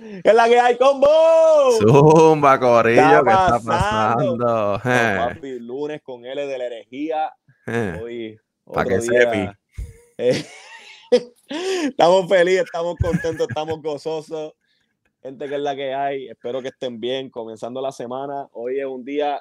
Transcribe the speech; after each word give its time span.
¿Qué 0.00 0.30
es 0.30 0.34
la 0.34 0.48
que 0.48 0.60
hay, 0.60 0.76
combo? 0.76 1.06
Zumba, 1.80 2.58
Corillo, 2.58 3.24
¿qué 3.24 3.30
está 3.30 3.60
pasando? 3.64 4.80
papi, 4.82 5.58
lunes 5.58 6.02
con 6.02 6.24
L 6.24 6.46
de 6.46 6.58
la 6.58 6.66
herejía. 6.66 7.32
Hoy, 8.00 8.38
Para 8.64 8.88
que 8.88 9.00
sepi. 9.00 9.48
Eh, 10.18 10.44
estamos 11.48 12.28
felices, 12.28 12.64
estamos 12.64 12.96
contentos, 13.00 13.46
estamos 13.48 13.82
gozosos. 13.82 14.54
Gente 15.22 15.48
que 15.48 15.54
es 15.54 15.60
la 15.60 15.74
que 15.74 15.94
hay, 15.94 16.28
espero 16.28 16.60
que 16.60 16.68
estén 16.68 17.00
bien, 17.00 17.30
comenzando 17.30 17.80
la 17.80 17.92
semana. 17.92 18.48
Hoy 18.52 18.80
es 18.80 18.86
un 18.86 19.04
día, 19.04 19.40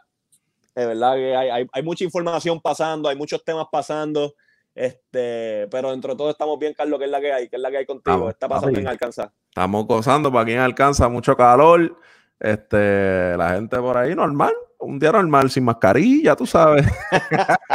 de 0.76 0.86
verdad 0.86 1.16
que 1.16 1.36
hay, 1.36 1.50
hay, 1.50 1.68
hay 1.72 1.84
mucha 1.84 2.04
información 2.04 2.62
pasando, 2.62 3.10
hay 3.10 3.16
muchos 3.16 3.44
temas 3.44 3.68
pasando. 3.72 4.34
Este, 4.76 5.68
pero 5.70 5.92
dentro 5.92 6.14
de 6.14 6.18
todo 6.18 6.30
estamos 6.30 6.58
bien, 6.58 6.74
Carlos, 6.74 6.98
que 7.00 7.06
es 7.06 7.12
la 7.12 7.22
que 7.22 7.34
hay, 7.34 7.50
que 7.50 7.58
es 7.58 7.62
la 7.62 7.70
que 7.70 7.78
hay 7.78 7.86
contigo. 7.86 8.30
Está 8.30 8.48
pasando 8.48 8.80
en 8.80 8.88
Alcanza. 8.88 9.34
Estamos 9.54 9.86
gozando 9.86 10.32
para 10.32 10.46
quien 10.46 10.58
alcanza 10.58 11.08
mucho 11.10 11.38
calor. 11.38 11.96
Este, 12.40 13.38
la 13.38 13.52
gente 13.52 13.78
por 13.78 13.96
ahí 13.96 14.16
normal, 14.16 14.52
un 14.80 14.98
día 14.98 15.12
normal, 15.12 15.52
sin 15.52 15.64
mascarilla, 15.64 16.36
tú 16.36 16.48
sabes. 16.48 16.88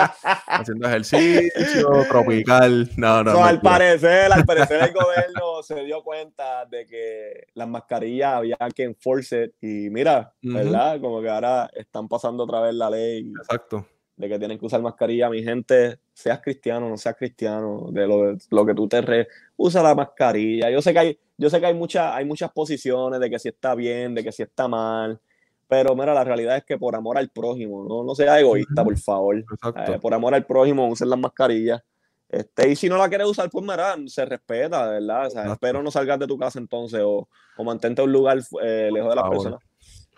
Haciendo 0.48 0.88
ejercicio, 0.88 1.88
tropical. 2.08 2.90
No, 2.96 3.22
no. 3.22 3.44
al 3.44 3.60
parecer, 3.60 4.32
al 4.32 4.44
parecer 4.44 4.82
el 4.82 4.92
gobierno 4.92 5.62
se 5.62 5.84
dio 5.84 6.02
cuenta 6.02 6.66
de 6.66 6.84
que 6.84 7.46
las 7.54 7.68
mascarillas 7.68 8.34
había 8.34 8.56
que 8.74 8.82
enforce 8.82 9.52
y 9.60 9.88
mira, 9.88 10.34
¿verdad? 10.42 11.00
Como 11.00 11.22
que 11.22 11.30
ahora 11.30 11.70
están 11.74 12.08
pasando 12.08 12.42
otra 12.42 12.60
vez 12.60 12.74
la 12.74 12.90
ley. 12.90 13.32
Exacto 13.38 13.86
de 14.16 14.28
que 14.28 14.36
tienen 14.36 14.58
que 14.58 14.66
usar 14.66 14.82
mascarilla. 14.82 15.30
Mi 15.30 15.44
gente, 15.44 16.00
seas 16.12 16.40
cristiano, 16.40 16.88
no 16.88 16.96
seas 16.96 17.14
cristiano, 17.14 17.86
de 17.92 18.04
lo, 18.04 18.36
lo 18.50 18.66
que 18.66 18.74
tú 18.74 18.88
te 18.88 19.00
re, 19.00 19.28
usa 19.56 19.80
la 19.80 19.94
mascarilla. 19.94 20.68
Yo 20.70 20.82
sé 20.82 20.92
que 20.92 20.98
hay, 20.98 21.18
yo 21.38 21.48
sé 21.48 21.60
que 21.60 21.66
hay, 21.66 21.74
mucha, 21.74 22.14
hay 22.14 22.24
muchas 22.24 22.50
posiciones 22.52 23.20
de 23.20 23.30
que 23.30 23.38
si 23.38 23.48
está 23.48 23.74
bien, 23.74 24.14
de 24.14 24.22
que 24.22 24.32
si 24.32 24.42
está 24.42 24.68
mal, 24.68 25.20
pero 25.68 25.94
mira, 25.94 26.14
la 26.14 26.24
realidad 26.24 26.56
es 26.56 26.64
que 26.64 26.78
por 26.78 26.96
amor 26.96 27.18
al 27.18 27.28
prójimo, 27.28 27.84
no, 27.88 28.02
no 28.02 28.14
sea 28.14 28.40
egoísta, 28.40 28.82
por 28.82 28.98
favor. 28.98 29.36
Eh, 29.36 29.98
por 30.00 30.12
amor 30.14 30.34
al 30.34 30.44
prójimo, 30.46 30.88
usen 30.88 31.10
las 31.10 31.18
mascarillas. 31.18 31.82
Este, 32.28 32.70
y 32.70 32.76
si 32.76 32.88
no 32.88 32.96
la 32.98 33.08
quieres 33.08 33.26
usar, 33.26 33.48
pues 33.50 33.64
mira, 33.64 33.96
se 34.06 34.24
respeta, 34.24 34.88
¿verdad? 34.88 35.28
O 35.48 35.52
espero 35.52 35.82
no 35.82 35.90
salgas 35.90 36.18
de 36.18 36.26
tu 36.26 36.36
casa 36.36 36.58
entonces 36.58 37.00
o, 37.02 37.28
o 37.56 37.64
mantente 37.64 38.02
un 38.02 38.12
lugar 38.12 38.38
eh, 38.62 38.90
lejos 38.92 39.10
de 39.10 39.16
las 39.16 39.28
personas. 39.28 39.60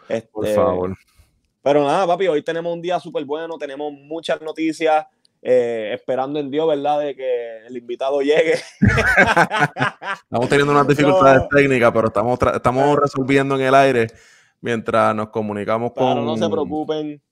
Este, 0.09 0.29
por 0.33 0.47
favor. 0.49 0.97
Pero 1.63 1.85
nada, 1.85 2.07
papi, 2.07 2.27
hoy 2.29 2.43
tenemos 2.43 2.73
un 2.73 2.81
día 2.81 2.99
súper 2.99 3.25
bueno, 3.25 3.59
tenemos 3.59 3.93
muchas 3.93 4.41
noticias, 4.41 5.05
eh, 5.43 5.93
esperando 5.95 6.39
en 6.39 6.51
Dios, 6.51 6.69
¿verdad? 6.69 7.01
De 7.01 7.17
que 7.17 7.67
el 7.67 7.77
invitado 7.77 8.21
llegue. 8.21 8.55
estamos 10.23 10.49
teniendo 10.49 10.73
unas 10.73 10.87
dificultades 10.87 11.49
técnicas, 11.49 11.91
pero 11.93 12.09
estamos, 12.09 12.39
estamos 12.55 12.99
resolviendo 12.99 13.55
en 13.55 13.63
el 13.63 13.75
aire 13.75 14.07
mientras 14.61 15.15
nos 15.15 15.31
comunicamos 15.31 15.93
con... 15.93 16.25
no 16.25 16.37
se 16.37 16.49
preocupen. 16.49 17.23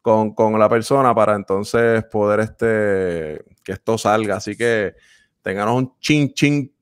Con, 0.00 0.34
con, 0.34 0.58
la 0.58 0.66
persona 0.66 1.14
para 1.14 1.34
entonces 1.34 2.02
poder 2.04 2.40
este 2.40 3.44
que 3.62 3.72
esto 3.72 3.98
salga. 3.98 4.36
Así 4.36 4.56
que 4.56 4.94
tenganos 5.42 5.76
un 5.76 5.98
chin, 5.98 6.32
chin, 6.32 6.72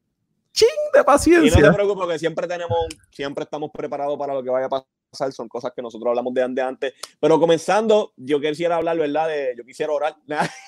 chin 0.53 0.69
de 0.95 1.03
paciencia. 1.03 1.59
Y 1.59 1.63
no 1.63 1.69
se 1.69 1.75
preocupen, 1.75 2.09
que 2.09 2.19
siempre 2.21 2.47
tenemos, 2.47 2.79
siempre 3.11 3.43
estamos 3.43 3.71
preparados 3.73 4.17
para 4.17 4.35
lo 4.35 4.43
que 4.45 4.51
vaya 4.51 4.67
a 4.67 4.69
pasar 4.69 4.87
son 5.33 5.49
cosas 5.49 5.73
que 5.75 5.83
nosotros 5.83 6.11
hablamos 6.11 6.35
de 6.35 6.63
antes. 6.63 6.95
Pero 7.19 7.41
comenzando, 7.41 8.13
yo 8.17 8.41
quisiera 8.41 8.77
hablar, 8.77 8.99
¿verdad? 8.99 9.29
De, 9.29 9.55
yo 9.57 9.65
quisiera 9.65 9.93
orar. 9.93 10.17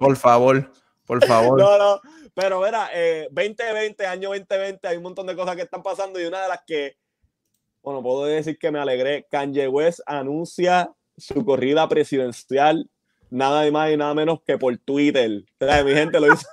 por 0.00 0.16
favor, 0.16 0.70
por 1.06 1.24
favor. 1.24 1.58
No, 1.58 1.78
no, 1.78 2.00
pero 2.34 2.60
2020, 2.60 4.04
eh, 4.04 4.06
año 4.06 4.28
2020, 4.28 4.88
hay 4.88 4.96
un 4.96 5.02
montón 5.02 5.26
de 5.26 5.36
cosas 5.36 5.56
que 5.56 5.62
están 5.62 5.82
pasando 5.82 6.20
y 6.20 6.26
una 6.26 6.42
de 6.42 6.48
las 6.48 6.60
que, 6.66 6.96
bueno, 7.82 8.02
puedo 8.02 8.24
decir 8.24 8.58
que 8.58 8.70
me 8.70 8.78
alegré, 8.78 9.26
Kanye 9.30 9.68
West 9.68 10.00
anuncia 10.06 10.92
su 11.16 11.44
corrida 11.44 11.88
presidencial, 11.88 12.90
nada 13.30 13.70
más 13.70 13.90
y 13.90 13.96
nada 13.96 14.14
menos 14.14 14.40
que 14.46 14.58
por 14.58 14.76
Twitter. 14.78 15.44
mi 15.84 15.92
gente 15.94 16.20
lo 16.20 16.32
hizo. 16.32 16.46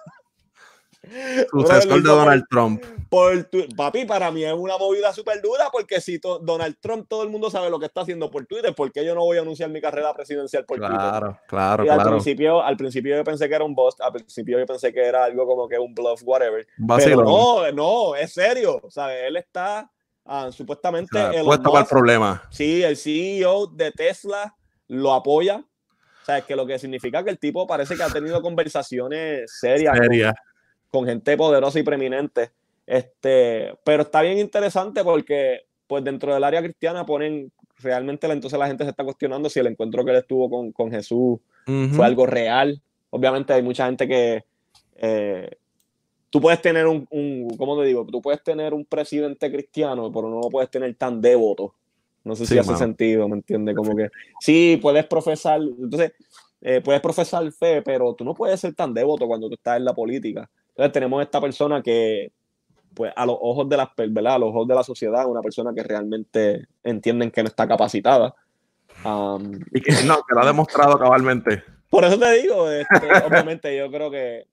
Sucesor 1.51 2.01
de 2.01 2.09
Donald 2.09 2.45
Trump. 2.49 2.83
Por 3.09 3.47
papi, 3.75 4.05
para 4.05 4.31
mí 4.31 4.43
es 4.43 4.53
una 4.53 4.77
movida 4.77 5.13
súper 5.13 5.41
dura 5.41 5.69
porque 5.71 6.01
si 6.01 6.19
Donald 6.41 6.77
Trump 6.79 7.05
todo 7.07 7.23
el 7.23 7.29
mundo 7.29 7.51
sabe 7.51 7.69
lo 7.69 7.79
que 7.79 7.85
está 7.85 8.01
haciendo 8.01 8.31
por 8.31 8.45
Twitter, 8.45 8.73
¿por 8.73 8.91
qué 8.91 9.05
yo 9.05 9.13
no 9.13 9.21
voy 9.21 9.37
a 9.37 9.41
anunciar 9.41 9.69
mi 9.69 9.81
carrera 9.81 10.13
presidencial 10.13 10.65
por 10.65 10.77
Twitter? 10.77 10.95
Claro, 10.95 11.39
claro, 11.47 11.83
claro. 11.83 12.01
Al 12.01 12.09
principio, 12.09 12.63
al 12.63 12.77
principio 12.77 13.15
yo 13.17 13.23
pensé 13.23 13.49
que 13.49 13.55
era 13.55 13.63
un 13.63 13.75
bust, 13.75 14.01
al 14.01 14.13
principio 14.13 14.57
yo 14.57 14.65
pensé 14.65 14.93
que 14.93 15.05
era 15.05 15.25
algo 15.25 15.45
como 15.45 15.67
que 15.67 15.77
un 15.77 15.93
bluff, 15.93 16.21
whatever. 16.23 16.65
Pero 16.97 17.23
no, 17.23 17.71
no, 17.71 18.15
es 18.15 18.33
serio. 18.33 18.81
¿sabes? 18.89 19.25
Él 19.27 19.35
está 19.37 19.89
ah, 20.25 20.49
supuestamente. 20.51 21.19
el 21.19 21.43
puesto 21.43 21.69
para 21.69 21.83
el 21.83 21.89
problema. 21.89 22.43
Sí, 22.49 22.81
el 22.81 22.97
CEO 22.97 23.67
de 23.67 23.91
Tesla 23.91 24.55
lo 24.87 25.13
apoya. 25.13 25.57
O 25.57 26.25
sea, 26.25 26.37
es 26.37 26.45
que 26.45 26.55
lo 26.55 26.65
que 26.65 26.79
significa 26.79 27.21
que 27.23 27.29
el 27.29 27.37
tipo 27.37 27.67
parece 27.67 27.97
que 27.97 28.03
ha 28.03 28.09
tenido 28.09 28.41
conversaciones 28.41 29.51
serias. 29.59 29.97
Serias 29.97 30.33
con 30.33 30.52
gente 31.01 31.35
poderosa 31.35 31.79
y 31.79 31.83
preeminente. 31.83 32.51
Este, 32.85 33.73
pero 33.83 34.03
está 34.03 34.21
bien 34.21 34.37
interesante 34.37 35.03
porque 35.03 35.61
pues 35.87 36.03
dentro 36.03 36.33
del 36.33 36.43
área 36.43 36.61
cristiana 36.61 37.05
ponen 37.05 37.51
realmente 37.79 38.27
entonces 38.27 38.57
la 38.57 38.67
gente 38.67 38.83
se 38.83 38.91
está 38.91 39.03
cuestionando 39.03 39.49
si 39.49 39.59
el 39.59 39.67
encuentro 39.67 40.05
que 40.05 40.11
él 40.11 40.17
estuvo 40.17 40.49
con, 40.49 40.71
con 40.71 40.91
Jesús 40.91 41.39
fue 41.65 42.05
algo 42.05 42.25
real. 42.25 42.81
Obviamente 43.09 43.53
hay 43.53 43.61
mucha 43.61 43.85
gente 43.85 44.07
que 44.07 44.43
eh, 44.95 45.49
tú 46.29 46.41
puedes 46.41 46.61
tener 46.61 46.87
un, 46.87 47.07
un, 47.09 47.47
¿cómo 47.57 47.79
te 47.79 47.85
digo? 47.85 48.05
Tú 48.05 48.21
puedes 48.21 48.43
tener 48.43 48.73
un 48.73 48.85
presidente 48.85 49.51
cristiano, 49.51 50.11
pero 50.11 50.29
no 50.29 50.41
lo 50.41 50.49
puedes 50.49 50.69
tener 50.69 50.93
tan 50.95 51.21
devoto. 51.21 51.73
No 52.23 52.35
sé 52.35 52.45
si 52.45 52.57
hace 52.57 52.75
sentido, 52.77 53.27
¿me 53.27 53.35
entiendes? 53.35 53.75
Como 53.75 53.95
que 53.95 54.09
sí, 54.39 54.79
puedes 54.81 55.05
profesar, 55.05 55.61
entonces, 55.61 56.13
eh, 56.61 56.79
puedes 56.81 57.01
profesar 57.01 57.51
fe, 57.51 57.81
pero 57.81 58.13
tú 58.13 58.23
no 58.23 58.33
puedes 58.33 58.59
ser 58.61 58.73
tan 58.73 58.93
devoto 58.93 59.27
cuando 59.27 59.49
tú 59.49 59.55
estás 59.55 59.77
en 59.77 59.85
la 59.85 59.93
política. 59.93 60.49
Entonces 60.75 60.91
tenemos 60.91 61.21
esta 61.21 61.39
persona 61.39 61.81
que, 61.81 62.31
pues 62.93 63.13
a 63.15 63.25
los 63.25 63.37
ojos 63.39 63.69
de 63.69 63.77
la, 63.77 63.91
¿verdad? 63.95 64.35
A 64.35 64.39
los 64.39 64.49
ojos 64.49 64.67
de 64.67 64.75
la 64.75 64.83
sociedad, 64.83 65.27
una 65.27 65.41
persona 65.41 65.73
que 65.73 65.83
realmente 65.83 66.67
entienden 66.83 67.31
que 67.31 67.43
no 67.43 67.49
está 67.49 67.67
capacitada. 67.67 68.33
y 69.71 69.81
que 69.81 69.91
no, 70.05 70.15
que 70.27 70.35
lo 70.35 70.41
ha 70.41 70.45
demostrado 70.45 70.97
cabalmente. 70.97 71.63
Por 71.89 72.05
eso 72.05 72.17
te 72.17 72.31
digo, 72.41 72.69
este, 72.69 72.87
obviamente 73.27 73.77
yo 73.77 73.91
creo 73.91 74.09
que 74.09 74.47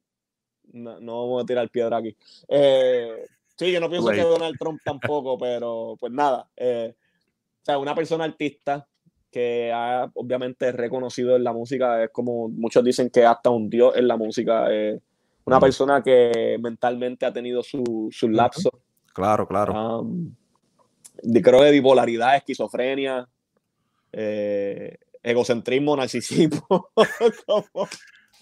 no, 0.73 1.01
no, 1.01 1.23
vamos 1.23 1.43
a 1.43 1.47
tirar 1.47 1.69
piedra 1.71 1.97
aquí. 1.97 2.15
Eh, 2.49 3.25
sí, 3.57 3.73
yo 3.73 3.81
no 3.81 3.89
pienso 3.89 4.11
que 4.11 4.23
Donald 4.23 4.57
Trump 4.59 4.81
tampoco, 4.85 5.39
pero 5.39 5.97
pues 5.99 6.13
nada. 6.13 6.49
Eh, 6.57 6.95
o 6.95 7.65
sea, 7.65 7.79
una 7.79 7.95
persona 7.95 8.25
artista 8.25 8.87
que 9.31 9.73
ha 9.73 10.11
obviamente 10.15 10.73
reconocido 10.73 11.37
en 11.37 11.45
la 11.45 11.53
música, 11.53 12.03
es 12.03 12.11
como 12.11 12.49
muchos 12.49 12.85
dicen 12.85 13.11
que 13.11 13.25
hasta 13.25 13.51
un 13.51 13.71
dios 13.71 13.97
en 13.97 14.09
la 14.09 14.17
música. 14.17 14.67
Eh, 14.71 15.01
una 15.45 15.61
persona 15.61 16.03
que 16.03 16.59
mentalmente 16.61 17.27
ha 17.27 17.33
tenido 17.33 17.63
su, 17.63 18.09
su 18.13 18.29
lapso. 18.29 18.71
Claro, 19.13 19.47
claro. 19.47 20.07
creo 21.43 21.63
de 21.63 21.71
bipolaridad, 21.71 22.37
esquizofrenia, 22.37 23.29
eh, 24.13 24.97
egocentrismo, 25.23 25.97
narcisismo. 25.97 26.91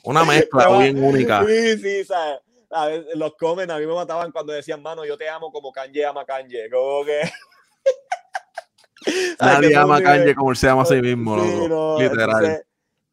Una 0.05 0.25
mezcla 0.25 0.79
bien 0.79 1.03
única. 1.03 1.45
Sí, 1.45 1.79
sí, 1.79 2.05
¿sabes? 2.05 2.41
A 2.71 2.89
los 3.15 3.35
comen, 3.37 3.71
a 3.71 3.79
mí 3.79 3.87
me 3.87 3.95
mataban 3.95 4.31
cuando 4.31 4.53
decían, 4.53 4.83
mano, 4.83 5.05
yo 5.05 5.17
te 5.17 5.29
amo 5.29 5.51
como 5.51 5.73
Kanye 5.73 6.05
ama 6.05 6.25
Kanye. 6.25 6.69
Como 6.71 7.05
que. 7.05 7.23
Nadie 9.41 9.75
ama 9.75 10.03
Kanye 10.03 10.35
como 10.35 10.51
él 10.51 10.57
se 10.57 10.67
llama 10.67 10.83
a 10.83 10.87
sí 10.87 10.97
mismo, 10.97 11.97
literal. 11.99 12.63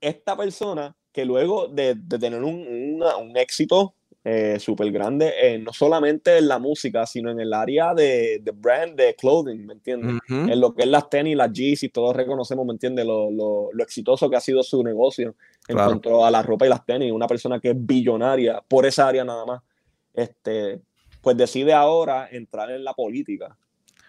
esta 0.01 0.35
persona 0.35 0.93
que 1.15 1.23
luego 1.23 1.69
de, 1.69 1.95
tener 2.19 2.43
un, 2.43 3.01
éxito 3.35 3.93
eh, 4.25 4.59
súper 4.59 4.91
grande, 4.91 5.31
eh, 5.41 5.57
no 5.57 5.71
solamente 5.71 6.39
en 6.39 6.49
la 6.49 6.59
música, 6.59 7.05
sino 7.05 7.31
en 7.31 7.39
el 7.39 7.53
área 7.53 7.93
de, 7.93 8.43
brand, 8.53 8.97
de 8.97 9.15
clothing, 9.15 9.65
¿me 9.65 9.75
entiendes? 9.75 10.17
En 10.27 10.59
lo 10.59 10.75
que 10.75 10.81
es 10.83 10.89
las 10.89 11.09
tenis, 11.09 11.37
las 11.37 11.57
y 11.57 11.87
todos 11.87 12.13
reconocemos, 12.13 12.65
¿me 12.65 12.73
entiendes? 12.73 13.05
Lo, 13.05 13.31
lo, 13.31 13.69
exitoso 13.81 14.29
que 14.29 14.35
ha 14.35 14.41
sido 14.41 14.61
su 14.61 14.83
negocio 14.83 15.35
en 15.69 15.77
cuanto 15.77 16.25
a 16.25 16.31
la 16.31 16.41
ropa 16.41 16.65
y 16.65 16.69
las 16.69 16.85
tenis. 16.85 17.13
Una 17.13 17.27
persona 17.27 17.61
que 17.61 17.69
es 17.69 17.75
billonaria 17.77 18.61
por 18.67 18.85
esa 18.85 19.07
área 19.07 19.23
nada 19.23 19.45
más, 19.45 19.61
este, 20.13 20.81
pues 21.21 21.37
decide 21.37 21.71
ahora 21.71 22.27
entrar 22.29 22.71
en 22.71 22.83
la 22.83 22.93
política 22.93 23.57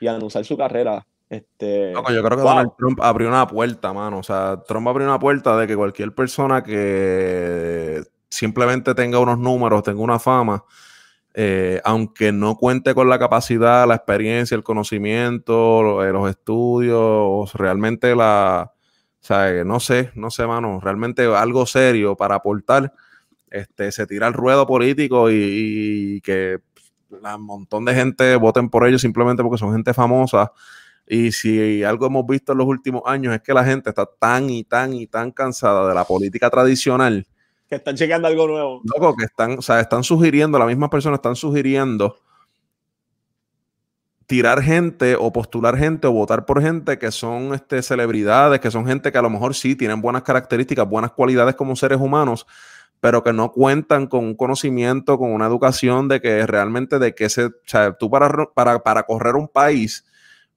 y 0.01 0.09
anunciar 0.09 0.45
su 0.45 0.57
carrera 0.57 1.07
este, 1.29 1.93
yo 1.93 2.03
creo 2.05 2.37
que 2.37 2.45
Donald 2.45 2.71
Trump 2.79 3.01
abrió 3.03 3.29
una 3.29 3.47
puerta, 3.47 3.93
mano. 3.93 4.19
O 4.19 4.23
sea, 4.23 4.63
Trump 4.67 4.87
abrió 4.89 5.07
una 5.07 5.19
puerta 5.19 5.57
de 5.57 5.67
que 5.67 5.77
cualquier 5.77 6.15
persona 6.15 6.63
que 6.63 8.03
simplemente 8.31 8.95
tenga 8.95 9.19
unos 9.19 9.39
números, 9.39 9.83
tenga 9.83 10.01
una 10.01 10.19
fama, 10.19 10.65
eh, 11.35 11.81
aunque 11.85 12.33
no 12.33 12.57
cuente 12.57 12.95
con 12.95 13.09
la 13.09 13.19
capacidad, 13.19 13.87
la 13.87 13.97
experiencia, 13.97 14.55
el 14.55 14.63
conocimiento, 14.63 16.05
eh, 16.05 16.13
los 16.13 16.31
estudios, 16.31 17.53
realmente 17.55 18.15
la, 18.15 18.73
o 18.73 19.25
sea, 19.27 19.65
no 19.65 19.81
sé, 19.81 20.13
no 20.15 20.31
sé, 20.31 20.47
mano, 20.47 20.81
realmente 20.81 21.27
algo 21.27 21.67
serio 21.67 22.17
para 22.17 22.37
aportar, 22.37 22.93
este, 23.51 23.91
se 23.93 24.07
tira 24.07 24.29
el 24.29 24.35
ruedo 24.35 24.67
político 24.67 25.31
y, 25.31 26.21
que 26.23 26.59
un 27.11 27.43
montón 27.43 27.85
de 27.85 27.95
gente 27.95 28.37
voten 28.37 28.69
por 28.71 28.87
ellos 28.87 29.01
simplemente 29.01 29.43
porque 29.43 29.59
son 29.59 29.73
gente 29.73 29.95
famosa. 29.95 30.53
Y 31.07 31.33
si 31.33 31.85
algo 31.85 32.07
hemos 32.07 32.27
visto 32.27 32.53
en 32.53 32.59
los 32.59 32.67
últimos 32.67 33.03
años 33.07 33.35
es 33.35 33.43
que 33.43 33.55
la 33.55 33.65
gente 33.65 33.91
está 33.91 34.07
tan 34.07 34.51
y 34.51 34.65
tan 34.65 34.93
y 34.93 35.07
tan 35.07 35.31
cansada 35.31 35.89
de 35.89 35.95
la 35.95 36.05
política 36.05 36.51
tradicional. 36.51 37.27
Que 37.69 37.77
están 37.77 37.97
chequeando 37.97 38.29
algo 38.29 38.47
nuevo. 38.47 38.81
Loco, 38.85 39.17
que 39.17 39.25
están, 39.25 39.59
o 39.59 39.63
sea, 39.63 39.81
están 39.81 40.03
sugiriendo, 40.05 40.59
las 40.59 40.69
mismas 40.69 40.91
personas 40.91 41.19
están 41.19 41.37
sugiriendo 41.37 42.17
tirar 44.27 44.61
gente 44.61 45.17
o 45.17 45.33
postular 45.33 45.77
gente 45.77 46.07
o 46.07 46.13
votar 46.13 46.47
por 46.47 46.61
gente 46.61 46.99
que 46.99 47.11
son 47.13 47.55
este, 47.55 47.83
celebridades, 47.83 48.61
que 48.61 48.71
son 48.71 48.87
gente 48.87 49.13
que 49.13 49.19
a 49.19 49.23
lo 49.23 49.31
mejor 49.31 49.55
sí 49.55 49.77
tienen 49.77 50.01
buenas 50.01 50.23
características, 50.23 50.89
buenas 50.89 51.13
cualidades 51.13 51.55
como 51.55 51.77
seres 51.77 52.01
humanos, 52.01 52.47
pero 53.01 53.23
que 53.23 53.33
no 53.33 53.53
cuentan 53.53 54.07
con 54.09 54.25
un 54.25 54.35
conocimiento, 54.35 55.19
con 55.19 55.33
una 55.33 55.47
educación 55.47 56.09
de 56.09 56.21
que 56.21 56.47
realmente 56.47 56.99
de 56.99 57.15
que 57.15 57.29
se, 57.29 57.47
o 57.47 57.53
sea, 57.65 57.93
tú 57.93 58.11
para, 58.11 58.47
para, 58.53 58.81
para 58.81 59.05
correr 59.05 59.37
un 59.37 59.49
país, 59.49 60.05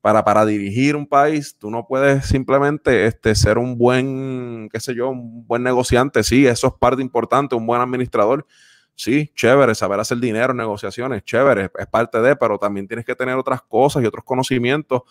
para, 0.02 0.24
para 0.24 0.46
dirigir 0.46 0.96
un 0.96 1.08
país, 1.08 1.56
tú 1.58 1.70
no 1.70 1.86
puedes 1.86 2.26
simplemente 2.26 3.06
este, 3.06 3.36
ser 3.36 3.58
un 3.58 3.78
buen, 3.78 4.70
qué 4.72 4.80
sé 4.80 4.96
yo, 4.96 5.10
un 5.10 5.46
buen 5.46 5.64
negociante, 5.64 6.24
sí, 6.24 6.48
eso 6.48 6.68
es 6.68 6.74
parte 6.80 7.02
importante, 7.02 7.56
un 7.56 7.66
buen 7.66 7.82
administrador, 7.82 8.46
sí, 8.96 9.32
chévere, 9.36 9.76
saber 9.76 10.00
hacer 10.00 10.20
dinero, 10.20 10.54
negociaciones, 10.54 11.24
chévere, 11.24 11.70
es 11.78 11.88
parte 11.88 12.22
de, 12.22 12.36
pero 12.36 12.58
también 12.58 12.88
tienes 12.88 13.06
que 13.06 13.16
tener 13.16 13.36
otras 13.36 13.62
cosas 13.62 14.04
y 14.04 14.06
otros 14.06 14.24
conocimientos 14.24 15.02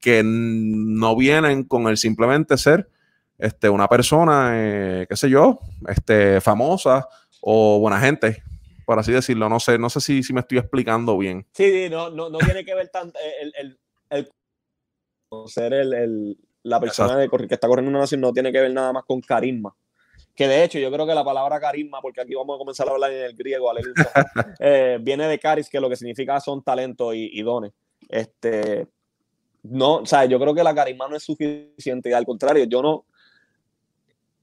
que 0.00 0.22
no 0.24 1.16
vienen 1.16 1.64
con 1.64 1.88
el 1.88 1.96
simplemente 1.96 2.56
ser 2.56 2.88
este, 3.38 3.68
una 3.68 3.88
persona, 3.88 4.52
eh, 4.54 5.06
qué 5.08 5.16
sé 5.16 5.30
yo, 5.30 5.60
este, 5.88 6.40
famosa 6.40 7.08
o 7.40 7.78
buena 7.78 8.00
gente, 8.00 8.42
por 8.84 8.98
así 8.98 9.12
decirlo. 9.12 9.48
No 9.48 9.60
sé, 9.60 9.78
no 9.78 9.88
sé 9.90 10.00
si, 10.00 10.22
si 10.22 10.32
me 10.32 10.40
estoy 10.40 10.58
explicando 10.58 11.16
bien. 11.16 11.46
Sí, 11.52 11.88
no, 11.90 12.10
no, 12.10 12.28
no 12.30 12.38
tiene 12.38 12.64
que 12.64 12.74
ver 12.74 12.88
tanto 12.88 13.18
el, 13.40 13.78
el, 14.10 14.30
ser 15.46 15.72
el, 15.72 16.36
la 16.62 16.80
persona 16.80 17.16
de, 17.16 17.28
que 17.28 17.54
está 17.54 17.68
corriendo 17.68 17.90
una 17.90 18.00
nación, 18.00 18.20
no 18.20 18.32
tiene 18.32 18.52
que 18.52 18.60
ver 18.60 18.72
nada 18.72 18.92
más 18.92 19.04
con 19.04 19.20
carisma. 19.20 19.74
Que 20.34 20.46
de 20.46 20.62
hecho, 20.62 20.78
yo 20.78 20.90
creo 20.92 21.06
que 21.06 21.14
la 21.14 21.24
palabra 21.24 21.58
carisma, 21.58 22.00
porque 22.00 22.20
aquí 22.20 22.34
vamos 22.34 22.56
a 22.56 22.58
comenzar 22.58 22.88
a 22.88 22.92
hablar 22.92 23.12
en 23.12 23.24
el 23.24 23.34
griego, 23.34 23.70
eh, 24.60 24.98
viene 25.00 25.26
de 25.26 25.38
caris, 25.38 25.68
que 25.68 25.80
lo 25.80 25.88
que 25.88 25.96
significa 25.96 26.38
son 26.40 26.62
talentos 26.62 27.14
y, 27.14 27.30
y 27.32 27.42
dones. 27.42 27.72
Este, 28.08 28.86
no, 29.64 29.96
o 29.96 30.06
sea, 30.06 30.24
yo 30.26 30.38
creo 30.38 30.54
que 30.54 30.62
la 30.62 30.74
carisma 30.74 31.08
no 31.08 31.16
es 31.16 31.24
suficiente 31.24 32.10
y 32.10 32.12
al 32.12 32.24
contrario, 32.24 32.64
yo 32.64 32.82
no, 32.82 33.04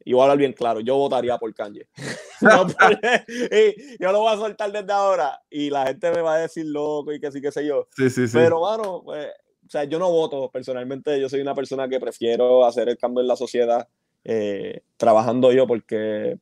y 0.07 0.13
voy 0.13 0.21
a 0.21 0.23
hablar 0.25 0.37
bien 0.37 0.53
claro, 0.53 0.79
yo 0.81 0.95
votaría 0.95 1.37
por 1.37 1.53
Kanye. 1.53 1.87
y 3.27 3.97
yo 3.97 4.11
lo 4.11 4.19
voy 4.19 4.33
a 4.33 4.37
soltar 4.37 4.71
desde 4.71 4.93
ahora 4.93 5.41
y 5.49 5.71
la 5.71 5.87
gente 5.87 6.11
me 6.11 6.21
va 6.21 6.35
a 6.35 6.39
decir 6.39 6.65
loco 6.67 7.11
y 7.11 7.19
que 7.19 7.31
sí, 7.31 7.41
que 7.41 7.51
sé 7.51 7.65
yo. 7.65 7.87
Sí, 7.95 8.09
sí, 8.11 8.27
sí. 8.27 8.37
Pero, 8.37 8.59
bueno, 8.59 9.01
pues, 9.03 9.29
o 9.65 9.69
sea, 9.69 9.83
yo 9.85 9.99
no 9.99 10.11
voto 10.11 10.49
personalmente, 10.51 11.19
yo 11.19 11.29
soy 11.29 11.41
una 11.41 11.55
persona 11.55 11.87
que 11.87 11.99
prefiero 11.99 12.65
hacer 12.65 12.89
el 12.89 12.97
cambio 12.97 13.21
en 13.21 13.27
la 13.27 13.35
sociedad 13.35 13.87
eh, 14.23 14.81
trabajando 14.97 15.51
yo 15.51 15.67
porque 15.67 16.37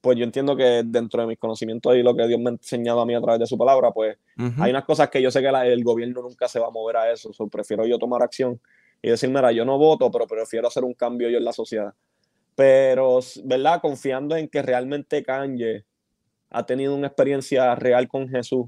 pues 0.00 0.16
yo 0.18 0.24
entiendo 0.24 0.56
que 0.56 0.82
dentro 0.84 1.20
de 1.22 1.26
mis 1.26 1.38
conocimientos 1.38 1.96
y 1.96 2.02
lo 2.02 2.14
que 2.14 2.28
Dios 2.28 2.38
me 2.38 2.50
ha 2.50 2.52
enseñado 2.52 3.00
a 3.00 3.06
mí 3.06 3.14
a 3.14 3.20
través 3.20 3.40
de 3.40 3.46
su 3.46 3.58
palabra, 3.58 3.90
pues 3.90 4.16
hay 4.58 4.70
unas 4.70 4.84
cosas 4.84 5.10
que 5.10 5.20
yo 5.20 5.32
sé 5.32 5.40
que 5.40 5.48
el 5.48 5.82
gobierno 5.82 6.22
nunca 6.22 6.46
se 6.46 6.60
va 6.60 6.68
a 6.68 6.70
mover 6.70 6.96
a 6.96 7.12
eso, 7.12 7.30
prefiero 7.50 7.86
yo 7.86 7.98
tomar 7.98 8.22
acción 8.22 8.60
y 9.02 9.10
decir, 9.10 9.28
mira, 9.30 9.50
yo 9.50 9.64
no 9.64 9.78
voto, 9.78 10.08
pero 10.10 10.26
prefiero 10.26 10.68
hacer 10.68 10.84
un 10.84 10.94
cambio 10.94 11.28
yo 11.28 11.38
en 11.38 11.44
la 11.44 11.52
sociedad. 11.52 11.92
Pero, 12.54 13.18
¿verdad? 13.44 13.80
Confiando 13.80 14.36
en 14.36 14.48
que 14.48 14.62
realmente 14.62 15.22
Kanye 15.22 15.84
ha 16.50 16.64
tenido 16.64 16.94
una 16.94 17.08
experiencia 17.08 17.74
real 17.74 18.08
con 18.08 18.28
Jesús. 18.28 18.66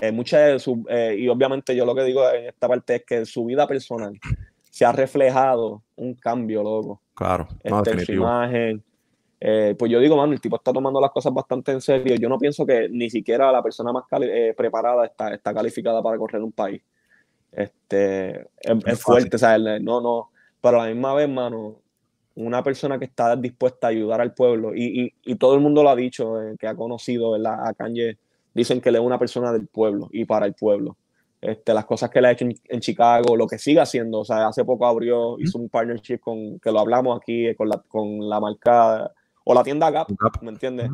Eh, 0.00 0.12
de 0.12 0.58
su, 0.60 0.84
eh, 0.88 1.16
y 1.18 1.28
obviamente 1.28 1.74
yo 1.74 1.84
lo 1.84 1.94
que 1.94 2.04
digo 2.04 2.28
en 2.30 2.46
esta 2.46 2.68
parte 2.68 2.96
es 2.96 3.04
que 3.04 3.16
en 3.16 3.26
su 3.26 3.44
vida 3.44 3.66
personal 3.66 4.18
se 4.70 4.84
ha 4.84 4.92
reflejado 4.92 5.82
un 5.96 6.14
cambio, 6.14 6.62
loco. 6.62 7.02
Claro, 7.14 7.48
este, 7.62 7.90
en 7.90 8.00
su 8.00 8.12
imagen. 8.12 8.82
Eh, 9.40 9.74
pues 9.78 9.90
yo 9.90 9.98
digo, 10.00 10.16
mano, 10.16 10.32
el 10.32 10.40
tipo 10.40 10.56
está 10.56 10.72
tomando 10.72 11.00
las 11.00 11.10
cosas 11.10 11.32
bastante 11.32 11.72
en 11.72 11.80
serio. 11.80 12.14
Yo 12.16 12.28
no 12.28 12.38
pienso 12.38 12.64
que 12.64 12.88
ni 12.88 13.10
siquiera 13.10 13.50
la 13.50 13.62
persona 13.62 13.92
más 13.92 14.04
preparada 14.56 15.06
está, 15.06 15.34
está 15.34 15.52
calificada 15.52 16.02
para 16.02 16.16
correr 16.16 16.42
un 16.42 16.52
país. 16.52 16.80
Este, 17.50 18.40
es, 18.40 18.86
es 18.86 19.00
fuerte, 19.00 19.36
o 19.36 19.38
sea, 19.38 19.58
no, 19.58 20.00
no, 20.00 20.30
pero 20.60 20.80
a 20.80 20.86
la 20.86 20.92
misma 20.92 21.14
vez, 21.14 21.28
mano, 21.28 21.76
una 22.34 22.62
persona 22.62 22.98
que 22.98 23.06
está 23.06 23.34
dispuesta 23.36 23.88
a 23.88 23.90
ayudar 23.90 24.20
al 24.20 24.34
pueblo, 24.34 24.74
y, 24.74 25.12
y, 25.24 25.34
todo 25.36 25.54
el 25.54 25.60
mundo 25.60 25.82
lo 25.82 25.90
ha 25.90 25.96
dicho, 25.96 26.40
eh, 26.40 26.56
que 26.58 26.68
ha 26.68 26.74
conocido 26.74 27.34
a 27.34 27.74
Kanye, 27.74 28.16
dicen 28.54 28.80
que 28.80 28.88
él 28.88 28.96
es 28.96 29.00
una 29.00 29.18
persona 29.18 29.52
del 29.52 29.66
pueblo 29.66 30.08
y 30.12 30.24
para 30.24 30.46
el 30.46 30.54
pueblo. 30.54 30.96
Este, 31.40 31.72
las 31.72 31.84
cosas 31.84 32.10
que 32.10 32.20
le 32.20 32.28
ha 32.28 32.30
hecho 32.32 32.44
en, 32.44 32.80
Chicago, 32.80 33.36
lo 33.36 33.46
que 33.46 33.58
sigue 33.58 33.80
haciendo, 33.80 34.20
o 34.20 34.24
sea, 34.24 34.48
hace 34.48 34.64
poco 34.64 34.86
abrió, 34.86 35.38
hizo 35.38 35.58
un 35.58 35.68
partnership 35.68 36.18
con, 36.18 36.58
que 36.58 36.72
lo 36.72 36.80
hablamos 36.80 37.16
aquí, 37.16 37.46
eh, 37.46 37.54
con 37.54 37.68
la, 37.68 37.80
con 37.86 38.28
la 38.28 38.40
marca, 38.40 39.12
o 39.44 39.54
la 39.54 39.62
tienda 39.62 39.90
Gap, 39.90 40.08
¿me 40.42 40.50
entiendes? 40.50 40.90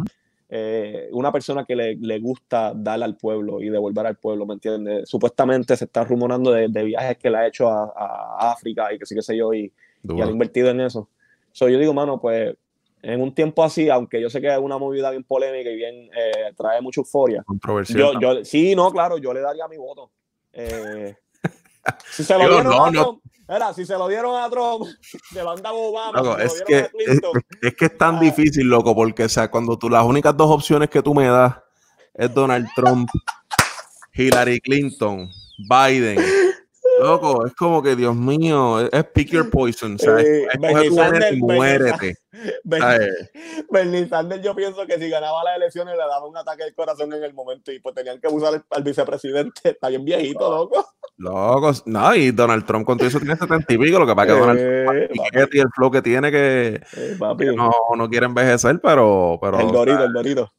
Eh, 0.50 1.08
una 1.12 1.32
persona 1.32 1.64
que 1.64 1.74
le, 1.74 1.96
le, 1.96 2.18
gusta 2.18 2.74
darle 2.76 3.06
al 3.06 3.16
pueblo 3.16 3.62
y 3.62 3.70
devolver 3.70 4.06
al 4.06 4.16
pueblo, 4.16 4.44
¿me 4.44 4.54
entiendes? 4.54 5.08
Supuestamente 5.08 5.74
se 5.76 5.86
está 5.86 6.04
rumorando 6.04 6.52
de, 6.52 6.68
de 6.68 6.84
viajes 6.84 7.16
que 7.16 7.30
le 7.30 7.38
ha 7.38 7.46
hecho 7.46 7.68
a, 7.70 7.92
a, 7.96 8.52
África 8.52 8.92
y 8.92 8.98
que 8.98 9.06
sí 9.06 9.14
que 9.14 9.22
sé 9.22 9.36
yo, 9.36 9.54
y, 9.54 9.72
y 10.02 10.20
ha 10.20 10.26
invertido 10.26 10.68
en 10.68 10.82
eso. 10.82 11.08
So, 11.52 11.68
yo 11.68 11.78
digo, 11.78 11.94
mano, 11.94 12.20
pues 12.20 12.54
en 13.04 13.20
un 13.20 13.34
tiempo 13.34 13.62
así, 13.62 13.90
aunque 13.90 14.20
yo 14.20 14.30
sé 14.30 14.40
que 14.40 14.52
es 14.52 14.58
una 14.58 14.78
movida 14.78 15.10
bien 15.10 15.24
polémica 15.24 15.70
y 15.70 15.76
bien 15.76 16.10
eh, 16.16 16.52
trae 16.56 16.80
mucha 16.80 17.02
euforia. 17.02 17.44
Yo, 17.88 18.18
yo, 18.18 18.44
sí, 18.44 18.74
no, 18.74 18.90
claro, 18.90 19.18
yo 19.18 19.34
le 19.34 19.40
daría 19.40 19.68
mi 19.68 19.76
voto. 19.76 20.10
Eh, 20.52 21.14
si 22.10 22.24
se 22.24 22.38
lo 22.38 22.48
dieron 22.48 22.72
a 22.72 22.90
Trump, 22.90 23.20
si 23.74 23.84
se 23.84 23.98
lo 23.98 24.08
dieron 24.08 24.42
a 24.42 24.48
Trump, 24.48 24.86
han 25.36 25.62
dado 25.62 25.76
Obama. 25.76 26.42
es, 26.42 26.62
que, 26.66 26.88
es, 27.60 27.74
que 27.74 27.84
es 27.84 27.98
tan 27.98 28.16
ah. 28.16 28.20
difícil, 28.20 28.66
loco, 28.66 28.94
porque 28.94 29.24
o 29.24 29.28
sea, 29.28 29.50
cuando 29.50 29.78
tú 29.78 29.90
las 29.90 30.04
únicas 30.04 30.34
dos 30.34 30.50
opciones 30.50 30.88
que 30.88 31.02
tú 31.02 31.14
me 31.14 31.26
das 31.26 31.56
es 32.14 32.32
Donald 32.32 32.68
Trump, 32.74 33.10
Hillary 34.14 34.60
Clinton, 34.60 35.28
Biden. 35.58 36.43
Loco, 37.00 37.46
es 37.46 37.54
como 37.54 37.82
que, 37.82 37.96
Dios 37.96 38.14
mío, 38.14 38.80
es 38.80 39.04
pick 39.12 39.30
your 39.30 39.50
poison, 39.50 39.98
¿sabes? 39.98 40.26
Eh, 40.26 40.46
Bernie 40.58 41.38
muérete. 41.38 42.16
Bernie, 43.70 44.08
Sanders, 44.08 44.42
yo 44.42 44.54
pienso 44.54 44.86
que 44.86 44.98
si 44.98 45.08
ganaba 45.08 45.44
las 45.44 45.56
elecciones 45.56 45.94
le 45.94 46.00
daba 46.00 46.26
un 46.26 46.36
ataque 46.36 46.64
al 46.64 46.74
corazón 46.74 47.12
en 47.12 47.22
el 47.22 47.34
momento 47.34 47.72
y 47.72 47.80
pues 47.80 47.94
tenían 47.94 48.20
que 48.20 48.28
usar 48.28 48.64
al 48.70 48.82
vicepresidente. 48.82 49.60
Está 49.64 49.88
bien 49.88 50.04
viejito, 50.04 50.50
loco. 50.50 50.86
Loco, 51.16 51.72
no, 51.86 52.14
y 52.14 52.32
Donald 52.32 52.64
Trump 52.64 52.84
con 52.84 52.98
todo 52.98 53.06
eso 53.06 53.20
tiene 53.20 53.36
70 53.36 53.72
y 53.72 53.78
pico, 53.78 53.98
lo 54.00 54.06
que 54.06 54.14
pasa 54.16 54.26
que 54.26 54.40
Donald 54.40 54.58
eh, 54.60 55.08
Trump 55.32 55.54
y 55.54 55.58
el 55.60 55.68
flow 55.72 55.90
que 55.90 56.02
tiene 56.02 56.30
que, 56.32 56.80
eh, 56.96 57.16
no, 57.54 57.70
no, 57.96 58.10
quiere 58.10 58.26
envejecer, 58.26 58.80
pero, 58.80 59.38
pero 59.40 59.60
el 59.60 59.70
dorito, 59.70 60.04
el 60.04 60.12
dorito. 60.12 60.52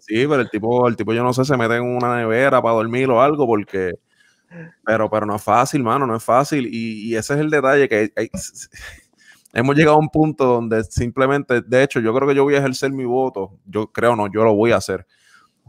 Sí, 0.00 0.26
pero 0.26 0.42
el 0.42 0.50
tipo, 0.50 0.86
el 0.88 0.96
tipo 0.96 1.14
yo 1.14 1.22
no 1.22 1.32
sé, 1.32 1.46
se 1.46 1.56
mete 1.56 1.76
en 1.76 1.84
una 1.84 2.16
nevera 2.18 2.60
para 2.60 2.74
dormir 2.74 3.08
o 3.08 3.22
algo 3.22 3.46
porque 3.46 3.94
pero, 4.84 5.10
pero 5.10 5.26
no 5.26 5.36
es 5.36 5.42
fácil, 5.42 5.82
mano, 5.82 6.06
no 6.06 6.16
es 6.16 6.24
fácil. 6.24 6.68
Y, 6.70 7.14
ese 7.14 7.34
es 7.34 7.40
el 7.40 7.50
detalle 7.50 7.88
que 7.88 8.12
hemos 9.52 9.76
llegado 9.76 9.96
a 9.96 10.00
un 10.00 10.08
punto 10.08 10.44
donde 10.44 10.84
simplemente, 10.84 11.60
de 11.62 11.82
hecho, 11.82 12.00
yo 12.00 12.14
creo 12.14 12.28
que 12.28 12.34
yo 12.34 12.44
voy 12.44 12.54
a 12.54 12.58
ejercer 12.58 12.92
mi 12.92 13.04
voto. 13.04 13.58
Yo 13.66 13.90
creo, 13.92 14.16
no, 14.16 14.26
yo 14.32 14.44
lo 14.44 14.54
voy 14.54 14.72
a 14.72 14.76
hacer. 14.76 15.06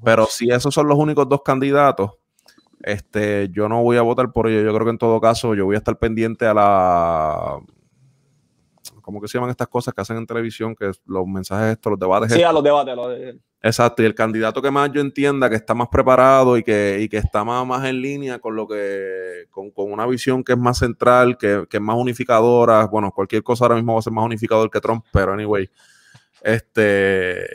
Pero 0.03 0.25
si 0.25 0.49
esos 0.49 0.73
son 0.73 0.87
los 0.87 0.97
únicos 0.97 1.27
dos 1.29 1.41
candidatos, 1.43 2.11
este, 2.81 3.49
yo 3.49 3.69
no 3.69 3.81
voy 3.81 3.97
a 3.97 4.01
votar 4.01 4.31
por 4.31 4.47
ellos. 4.47 4.63
Yo 4.63 4.73
creo 4.73 4.85
que 4.85 4.91
en 4.91 4.97
todo 4.97 5.21
caso 5.21 5.55
yo 5.55 5.65
voy 5.65 5.75
a 5.75 5.79
estar 5.79 5.97
pendiente 5.97 6.45
a 6.45 6.53
la 6.53 7.59
¿cómo 9.05 9.21
que 9.21 9.27
se 9.27 9.37
llaman 9.37 9.51
estas 9.51 9.67
cosas 9.67 9.93
que 9.93 10.01
hacen 10.01 10.17
en 10.17 10.25
televisión? 10.25 10.75
Que 10.75 10.91
los 11.05 11.27
mensajes 11.27 11.73
estos, 11.73 11.91
los 11.91 11.99
debates. 11.99 12.33
Sí, 12.33 12.41
a 12.41 12.51
los 12.51 12.63
debates. 12.63 12.95
Los 12.95 13.35
Exacto, 13.65 14.03
y 14.03 14.05
el 14.05 14.13
candidato 14.13 14.61
que 14.61 14.69
más 14.69 14.91
yo 14.91 15.01
entienda 15.01 15.49
que 15.49 15.55
está 15.55 15.73
más 15.73 15.87
preparado 15.87 16.55
y 16.55 16.61
que, 16.61 17.07
que 17.09 17.17
está 17.17 17.43
más, 17.43 17.83
en 17.83 17.99
línea 17.99 18.37
con 18.37 18.55
lo 18.55 18.67
que, 18.67 19.47
con, 19.49 19.71
una 19.75 20.05
visión 20.05 20.43
que 20.43 20.53
es 20.53 20.59
más 20.59 20.77
central, 20.77 21.35
que, 21.35 21.65
es 21.67 21.81
más 21.81 21.95
unificadora, 21.97 22.85
bueno, 22.85 23.09
cualquier 23.11 23.41
cosa 23.41 23.65
ahora 23.65 23.73
mismo 23.73 23.93
va 23.93 23.99
a 23.99 24.03
ser 24.03 24.13
más 24.13 24.23
unificador 24.23 24.69
que 24.69 24.79
Trump, 24.79 25.03
pero 25.11 25.33
anyway, 25.33 25.67
este, 26.43 27.47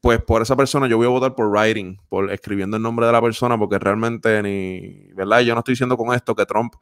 pues 0.00 0.20
por 0.20 0.42
esa 0.42 0.56
persona 0.56 0.88
yo 0.88 0.96
voy 0.96 1.06
a 1.06 1.10
votar 1.10 1.36
por 1.36 1.46
writing, 1.46 1.96
por 2.08 2.32
escribiendo 2.32 2.76
el 2.76 2.82
nombre 2.82 3.06
de 3.06 3.12
la 3.12 3.22
persona, 3.22 3.56
porque 3.56 3.78
realmente 3.78 4.42
ni, 4.42 5.12
¿verdad? 5.14 5.42
Yo 5.42 5.54
no 5.54 5.60
estoy 5.60 5.74
diciendo 5.74 5.96
con 5.96 6.12
esto 6.12 6.34
que 6.34 6.44
Trump 6.44 6.74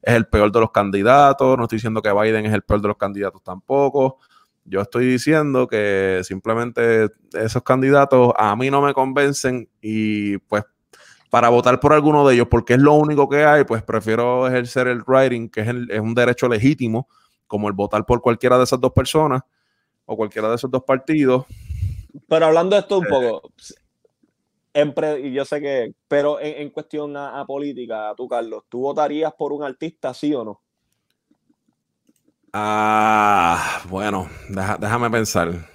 es 0.00 0.14
el 0.14 0.28
peor 0.28 0.52
de 0.52 0.60
los 0.60 0.70
candidatos, 0.70 1.58
no 1.58 1.64
estoy 1.64 1.78
diciendo 1.78 2.02
que 2.02 2.12
Biden 2.12 2.46
es 2.46 2.54
el 2.54 2.62
peor 2.62 2.80
de 2.80 2.86
los 2.86 2.96
candidatos 2.96 3.42
tampoco. 3.42 4.20
Yo 4.68 4.80
estoy 4.80 5.06
diciendo 5.06 5.66
que 5.66 6.20
simplemente 6.24 7.08
esos 7.32 7.62
candidatos 7.62 8.32
a 8.36 8.54
mí 8.56 8.70
no 8.70 8.82
me 8.82 8.94
convencen 8.94 9.68
y 9.80 10.38
pues 10.38 10.64
para 11.30 11.48
votar 11.48 11.78
por 11.80 11.92
alguno 11.92 12.26
de 12.26 12.34
ellos, 12.34 12.48
porque 12.50 12.74
es 12.74 12.80
lo 12.80 12.94
único 12.94 13.28
que 13.28 13.44
hay, 13.44 13.64
pues 13.64 13.82
prefiero 13.82 14.46
ejercer 14.46 14.88
el 14.88 15.02
writing, 15.06 15.48
que 15.48 15.60
es, 15.60 15.68
es 15.90 16.00
un 16.00 16.14
derecho 16.14 16.48
legítimo, 16.48 17.08
como 17.46 17.68
el 17.68 17.74
votar 17.74 18.06
por 18.06 18.20
cualquiera 18.20 18.56
de 18.56 18.64
esas 18.64 18.80
dos 18.80 18.92
personas 18.92 19.42
o 20.06 20.16
cualquiera 20.16 20.48
de 20.48 20.54
esos 20.54 20.70
dos 20.70 20.82
partidos. 20.84 21.44
Pero 22.28 22.46
hablando 22.46 22.76
de 22.76 22.80
esto 22.80 22.98
un 22.98 23.06
eh. 23.06 23.08
poco, 23.10 23.52
y 25.18 25.32
yo 25.32 25.44
sé 25.44 25.60
que, 25.60 25.92
pero 26.06 26.40
en, 26.40 26.70
cuestión 26.70 27.16
a, 27.16 27.44
política, 27.46 28.14
tú, 28.16 28.28
Carlos, 28.28 28.64
¿tú 28.68 28.80
votarías 28.80 29.32
por 29.34 29.52
un 29.52 29.62
artista, 29.62 30.14
sí 30.14 30.34
o 30.34 30.44
no? 30.44 30.62
Ah, 32.52 33.82
bueno, 33.88 34.28
déjame 34.48 35.10
pensar. 35.10 35.68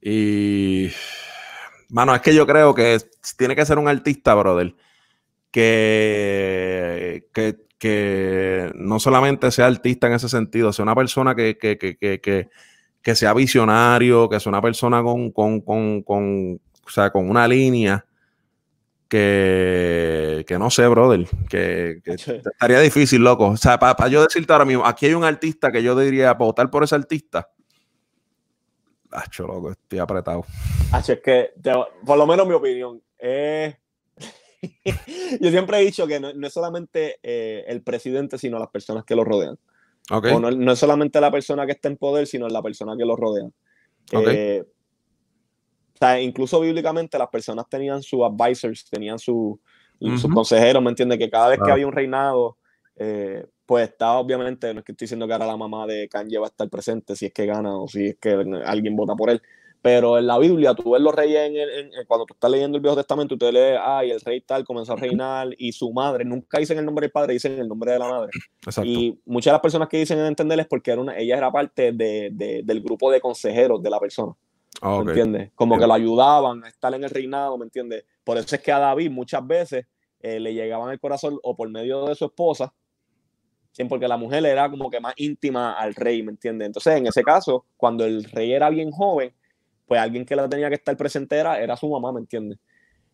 Y, 0.00 0.90
mano, 1.88 2.14
es 2.14 2.20
que 2.20 2.34
yo 2.34 2.46
creo 2.46 2.74
que 2.74 2.98
tiene 3.36 3.56
que 3.56 3.66
ser 3.66 3.78
un 3.78 3.88
artista, 3.88 4.34
brother, 4.34 4.74
que, 5.50 7.26
que, 7.78 8.72
no 8.74 9.00
solamente 9.00 9.50
sea 9.50 9.66
artista 9.66 10.06
en 10.08 10.14
ese 10.14 10.28
sentido, 10.28 10.72
sea 10.72 10.82
una 10.82 10.94
persona 10.94 11.34
que, 11.34 11.56
que, 11.58 13.14
sea 13.14 13.32
visionario, 13.34 14.28
que 14.28 14.40
sea 14.40 14.50
una 14.50 14.62
persona 14.62 15.02
con, 15.02 15.30
con, 15.32 15.60
con, 15.62 16.02
con, 16.02 16.60
o 16.86 16.90
sea, 16.90 17.10
con 17.10 17.30
una 17.30 17.48
línea 17.48 18.04
que, 19.08 20.44
que 20.46 20.58
no 20.58 20.70
sé, 20.70 20.86
brother, 20.86 21.26
que, 21.48 22.00
estaría 22.04 22.80
difícil, 22.80 23.22
loco. 23.22 23.48
O 23.48 23.56
sea, 23.56 23.78
para 23.78 24.08
yo 24.08 24.22
decirte 24.22 24.52
ahora 24.52 24.64
mismo, 24.64 24.86
aquí 24.86 25.06
hay 25.06 25.14
un 25.14 25.24
artista 25.24 25.72
que 25.72 25.82
yo 25.82 25.98
diría 25.98 26.34
votar 26.34 26.70
por 26.70 26.84
ese 26.84 26.94
artista. 26.94 27.48
Acho, 29.10 29.46
loco, 29.46 29.72
estoy 29.72 29.98
apretado. 29.98 30.44
Acho, 30.92 31.14
es 31.14 31.20
que, 31.20 31.50
por 32.04 32.18
lo 32.18 32.26
menos 32.26 32.46
mi 32.46 32.52
opinión, 32.52 33.02
eh, 33.18 33.76
yo 35.40 35.50
siempre 35.50 35.78
he 35.78 35.84
dicho 35.84 36.06
que 36.06 36.20
no, 36.20 36.28
es 36.30 36.52
solamente 36.52 37.18
eh, 37.22 37.64
el 37.66 37.82
presidente, 37.82 38.36
sino 38.36 38.58
las 38.58 38.68
personas 38.68 39.04
que 39.04 39.16
lo 39.16 39.24
rodean. 39.24 39.58
Okay. 40.10 40.38
no, 40.38 40.72
es 40.72 40.78
solamente 40.78 41.20
la 41.20 41.30
persona 41.30 41.66
que 41.66 41.72
está 41.72 41.88
en 41.88 41.98
poder, 41.98 42.26
sino 42.26 42.48
la 42.48 42.62
persona 42.62 42.96
que 42.96 43.04
lo 43.04 43.14
rodea. 43.14 43.48
Eh, 44.12 44.64
o 44.64 44.77
sea, 45.98 46.20
incluso 46.20 46.60
bíblicamente 46.60 47.18
las 47.18 47.28
personas 47.28 47.68
tenían 47.68 48.02
sus 48.02 48.20
advisors, 48.22 48.88
tenían 48.88 49.18
sus 49.18 49.58
consejeros, 50.32 50.82
¿me 50.82 50.90
entiendes? 50.90 51.18
Que 51.18 51.30
cada 51.30 51.48
vez 51.48 51.60
que 51.64 51.70
había 51.70 51.86
un 51.86 51.92
reinado, 51.92 52.56
eh, 52.96 53.46
pues 53.66 53.88
estaba 53.88 54.18
obviamente, 54.18 54.72
no 54.72 54.80
es 54.80 54.84
que 54.84 54.92
estoy 54.92 55.04
diciendo 55.04 55.26
que 55.26 55.32
ahora 55.32 55.46
la 55.46 55.56
mamá 55.56 55.86
de 55.86 56.08
Kanye 56.08 56.38
va 56.38 56.46
a 56.46 56.48
estar 56.48 56.68
presente 56.68 57.14
si 57.14 57.26
es 57.26 57.32
que 57.32 57.46
gana 57.46 57.76
o 57.76 57.86
si 57.86 58.08
es 58.08 58.16
que 58.16 58.30
alguien 58.64 58.96
vota 58.96 59.14
por 59.14 59.30
él, 59.30 59.42
pero 59.80 60.18
en 60.18 60.26
la 60.26 60.38
Biblia 60.38 60.74
tú 60.74 60.90
ves 60.90 61.00
los 61.00 61.14
reyes, 61.14 61.50
en, 61.54 61.90
cuando 62.06 62.26
tú 62.26 62.34
estás 62.34 62.50
leyendo 62.50 62.76
el 62.76 62.82
Viejo 62.82 62.96
Testamento, 62.96 63.38
tú 63.38 63.50
lees, 63.50 63.78
ay, 63.80 64.10
el 64.10 64.20
rey 64.20 64.40
tal 64.40 64.64
comenzó 64.64 64.94
a 64.94 64.96
reinar 64.96 65.48
y 65.56 65.72
su 65.72 65.92
madre, 65.92 66.24
nunca 66.24 66.58
dicen 66.58 66.78
el 66.78 66.84
nombre 66.84 67.04
del 67.04 67.12
padre, 67.12 67.34
dicen 67.34 67.58
el 67.58 67.68
nombre 67.68 67.92
de 67.92 67.98
la 67.98 68.08
madre. 68.08 68.30
Y 68.84 69.18
muchas 69.24 69.52
de 69.52 69.54
las 69.54 69.60
personas 69.60 69.88
que 69.88 69.98
dicen 69.98 70.18
entender 70.18 70.58
es 70.58 70.66
porque 70.66 70.90
era 70.90 71.00
una, 71.00 71.16
ella 71.16 71.36
era 71.36 71.52
parte 71.52 71.92
de, 71.92 72.30
del 72.64 72.80
grupo 72.80 73.10
de 73.10 73.20
consejeros 73.20 73.82
de 73.82 73.90
la 73.90 74.00
persona. 74.00 74.32
¿Me 74.82 75.10
entiendes? 75.10 75.50
Como 75.54 75.78
que 75.78 75.86
lo 75.86 75.94
ayudaban 75.94 76.64
a 76.64 76.68
estar 76.68 76.94
en 76.94 77.04
el 77.04 77.10
reinado, 77.10 77.58
¿me 77.58 77.64
entiendes? 77.64 78.04
Por 78.22 78.38
eso 78.38 78.54
es 78.54 78.62
que 78.62 78.72
a 78.72 78.78
David 78.78 79.10
muchas 79.10 79.46
veces 79.46 79.86
eh, 80.20 80.38
le 80.38 80.54
llegaban 80.54 80.88
al 80.88 81.00
corazón 81.00 81.38
o 81.42 81.56
por 81.56 81.68
medio 81.68 82.06
de 82.06 82.14
su 82.14 82.26
esposa, 82.26 82.72
porque 83.88 84.08
la 84.08 84.16
mujer 84.16 84.44
era 84.44 84.68
como 84.68 84.90
que 84.90 84.98
más 84.98 85.14
íntima 85.16 85.74
al 85.74 85.94
rey, 85.94 86.22
¿me 86.22 86.32
entiendes? 86.32 86.66
Entonces, 86.66 86.96
en 86.96 87.06
ese 87.06 87.22
caso, 87.22 87.66
cuando 87.76 88.04
el 88.04 88.24
rey 88.24 88.52
era 88.52 88.70
bien 88.70 88.90
joven, 88.90 89.32
pues 89.86 90.00
alguien 90.00 90.24
que 90.24 90.34
la 90.34 90.48
tenía 90.48 90.68
que 90.68 90.74
estar 90.74 90.96
presente 90.96 91.36
era, 91.36 91.60
era 91.60 91.76
su 91.76 91.88
mamá, 91.88 92.12
¿me 92.12 92.20
entiendes? 92.20 92.58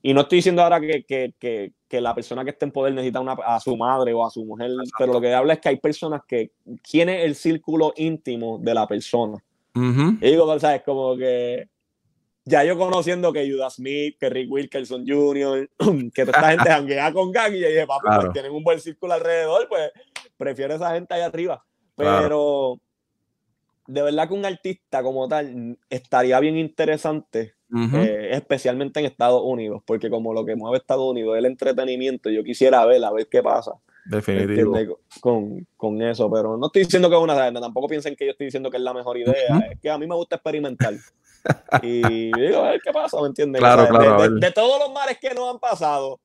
Y 0.02 0.12
no 0.12 0.23
estoy 0.23 0.37
diciendo 0.37 0.62
ahora 0.62 0.80
que, 0.80 1.04
que, 1.04 1.35
que, 1.38 1.73
que, 1.88 2.00
la 2.00 2.14
persona 2.14 2.44
que 2.44 2.50
esté 2.50 2.66
en 2.66 2.73
poder 2.73 2.92
necesita 2.92 3.21
una, 3.21 3.33
a 3.33 3.59
su 3.59 3.76
madre 3.76 4.12
o 4.12 4.25
a 4.26 4.30
su 4.30 4.44
mujer, 4.44 4.71
pero 4.99 5.14
lo 5.14 5.21
que 5.21 5.33
habla 5.33 5.54
es 5.54 5.61
que 5.61 5.71
hay 5.71 5.78
personas 5.78 6.23
que, 6.28 6.52
¿quién 6.83 7.09
es 7.09 7.25
el 7.25 7.35
círculo 7.35 7.92
íntimo 7.97 8.59
de 8.59 8.75
la 8.75 8.87
persona? 8.87 9.42
Y 9.75 10.31
digo, 10.31 10.59
¿sabes? 10.59 10.83
Como 10.83 11.16
que 11.16 11.69
ya 12.45 12.62
yo 12.62 12.76
conociendo 12.76 13.33
que 13.33 13.50
Judas 13.50 13.75
Smith, 13.75 14.16
que 14.19 14.28
Rick 14.28 14.50
Wilkerson 14.50 15.07
Jr., 15.07 15.69
que 16.14 16.26
toda 16.26 16.38
esta 16.38 16.50
gente 16.50 16.71
janguea 16.71 17.12
con 17.12 17.33
gang, 17.33 17.54
y 17.54 17.59
dije, 17.59 17.87
papi, 17.87 18.07
pues 18.21 18.33
tienen 18.33 18.52
un 18.52 18.62
buen 18.62 18.81
círculo 18.81 19.14
alrededor, 19.14 19.66
pues 19.69 19.90
prefiero 20.37 20.75
esa 20.75 20.95
gente 20.95 21.14
ahí 21.14 21.23
arriba. 21.23 21.64
Pero 21.97 22.81
de 23.87 24.02
verdad 24.02 24.28
que 24.28 24.35
un 24.35 24.45
artista 24.45 25.02
como 25.02 25.28
tal 25.28 25.78
estaría 25.88 26.38
bien 26.40 26.57
interesante, 26.57 27.54
eh, 27.95 28.28
especialmente 28.33 29.00
en 29.00 29.07
Estados 29.07 29.43
Unidos, 29.45 29.83
porque 29.85 30.11
como 30.11 30.33
lo 30.33 30.45
que 30.45 30.54
mueve 30.54 30.78
Estados 30.78 31.11
Unidos 31.11 31.35
es 31.35 31.38
el 31.40 31.47
entretenimiento, 31.47 32.31
yo 32.31 32.45
quisiera 32.45 32.85
ver, 32.87 33.04
a 33.04 33.12
ver 33.12 33.28
qué 33.28 33.43
pasa. 33.43 33.73
Definitivo. 34.04 35.00
Con, 35.20 35.66
con, 35.76 36.02
eso, 36.02 36.30
pero 36.30 36.56
no 36.56 36.66
estoy 36.66 36.84
diciendo 36.84 37.08
que 37.08 37.16
es 37.16 37.23
una 37.23 37.61
tampoco 37.61 37.88
piensen 37.88 38.14
que 38.14 38.26
yo 38.26 38.32
estoy 38.32 38.46
diciendo 38.46 38.70
que 38.70 38.76
es 38.76 38.82
la 38.82 38.92
mejor 38.92 39.16
idea, 39.16 39.58
es 39.70 39.80
que 39.80 39.90
a 39.90 39.96
mí 39.96 40.06
me 40.06 40.14
gusta 40.14 40.37
experimentar. 40.37 40.94
y 41.82 42.30
digo, 42.38 42.58
a 42.58 42.70
ver 42.70 42.80
qué 42.82 42.92
pasa, 42.92 43.20
¿me 43.20 43.28
entiendes? 43.28 43.61
Claro, 43.61 43.88
claro, 43.88 44.23
de, 44.23 44.40
de, 44.40 44.52
todos 44.52 44.78
los 44.78 44.92
mares 44.92 45.18
que 45.18 45.34
nos 45.34 45.54
han 45.54 45.58
pasado, 45.58 46.20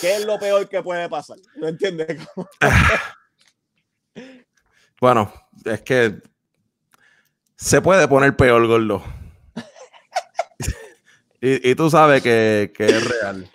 ¿qué 0.00 0.16
es 0.16 0.24
lo 0.24 0.38
peor 0.38 0.68
que 0.68 0.82
puede 0.82 1.08
pasar? 1.08 1.36
¿Me 1.56 1.68
entiendes? 1.68 2.26
bueno, 5.00 5.32
es 5.64 5.80
que 5.82 6.20
se 7.54 7.80
puede 7.80 8.08
poner 8.08 8.36
peor, 8.36 8.66
gordo. 8.66 9.04
y, 11.40 11.70
y, 11.70 11.74
tú 11.76 11.88
sabes 11.88 12.20
que, 12.20 12.72
que 12.76 12.86
es 12.86 13.08
real. 13.08 13.48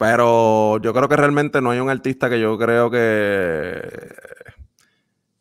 Pero 0.00 0.78
yo 0.78 0.94
creo 0.94 1.10
que 1.10 1.16
realmente 1.16 1.60
no 1.60 1.72
hay 1.72 1.78
un 1.78 1.90
artista 1.90 2.30
que 2.30 2.40
yo 2.40 2.56
creo 2.56 2.90
que, 2.90 3.82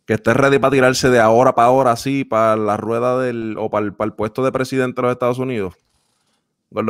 que 0.05 0.15
esté 0.15 0.33
ready 0.33 0.59
para 0.59 0.71
tirarse 0.71 1.09
de 1.09 1.21
ahora 1.21 1.55
para 1.55 1.69
ahora, 1.69 1.91
así, 1.93 2.25
para 2.25 2.57
la 2.57 2.75
rueda 2.75 3.17
del, 3.21 3.55
o 3.57 3.69
para 3.69 3.85
el, 3.85 3.93
para 3.93 4.07
el 4.07 4.15
puesto 4.15 4.43
de 4.43 4.51
presidente 4.51 4.97
de 4.97 5.03
los 5.03 5.13
Estados 5.13 5.39
Unidos. 5.39 5.75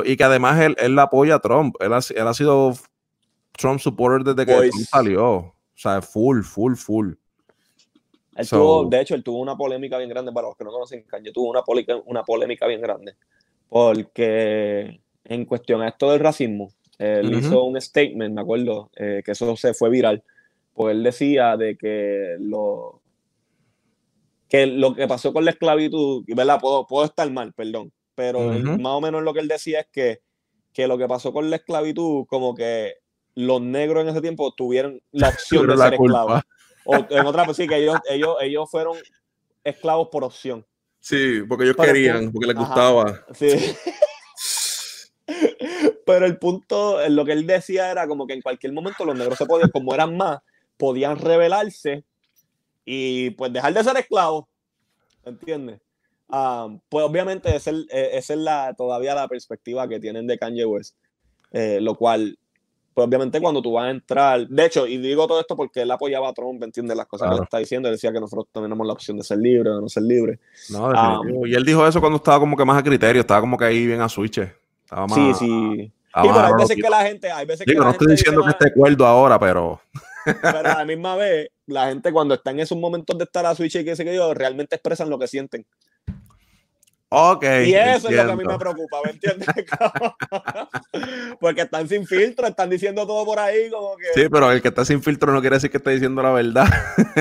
Y 0.03 0.17
que 0.17 0.23
además 0.23 0.59
él, 0.59 0.75
él 0.79 0.97
apoya 0.97 1.35
a 1.35 1.39
Trump. 1.41 1.75
Él 1.79 1.93
ha, 1.93 1.99
él 2.09 2.27
ha 2.27 2.33
sido 2.33 2.73
Trump 3.51 3.79
supporter 3.79 4.23
desde 4.23 4.47
que 4.47 4.69
Trump 4.69 4.85
salió. 4.89 5.27
O 5.27 5.53
sea, 5.75 6.01
full, 6.01 6.41
full, 6.41 6.73
full. 6.73 7.11
de 8.33 8.99
hecho, 8.99 9.13
él 9.13 9.23
tuvo 9.23 9.41
una 9.41 9.55
polémica 9.55 9.99
bien 9.99 10.09
grande, 10.09 10.31
para 10.31 10.47
los 10.47 10.57
que 10.57 10.63
no 10.63 10.71
conocen 10.71 11.03
Kanye, 11.03 11.31
tuvo 11.31 11.51
una, 11.51 11.61
una 12.07 12.23
polémica 12.23 12.65
bien 12.65 12.81
grande. 12.81 13.15
Porque 13.69 15.01
en 15.23 15.45
cuestión 15.45 15.83
a 15.83 15.89
esto 15.89 16.09
del 16.09 16.19
racismo, 16.19 16.71
él 16.99 17.33
hizo 17.33 17.63
un 17.63 17.79
statement, 17.79 18.35
me 18.35 18.41
acuerdo, 18.41 18.91
eh, 18.95 19.21
que 19.23 19.31
eso 19.31 19.55
se 19.55 19.73
fue 19.73 19.89
viral. 19.89 20.23
Pues 20.73 20.95
él 20.95 21.03
decía 21.03 21.55
de 21.57 21.77
que 21.77 22.35
lo 22.39 23.01
que 24.49 24.65
lo 24.65 24.93
que 24.95 25.07
pasó 25.07 25.31
con 25.31 25.45
la 25.45 25.51
esclavitud, 25.51 26.23
¿verdad? 26.27 26.59
Puedo, 26.59 26.85
puedo 26.85 27.05
estar 27.05 27.29
mal, 27.31 27.53
perdón, 27.53 27.93
pero 28.15 28.39
más 28.41 28.93
o 28.93 29.01
menos 29.01 29.23
lo 29.23 29.33
que 29.33 29.39
él 29.39 29.47
decía 29.47 29.81
es 29.81 29.87
que, 29.91 30.21
que 30.73 30.87
lo 30.87 30.97
que 30.97 31.07
pasó 31.07 31.31
con 31.31 31.49
la 31.49 31.55
esclavitud, 31.55 32.25
como 32.27 32.53
que 32.53 32.95
los 33.35 33.61
negros 33.61 34.03
en 34.03 34.09
ese 34.09 34.21
tiempo 34.21 34.53
tuvieron 34.53 35.01
la 35.11 35.29
opción 35.29 35.67
de 35.67 35.77
ser 35.77 35.93
esclavos. 35.93 36.41
O 36.85 36.95
en 36.95 37.25
otra, 37.25 37.45
pues 37.45 37.57
sí, 37.57 37.67
que 37.67 37.77
ellos, 37.77 37.97
ellos, 38.09 38.35
ellos 38.41 38.69
fueron 38.69 38.97
esclavos 39.63 40.09
por 40.11 40.23
opción. 40.23 40.65
Sí, 40.99 41.43
porque 41.47 41.65
ellos 41.65 41.77
querían, 41.77 42.31
porque 42.31 42.47
les 42.47 42.57
gustaba. 42.57 43.25
Sí. 43.33 43.47
Pero 46.09 46.25
el 46.25 46.39
punto, 46.39 47.07
lo 47.07 47.23
que 47.23 47.33
él 47.33 47.45
decía 47.45 47.91
era 47.91 48.07
como 48.07 48.25
que 48.25 48.33
en 48.33 48.41
cualquier 48.41 48.73
momento 48.73 49.05
los 49.05 49.15
negros 49.15 49.37
se 49.37 49.45
podían, 49.45 49.69
como 49.69 49.93
eran 49.93 50.17
más, 50.17 50.39
podían 50.75 51.15
rebelarse 51.19 52.03
y 52.83 53.29
pues 53.29 53.53
dejar 53.53 53.75
de 53.75 53.83
ser 53.83 53.95
esclavos. 53.95 54.45
¿Entiendes? 55.23 55.79
Ah, 56.27 56.67
pues 56.89 57.05
obviamente 57.05 57.55
esa 57.55 57.69
es, 57.69 57.85
eh, 57.91 58.09
es 58.13 58.29
la, 58.31 58.73
todavía 58.75 59.13
la 59.13 59.27
perspectiva 59.27 59.87
que 59.87 59.99
tienen 59.99 60.25
de 60.25 60.39
Kanye 60.39 60.65
West. 60.65 60.95
Eh, 61.51 61.77
lo 61.79 61.93
cual, 61.93 62.39
pues 62.95 63.07
obviamente 63.07 63.39
cuando 63.39 63.61
tú 63.61 63.73
vas 63.73 63.85
a 63.85 63.91
entrar, 63.91 64.47
de 64.47 64.65
hecho, 64.65 64.87
y 64.87 64.97
digo 64.97 65.27
todo 65.27 65.39
esto 65.39 65.55
porque 65.55 65.83
él 65.83 65.91
apoyaba 65.91 66.29
a 66.29 66.33
Trump, 66.33 66.63
¿entiendes? 66.63 66.97
Las 66.97 67.05
cosas 67.05 67.29
que 67.29 67.35
él 67.35 67.43
está 67.43 67.59
diciendo, 67.59 67.87
él 67.87 67.93
decía 67.93 68.11
que 68.11 68.19
nosotros 68.19 68.47
tenemos 68.51 68.87
la 68.87 68.93
opción 68.93 69.15
de 69.17 69.23
ser 69.23 69.37
libres, 69.37 69.75
de 69.75 69.79
no 69.79 69.87
ser 69.87 70.01
libres. 70.01 70.39
No, 70.71 70.89
ah, 70.89 71.21
y 71.45 71.53
él 71.53 71.63
dijo 71.63 71.85
eso 71.85 71.99
cuando 71.99 72.17
estaba 72.17 72.39
como 72.39 72.57
que 72.57 72.65
más 72.65 72.79
a 72.79 72.83
criterio, 72.83 73.21
estaba 73.21 73.41
como 73.41 73.59
que 73.59 73.65
ahí 73.65 73.85
bien 73.85 74.01
a 74.01 74.09
switch. 74.09 74.41
sí, 75.13 75.33
sí. 75.37 75.93
Sí, 76.15 76.29
pero 76.33 76.39
hay 76.39 76.53
veces 76.53 76.75
que 76.75 76.89
la 76.89 77.01
gente. 77.03 77.31
Hay 77.31 77.45
veces 77.45 77.65
Digo, 77.65 77.81
que 77.81 77.85
no 77.85 77.91
estoy 77.91 78.07
diciendo 78.07 78.43
que 78.43 78.49
esté 78.49 78.67
acuerdo 78.67 79.05
ahora, 79.05 79.39
pero. 79.39 79.79
Pero 80.25 80.57
a 80.57 80.77
la 80.79 80.85
misma 80.85 81.15
vez, 81.15 81.49
la 81.67 81.87
gente 81.87 82.11
cuando 82.11 82.33
está 82.33 82.51
en 82.51 82.59
esos 82.59 82.77
momentos 82.77 83.17
de 83.17 83.23
estar 83.23 83.45
a 83.45 83.55
Switch 83.55 83.75
y 83.75 83.85
que 83.85 83.95
se 83.95 84.15
yo, 84.15 84.33
realmente 84.33 84.75
expresan 84.75 85.09
lo 85.09 85.19
que 85.19 85.27
sienten. 85.27 85.65
Ok. 87.11 87.43
Y 87.65 87.73
eso 87.73 88.07
es 88.09 88.15
lo 88.15 88.25
que 88.25 88.31
a 88.31 88.35
mí 88.35 88.43
me 88.43 88.57
preocupa, 88.57 88.97
¿me 89.03 89.11
entiendes? 89.11 89.47
Porque 91.39 91.61
están 91.61 91.87
sin 91.87 92.05
filtro, 92.05 92.47
están 92.47 92.69
diciendo 92.69 93.05
todo 93.07 93.25
por 93.25 93.39
ahí, 93.39 93.69
como 93.69 93.95
que. 93.97 94.05
Sí, 94.13 94.29
pero 94.29 94.51
el 94.51 94.61
que 94.61 94.67
está 94.67 94.85
sin 94.85 95.01
filtro 95.01 95.31
no 95.31 95.41
quiere 95.41 95.55
decir 95.55 95.71
que 95.71 95.77
esté 95.77 95.91
diciendo 95.91 96.21
la 96.21 96.31
verdad. 96.31 96.67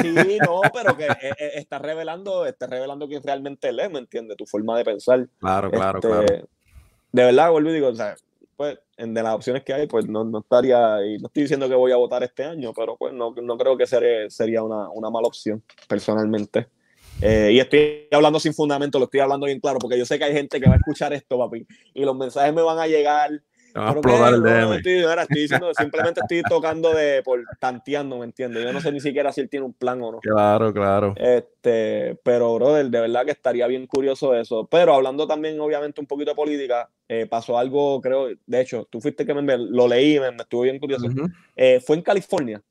Sí, 0.00 0.38
no, 0.44 0.60
pero 0.74 0.96
que 0.96 1.06
eh, 1.06 1.34
eh, 1.38 1.50
está 1.54 1.78
revelando, 1.78 2.44
está 2.44 2.66
revelando 2.66 3.08
quién 3.08 3.22
realmente 3.22 3.72
lee, 3.72 3.88
¿me 3.90 4.00
entiendes? 4.00 4.36
Tu 4.36 4.46
forma 4.46 4.76
de 4.76 4.84
pensar. 4.84 5.26
Claro, 5.40 5.70
claro, 5.70 5.98
este, 5.98 6.08
claro. 6.08 6.48
De 7.12 7.24
verdad, 7.24 7.50
vuelvo 7.50 7.70
y 7.70 7.74
digo, 7.74 7.88
o 7.88 7.94
sea, 7.94 8.14
pues 8.58 8.76
de 8.96 9.22
las 9.22 9.34
opciones 9.36 9.62
que 9.62 9.72
hay, 9.72 9.86
pues 9.86 10.08
no, 10.08 10.24
no, 10.24 10.40
estaría, 10.40 10.98
y 11.06 11.18
no 11.18 11.28
estoy 11.28 11.44
diciendo 11.44 11.68
que 11.68 11.76
voy 11.76 11.92
a 11.92 11.96
votar 11.96 12.24
este 12.24 12.42
año, 12.42 12.72
pero 12.74 12.96
pues 12.96 13.14
no, 13.14 13.32
no 13.40 13.56
creo 13.56 13.76
que 13.78 13.86
sería, 13.86 14.28
sería 14.28 14.64
una, 14.64 14.90
una, 14.90 15.10
mala 15.10 15.28
opción, 15.28 15.62
personalmente. 15.86 16.66
Eh, 17.22 17.50
y 17.52 17.60
estoy 17.60 18.08
hablando 18.10 18.40
sin 18.40 18.52
fundamento, 18.52 18.98
lo 18.98 19.04
estoy 19.04 19.20
hablando 19.20 19.46
bien 19.46 19.60
claro, 19.60 19.78
porque 19.78 19.96
yo 19.96 20.04
sé 20.04 20.18
que 20.18 20.24
hay 20.24 20.32
gente 20.32 20.60
que 20.60 20.68
va 20.68 20.74
a 20.74 20.78
escuchar 20.78 21.12
esto, 21.12 21.38
papi, 21.38 21.68
y 21.94 22.04
los 22.04 22.16
mensajes 22.16 22.52
me 22.52 22.62
van 22.62 22.80
a 22.80 22.88
llegar. 22.88 23.30
A 23.74 23.92
explotar 23.92 24.34
el 24.34 24.42
DM. 24.42 24.74
estoy, 24.74 25.02
ahora 25.02 25.22
estoy 25.22 25.42
diciendo, 25.42 25.72
simplemente 25.78 26.20
estoy 26.20 26.42
tocando 26.42 26.92
de 26.94 27.22
por 27.22 27.44
tanteando, 27.58 28.18
¿me 28.18 28.24
entiendes? 28.24 28.64
Yo 28.64 28.72
no 28.72 28.80
sé 28.80 28.92
ni 28.92 29.00
siquiera 29.00 29.32
si 29.32 29.40
él 29.40 29.48
tiene 29.48 29.66
un 29.66 29.72
plan 29.72 30.02
o 30.02 30.12
no. 30.12 30.18
Claro, 30.20 30.72
claro. 30.72 31.14
Este, 31.16 32.18
pero, 32.22 32.54
brother, 32.54 32.86
de 32.90 33.00
verdad 33.00 33.24
que 33.24 33.32
estaría 33.32 33.66
bien 33.66 33.86
curioso 33.86 34.34
eso. 34.34 34.66
Pero 34.70 34.94
hablando 34.94 35.26
también, 35.26 35.58
obviamente, 35.60 36.00
un 36.00 36.06
poquito 36.06 36.30
de 36.30 36.36
política, 36.36 36.88
eh, 37.08 37.26
pasó 37.26 37.58
algo, 37.58 38.00
creo, 38.00 38.28
de 38.46 38.60
hecho, 38.60 38.86
tú 38.90 39.00
fuiste 39.00 39.24
que 39.24 39.34
me, 39.34 39.58
lo 39.58 39.88
leí, 39.88 40.18
me, 40.20 40.30
me 40.30 40.42
estuvo 40.42 40.62
bien 40.62 40.78
curioso. 40.78 41.06
Eh, 41.56 41.80
fue 41.84 41.96
en 41.96 42.02
California. 42.02 42.62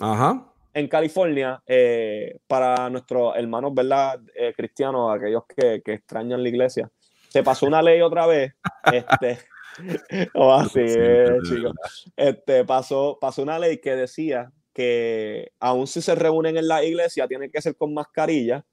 Ajá 0.00 0.52
en 0.76 0.88
California, 0.88 1.62
eh, 1.66 2.38
para 2.46 2.90
nuestros 2.90 3.34
hermanos, 3.34 3.72
¿verdad? 3.74 4.20
Eh, 4.34 4.52
cristianos, 4.54 5.10
aquellos 5.16 5.44
que, 5.46 5.80
que, 5.82 5.94
extrañan 5.94 6.42
la 6.42 6.50
iglesia, 6.50 6.90
se 7.30 7.42
pasó 7.42 7.64
una 7.64 7.80
ley 7.80 8.02
otra 8.02 8.26
vez. 8.26 8.52
Este, 8.92 9.38
o 10.34 10.52
así, 10.52 10.80
eh, 10.80 11.38
chicos. 11.48 12.10
Este, 12.16 12.64
pasó, 12.64 13.18
pasó 13.20 13.42
una 13.42 13.58
ley 13.58 13.78
que 13.78 13.96
decía 13.96 14.50
que 14.72 15.52
aun 15.58 15.86
si 15.86 16.02
se 16.02 16.14
reúnen 16.14 16.56
en 16.56 16.68
la 16.68 16.84
iglesia, 16.84 17.26
tienen 17.26 17.50
que 17.50 17.62
ser 17.62 17.76
con 17.76 17.94
mascarilla 17.94 18.64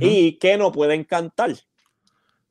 y 0.00 0.38
que 0.38 0.56
no 0.56 0.70
pueden 0.70 1.04
cantar. 1.04 1.50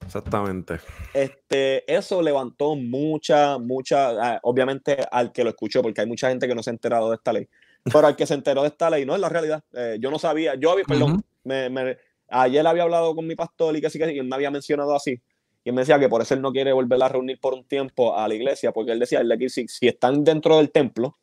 Exactamente. 0.04 0.80
Este, 1.14 1.92
eso 1.92 2.22
levantó 2.22 2.76
mucha, 2.76 3.58
mucha, 3.60 4.10
ah, 4.10 4.40
obviamente 4.44 4.98
al 5.12 5.32
que 5.32 5.44
lo 5.44 5.52
escuchó, 5.52 5.82
porque 5.82 6.02
hay 6.02 6.08
mucha 6.08 6.30
gente 6.30 6.48
que 6.48 6.56
no 6.56 6.64
se 6.64 6.72
ha 6.72 6.74
enterado 6.74 7.10
de 7.10 7.16
esta 7.16 7.34
ley 7.34 7.48
pero 7.84 8.08
al 8.08 8.16
que 8.16 8.26
se 8.26 8.34
enteró 8.34 8.62
de 8.62 8.70
esta 8.70 8.90
ley, 8.90 9.06
no 9.06 9.16
es 9.16 9.22
la 9.22 9.30
realidad. 9.30 9.64
Eh, 9.74 9.98
yo 10.00 10.12
no 10.12 10.20
sabía, 10.20 10.56
yo 10.56 10.72
había, 10.72 10.86
perdón, 10.86 11.24
me, 11.44 11.98
ayer 12.30 12.66
había 12.66 12.84
hablado 12.84 13.16
con 13.16 13.26
mi 13.26 13.36
pastor 13.36 13.76
y 13.76 13.82
que 13.82 13.90
sí, 13.90 13.98
que 13.98 14.06
sí, 14.06 14.14
y 14.14 14.20
él 14.20 14.28
me 14.28 14.36
había 14.36 14.52
mencionado 14.52 14.96
así. 14.96 15.22
Y 15.64 15.70
él 15.70 15.76
me 15.76 15.82
decía 15.82 16.00
que 16.00 16.10
por 16.10 16.22
eso 16.22 16.34
él 16.34 16.42
no 16.42 16.52
quiere 16.52 16.74
volver 16.74 17.02
a 17.04 17.10
reunir 17.10 17.40
por 17.40 17.54
un 17.54 17.64
tiempo 17.64 18.16
a 18.18 18.28
la 18.28 18.34
iglesia, 18.34 18.72
porque 18.72 18.92
él 18.92 19.00
decía, 19.00 19.20
él 19.20 19.50
si, 19.50 19.68
si 19.68 19.88
están 19.88 20.24
dentro 20.24 20.58
del 20.58 20.72
templo, 20.72 21.18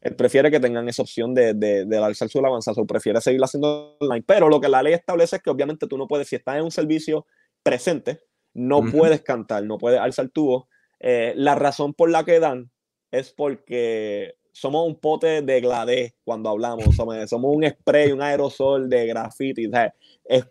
él 0.00 0.16
prefiere 0.16 0.50
que 0.50 0.60
tengan 0.60 0.88
esa 0.88 1.02
opción 1.02 1.32
de, 1.32 1.54
de, 1.54 1.84
de 1.86 1.96
alzar 1.96 2.28
su 2.28 2.38
alabanza, 2.38 2.72
o 2.76 2.86
prefiere 2.86 3.20
seguir 3.20 3.42
haciendo 3.42 3.96
online. 4.00 4.24
Pero 4.26 4.48
lo 4.48 4.60
que 4.60 4.68
la 4.68 4.82
ley 4.82 4.92
establece 4.92 5.36
es 5.36 5.42
que 5.42 5.50
obviamente 5.50 5.86
tú 5.86 5.96
no 5.96 6.06
puedes, 6.06 6.28
si 6.28 6.36
estás 6.36 6.56
en 6.56 6.64
un 6.64 6.70
servicio 6.70 7.26
presente, 7.62 8.20
no 8.52 8.82
puedes 8.90 9.22
cantar, 9.22 9.64
no 9.64 9.78
puedes 9.78 9.98
alzar 9.98 10.28
tu 10.28 10.46
voz. 10.46 10.64
Eh, 11.00 11.32
la 11.36 11.54
razón 11.54 11.92
por 11.94 12.10
la 12.10 12.24
que 12.24 12.38
dan 12.38 12.70
es 13.10 13.32
porque 13.32 14.36
somos 14.52 14.86
un 14.86 14.94
pote 14.98 15.42
de 15.42 15.60
gladé 15.60 16.14
cuando 16.24 16.48
hablamos, 16.48 16.94
somos, 16.94 17.16
un 17.32 17.68
spray, 17.68 18.12
un 18.12 18.22
aerosol 18.22 18.88
de 18.88 19.06
graffiti, 19.06 19.68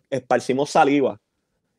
esparcimos 0.09 0.69
saliva. 0.69 1.19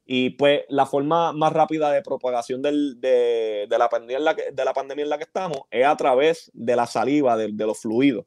Y 0.07 0.31
pues 0.31 0.63
la 0.69 0.85
forma 0.85 1.33
más 1.33 1.53
rápida 1.53 1.91
de 1.91 2.03
propagación 2.03 2.61
de, 2.61 3.67
la 3.69 3.89
pandemia 3.89 4.19
en 4.19 4.25
la 4.25 4.37
que, 4.37 4.51
de 4.53 4.65
la 4.65 4.75
pandemia 4.75 5.05
en 5.05 5.09
la 5.09 5.17
que 5.17 5.25
estamos 5.25 5.63
es 5.71 5.87
a 5.87 5.97
través 5.97 6.51
de 6.53 6.77
la 6.77 6.87
saliva, 6.87 7.37
de, 7.37 7.51
los 7.51 7.81
fluidos. 7.81 8.27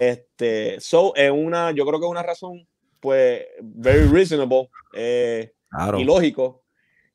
este, 0.00 0.80
so, 0.80 1.14
es 1.14 1.30
una, 1.30 1.72
yo 1.72 1.84
creo 1.84 2.00
que 2.00 2.06
es 2.06 2.10
una 2.10 2.22
razón, 2.22 2.66
pues, 3.00 3.44
very 3.60 4.08
reasonable 4.08 4.70
eh, 4.94 5.52
y 5.98 6.04
lógico. 6.04 6.62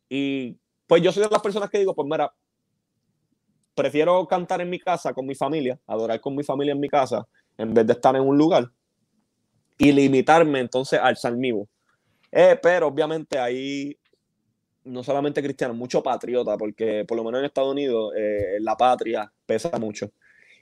Y 0.07 0.57
pues 0.85 1.01
yo 1.01 1.11
soy 1.11 1.23
de 1.23 1.29
las 1.29 1.41
personas 1.41 1.69
que 1.69 1.79
digo, 1.79 1.95
pues 1.95 2.07
mira, 2.09 2.33
prefiero 3.75 4.27
cantar 4.27 4.61
en 4.61 4.69
mi 4.69 4.79
casa 4.79 5.13
con 5.13 5.25
mi 5.25 5.35
familia, 5.35 5.79
adorar 5.87 6.19
con 6.19 6.35
mi 6.35 6.43
familia 6.43 6.73
en 6.73 6.79
mi 6.79 6.89
casa, 6.89 7.27
en 7.57 7.73
vez 7.73 7.87
de 7.87 7.93
estar 7.93 8.15
en 8.15 8.23
un 8.23 8.37
lugar 8.37 8.69
y 9.77 9.91
limitarme 9.91 10.59
entonces 10.59 10.99
al 11.01 11.15
salmivo. 11.17 11.67
Eh, 12.31 12.59
pero 12.61 12.87
obviamente 12.87 13.39
ahí 13.39 13.97
no 14.83 15.03
solamente 15.03 15.41
cristiano, 15.41 15.73
mucho 15.73 16.01
patriota, 16.01 16.57
porque 16.57 17.05
por 17.07 17.17
lo 17.17 17.23
menos 17.23 17.39
en 17.39 17.45
Estados 17.45 17.71
Unidos 17.71 18.13
eh, 18.17 18.57
la 18.59 18.75
patria 18.75 19.31
pesa 19.45 19.77
mucho. 19.79 20.11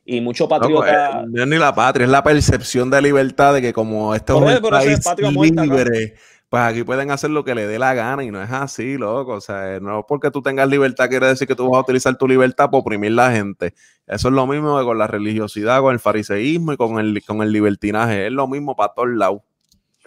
Y 0.05 0.21
mucho 0.21 0.47
patriota. 0.47 1.25
No, 1.27 1.41
es 1.41 1.47
ni 1.47 1.57
la 1.57 1.75
patria, 1.75 2.05
es 2.05 2.09
la 2.09 2.23
percepción 2.23 2.89
de 2.89 3.01
libertad 3.01 3.53
de 3.53 3.61
que 3.61 3.73
como 3.73 4.15
esto 4.15 4.37
es 4.49 4.65
un 4.65 4.69
país 4.71 5.51
libre, 5.51 6.15
pues 6.47 6.63
aquí 6.63 6.83
pueden 6.85 7.11
hacer 7.11 7.29
lo 7.29 7.43
que 7.43 7.53
le 7.53 7.67
dé 7.67 7.77
la 7.77 7.93
gana 7.93 8.23
y 8.23 8.31
no 8.31 8.41
es 8.41 8.49
así, 8.49 8.97
loco. 8.97 9.33
O 9.33 9.41
sea, 9.41 9.81
no 9.81 10.05
porque 10.07 10.31
tú 10.31 10.41
tengas 10.41 10.69
libertad 10.69 11.09
quiere 11.09 11.27
decir 11.27 11.45
que 11.45 11.55
tú 11.55 11.69
vas 11.69 11.79
a 11.79 11.81
utilizar 11.81 12.17
tu 12.17 12.25
libertad 12.25 12.69
para 12.69 12.77
oprimir 12.77 13.11
la 13.11 13.31
gente. 13.31 13.73
Eso 14.05 14.29
es 14.29 14.33
lo 14.33 14.47
mismo 14.47 14.79
que 14.79 14.85
con 14.85 14.97
la 14.97 15.07
religiosidad, 15.07 15.81
con 15.81 15.91
el 15.91 15.99
fariseísmo 15.99 16.71
y 16.71 16.77
con 16.77 16.99
el, 16.99 17.21
con 17.25 17.41
el 17.41 17.51
libertinaje. 17.51 18.27
Es 18.27 18.31
lo 18.31 18.47
mismo 18.47 18.77
para 18.77 18.93
todos 18.93 19.09
lados. 19.09 19.41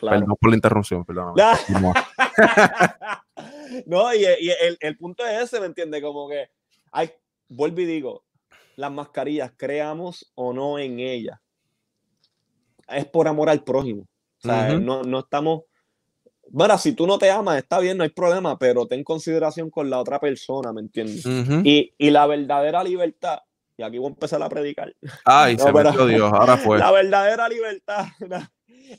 Claro. 0.01 0.21
Perdón 0.21 0.37
por 0.41 0.51
la 0.51 0.57
interrupción, 0.57 1.05
perdón. 1.05 1.35
no, 3.87 4.15
y, 4.15 4.25
el, 4.25 4.79
el, 4.81 4.97
punto 4.97 5.27
es 5.27 5.43
ese, 5.43 5.61
¿me 5.61 5.67
entiendes? 5.67 6.03
Como 6.03 6.29
que, 6.29 6.49
hay, 6.91 7.11
vuelvo 7.49 7.83
y 7.83 7.85
digo, 7.85 8.25
las 8.77 8.91
mascarillas, 8.91 9.53
creamos 9.57 10.33
o 10.35 10.55
no 10.55 10.79
en 10.79 11.01
ellas, 11.01 11.39
es 12.89 13.05
por 13.05 13.29
amor 13.29 13.51
al 13.51 13.63
prójimo. 13.63 14.09
O 14.43 14.49
sea, 14.49 14.79
no, 14.79 15.03
no 15.03 15.19
estamos 15.19 15.65
bueno, 16.53 16.77
si 16.79 16.95
tú 16.95 17.07
no 17.07 17.17
te 17.17 17.31
amas, 17.31 17.59
está 17.59 17.79
bien, 17.79 17.97
no 17.97 18.03
hay 18.03 18.11
problema, 18.11 18.59
pero 18.59 18.87
ten 18.87 19.05
consideración 19.05 19.71
con 19.71 19.89
la 19.89 20.01
otra 20.01 20.19
persona, 20.19 20.73
¿me 20.73 20.81
entiendes? 20.81 21.25
y, 21.65 21.95
y, 21.97 22.11
la 22.11 22.27
verdadera 22.27 22.83
libertad, 22.83 23.39
y 23.77 23.85
aquí 23.85 23.99
voy 23.99 24.09
a 24.09 24.11
empezar 24.11 24.43
a 24.43 24.49
predicar. 24.49 24.93
Ay, 25.25 25.57
se 25.59 25.73
metió 25.73 26.07
Dios, 26.07 26.33
ahora 26.33 26.57
fue. 26.57 26.79
La 26.79 26.91
verdadera 26.91 27.49
libertad 27.49 28.07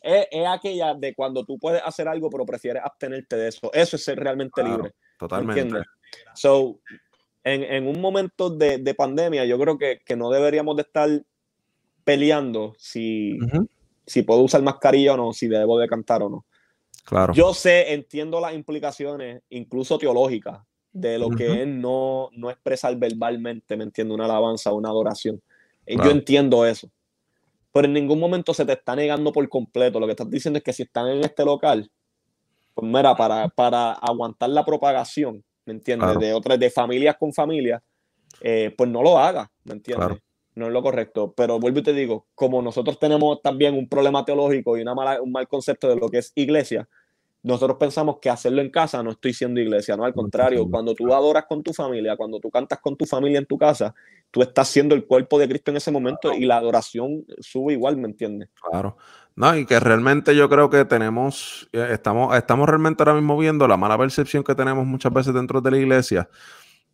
es, 0.01 0.27
es, 0.32 0.47
aquella 0.47 0.93
de 0.93 1.13
cuando 1.13 1.45
tú 1.45 1.58
puedes 1.58 1.82
hacer 1.84 2.08
algo, 2.08 2.30
pero 2.30 2.45
prefieres 2.45 2.84
abstenerte 2.84 3.36
de 3.36 3.47
eso. 3.49 3.71
Eso 3.73 3.95
es 3.95 4.04
ser 4.04 4.19
realmente 4.19 4.63
libre. 4.63 4.93
Totalmente. 5.17 5.82
So, 6.34 6.80
en, 7.43 7.63
en, 7.63 7.88
un 7.88 7.99
momento 7.99 8.49
de, 8.49 8.77
de, 8.77 8.93
pandemia, 8.93 9.45
yo 9.45 9.58
creo 9.60 9.77
que, 9.77 9.99
que, 10.06 10.15
no 10.15 10.30
deberíamos 10.30 10.75
de 10.75 10.84
estar 10.84 11.10
peleando 12.04 12.73
si, 12.77 13.38
si 14.06 14.23
puedo 14.23 14.41
usar 14.41 14.62
mascarilla 14.62 15.13
o 15.13 15.17
no, 15.17 15.34
si 15.34 15.47
debo 15.47 15.80
de 15.80 15.88
cantar 15.88 16.23
o 16.23 16.30
no. 16.30 16.45
Yo 17.34 17.54
sé, 17.54 17.93
entiendo 17.93 18.39
las 18.39 18.54
implicaciones, 18.54 19.41
incluso 19.49 19.97
teológicas, 19.97 20.60
de 20.93 21.17
lo 21.17 21.30
que 21.30 21.62
es 21.62 21.67
no, 21.67 22.30
no 22.34 22.49
expresar 22.49 22.95
verbalmente, 22.97 23.77
¿me 23.77 23.86
entiendo? 23.86 24.13
Una 24.13 24.25
alabanza, 24.25 24.73
una 24.73 24.89
adoración. 24.89 25.41
Eh, 25.86 25.95
yo 25.97 26.12
entiendo 26.12 26.65
eso. 26.65 26.89
Pero 27.73 27.88
en 27.88 27.93
ningún 27.93 28.19
momento 28.19 28.53
se 28.53 28.65
te 28.65 28.73
está 28.73 28.95
negando 28.95 29.31
por 29.31 29.47
completo. 29.47 29.99
Lo 29.99 30.05
que 30.05 30.12
estás 30.12 30.29
diciendo 30.29 30.57
es 30.57 30.63
que 30.63 30.73
si 30.73 30.84
están 30.84 31.07
en 31.07 31.23
este 31.23 31.45
local, 31.45 31.89
pues 32.73 32.91
mira, 32.91 33.15
para, 33.15 33.47
para 33.49 33.93
aguantar 33.93 34.49
la 34.49 34.65
propagación, 34.65 35.43
¿me 35.65 35.73
entiendes? 35.73 36.17
De 36.19 36.34
otras, 36.34 36.60
de 36.60 36.69
familias 36.69 37.15
con 37.17 37.34
familias, 37.34 37.81
eh, 38.41 38.73
pues 38.77 38.89
no 38.89 39.01
lo 39.01 39.17
hagas, 39.17 39.47
¿me 39.63 39.73
entiendes? 39.73 40.19
No 40.55 40.67
es 40.67 40.73
lo 40.73 40.81
correcto. 40.81 41.34
Pero 41.36 41.60
vuelvo 41.60 41.79
y 41.79 41.84
te 41.84 41.93
digo, 41.93 42.27
como 42.36 42.62
nosotros 42.62 42.99
tenemos 42.99 43.41
también 43.41 43.75
un 43.75 43.88
problema 43.88 44.25
teológico 44.25 44.77
y 44.77 44.81
una 44.81 44.93
mala, 44.93 45.21
un 45.21 45.31
mal 45.31 45.47
concepto 45.47 45.88
de 45.88 45.95
lo 45.95 46.10
que 46.10 46.17
es 46.17 46.31
iglesia, 46.36 46.89
nosotros 47.43 47.77
pensamos 47.80 48.17
que 48.21 48.30
hacerlo 48.30 48.62
en 48.62 48.69
casa 48.69 49.01
no 49.01 49.12
estoy 49.12 49.34
siendo 49.34 49.60
iglesia, 49.60 49.97
no, 49.97 50.06
al 50.06 50.13
contrario, 50.13 50.67
cuando 50.69 50.93
tú 50.93 51.13
adoras 51.13 51.45
con 51.45 51.63
tu 51.63 51.73
familia, 51.73 52.15
cuando 52.15 52.39
tú 52.39 52.51
cantas 52.51 52.80
con 52.80 52.95
tu 52.95 53.06
familia 53.06 53.39
en 53.39 53.45
tu 53.45 53.58
casa, 53.58 53.95
tú 54.30 54.41
estás 54.41 54.67
siendo 54.67 54.93
el 54.93 55.06
cuerpo 55.06 55.39
de 55.39 55.47
Cristo 55.49 55.71
en 55.71 55.77
ese 55.77 55.91
momento 55.91 56.34
y 56.34 56.45
la 56.45 56.58
adoración 56.58 57.25
sube 57.39 57.73
igual, 57.73 57.97
¿me 57.97 58.08
entiendes? 58.08 58.49
Claro. 58.69 58.97
No, 59.36 59.56
y 59.56 59.65
que 59.65 59.80
realmente 59.80 60.36
yo 60.36 60.49
creo 60.49 60.69
que 60.69 60.86
tenemos, 60.86 61.69
eh, 61.71 61.89
estamos, 61.91 62.36
estamos 62.36 62.67
realmente 62.67 63.01
ahora 63.01 63.13
mismo 63.13 63.38
viendo 63.38 63.67
la 63.67 63.77
mala 63.77 63.97
percepción 63.97 64.43
que 64.43 64.54
tenemos 64.56 64.86
muchas 64.86 65.12
veces 65.13 65.34
dentro 65.34 65.62
de 65.62 65.71
la 65.71 65.77
iglesia 65.77 66.30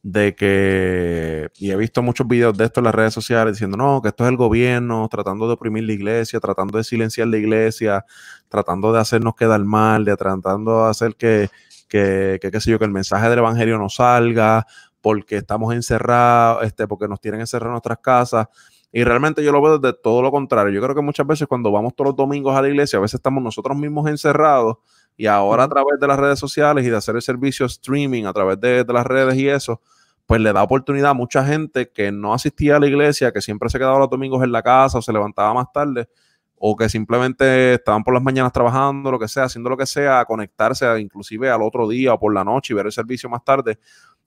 de 0.10 0.36
que, 0.36 1.50
y 1.58 1.72
he 1.72 1.76
visto 1.76 2.02
muchos 2.02 2.26
videos 2.26 2.58
de 2.58 2.64
esto 2.64 2.80
en 2.80 2.86
las 2.86 2.96
redes 2.96 3.14
sociales 3.14 3.56
diciendo, 3.56 3.76
no, 3.76 4.02
que 4.02 4.08
esto 4.08 4.24
es 4.24 4.30
el 4.30 4.38
gobierno 4.38 5.06
tratando 5.12 5.48
de 5.48 5.56
oprimir 5.56 5.84
la 5.84 5.92
iglesia, 5.92 6.40
tratando 6.40 6.78
de 6.78 6.86
silenciar 6.86 7.28
la 7.28 7.36
iglesia, 7.36 8.06
tratando 8.48 8.94
de 8.94 9.02
hacernos 9.02 9.36
quedar 9.36 9.62
mal, 9.66 10.06
de 10.06 10.16
tratando 10.16 10.86
de 10.86 10.92
hacer 10.92 11.18
que, 11.18 11.50
que, 11.90 12.40
que 12.42 12.52
qué 12.52 12.62
sé 12.62 12.72
yo, 12.72 12.80
que 12.80 12.86
el 12.86 12.92
mensaje 12.92 13.30
del 13.30 13.40
evangelio 13.40 13.78
no 13.78 13.90
salga, 13.90 14.66
porque 15.02 15.36
estamos 15.36 15.74
encerrados, 15.76 16.64
este, 16.64 16.88
porque 16.88 17.10
nos 17.10 17.20
tienen 17.20 17.42
encerrados 17.42 17.72
en 17.72 17.74
nuestras 17.74 17.98
casas. 17.98 18.48
Y 18.94 19.04
realmente 19.04 19.44
yo 19.44 19.52
lo 19.52 19.62
veo 19.62 19.78
de 19.78 19.92
todo 19.92 20.22
lo 20.22 20.32
contrario. 20.32 20.72
Yo 20.72 20.82
creo 20.82 20.96
que 20.96 21.02
muchas 21.02 21.28
veces 21.28 21.50
cuando 21.50 21.70
vamos 21.70 21.94
todos 21.98 22.12
los 22.12 22.16
domingos 22.16 22.56
a 22.56 22.62
la 22.62 22.70
iglesia, 22.70 22.98
a 22.98 23.02
veces 23.02 23.16
estamos 23.16 23.44
nosotros 23.44 23.76
mismos 23.78 24.10
encerrados 24.10 24.78
y 25.18 25.26
ahora 25.26 25.64
a 25.64 25.68
través 25.68 26.00
de 26.00 26.08
las 26.08 26.18
redes 26.18 26.40
sociales 26.40 26.86
y 26.86 26.90
de 26.90 26.96
hacer 26.96 27.16
el 27.16 27.22
servicio 27.22 27.66
streaming 27.66 28.24
a 28.24 28.34
través 28.34 28.60
de, 28.62 28.86
las 28.88 29.06
redes 29.06 29.36
y 29.36 29.50
eso, 29.50 29.82
pues 30.28 30.42
le 30.42 30.52
da 30.54 30.62
oportunidad 30.62 31.12
a 31.12 31.14
mucha 31.14 31.44
gente 31.44 31.90
que 31.90 32.12
no 32.12 32.34
asistía 32.34 32.76
a 32.76 32.80
la 32.80 32.88
iglesia, 32.88 33.32
que 33.32 33.42
siempre 33.42 33.70
se 33.70 33.80
quedaba 33.80 33.98
los 33.98 34.10
domingos 34.10 34.44
en 34.44 34.52
la 34.52 34.62
casa 34.62 34.98
o 34.98 35.02
se 35.02 35.14
levantaba 35.14 35.54
más 35.54 35.72
tarde, 35.74 36.10
o 36.58 36.76
que 36.76 36.90
simplemente 36.90 37.76
estaban 37.76 38.04
por 38.04 38.14
las 38.14 38.22
mañanas 38.22 38.52
trabajando, 38.52 39.10
lo 39.10 39.20
que 39.20 39.30
sea, 39.30 39.46
haciendo 39.46 39.70
lo 39.70 39.78
que 39.78 39.86
sea, 39.86 40.20
a 40.20 40.26
conectarse 40.26 40.86
inclusive 41.00 41.50
al 41.50 41.62
otro 41.62 41.88
día 41.88 42.14
o 42.14 42.20
por 42.20 42.34
la 42.34 42.44
noche 42.44 42.74
y 42.74 42.76
ver 42.76 42.88
el 42.88 42.92
servicio 42.92 43.30
más 43.30 43.44
tarde 43.46 43.80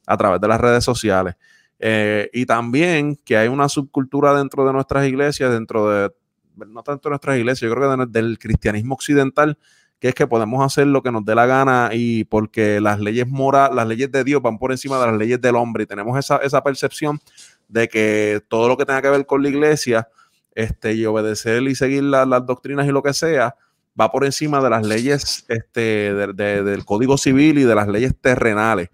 a 0.06 0.16
través 0.16 0.40
de 0.40 0.48
las 0.48 0.58
redes 0.58 0.82
sociales. 0.82 1.34
Eh, 1.78 2.30
y 2.32 2.46
también 2.46 3.16
que 3.16 3.36
hay 3.36 3.48
una 3.48 3.68
subcultura 3.68 4.34
dentro 4.34 4.66
de 4.66 4.72
nuestras 4.72 5.06
iglesias, 5.06 5.52
dentro 5.52 5.90
de, 5.90 6.10
no 6.66 6.82
tanto 6.82 7.08
de 7.08 7.10
nuestras 7.10 7.36
iglesias, 7.36 7.68
yo 7.68 7.74
creo 7.74 7.96
que 7.96 8.06
del 8.06 8.38
cristianismo 8.38 8.94
occidental, 8.94 9.58
que 10.00 10.08
es 10.08 10.14
que 10.14 10.26
podemos 10.26 10.64
hacer 10.64 10.86
lo 10.86 11.02
que 11.02 11.12
nos 11.12 11.24
dé 11.24 11.34
la 11.34 11.46
gana 11.46 11.90
y 11.92 12.24
porque 12.24 12.80
las 12.80 12.98
leyes 12.98 13.28
morales, 13.28 13.76
las 13.76 13.86
leyes 13.86 14.10
de 14.10 14.24
Dios 14.24 14.40
van 14.40 14.58
por 14.58 14.72
encima 14.72 14.98
de 14.98 15.06
las 15.06 15.16
leyes 15.16 15.40
del 15.40 15.56
hombre 15.56 15.84
y 15.84 15.86
tenemos 15.86 16.18
esa, 16.18 16.38
esa 16.38 16.62
percepción 16.62 17.20
de 17.68 17.86
que 17.86 18.42
todo 18.48 18.66
lo 18.66 18.78
que 18.78 18.86
tenga 18.86 19.02
que 19.02 19.10
ver 19.10 19.26
con 19.26 19.42
la 19.42 19.50
iglesia 19.50 20.08
este, 20.54 20.94
y 20.94 21.04
obedecer 21.04 21.62
y 21.62 21.74
seguir 21.74 22.02
las 22.02 22.46
doctrinas 22.46 22.86
y 22.86 22.90
lo 22.90 23.02
que 23.02 23.12
sea, 23.12 23.54
va 23.98 24.10
por 24.10 24.24
encima 24.24 24.62
de 24.62 24.70
las 24.70 24.86
leyes 24.86 25.44
este, 25.48 26.14
del 26.14 26.84
Código 26.84 27.18
Civil 27.18 27.58
y 27.58 27.64
de 27.64 27.74
las 27.74 27.86
leyes 27.86 28.14
terrenales. 28.18 28.88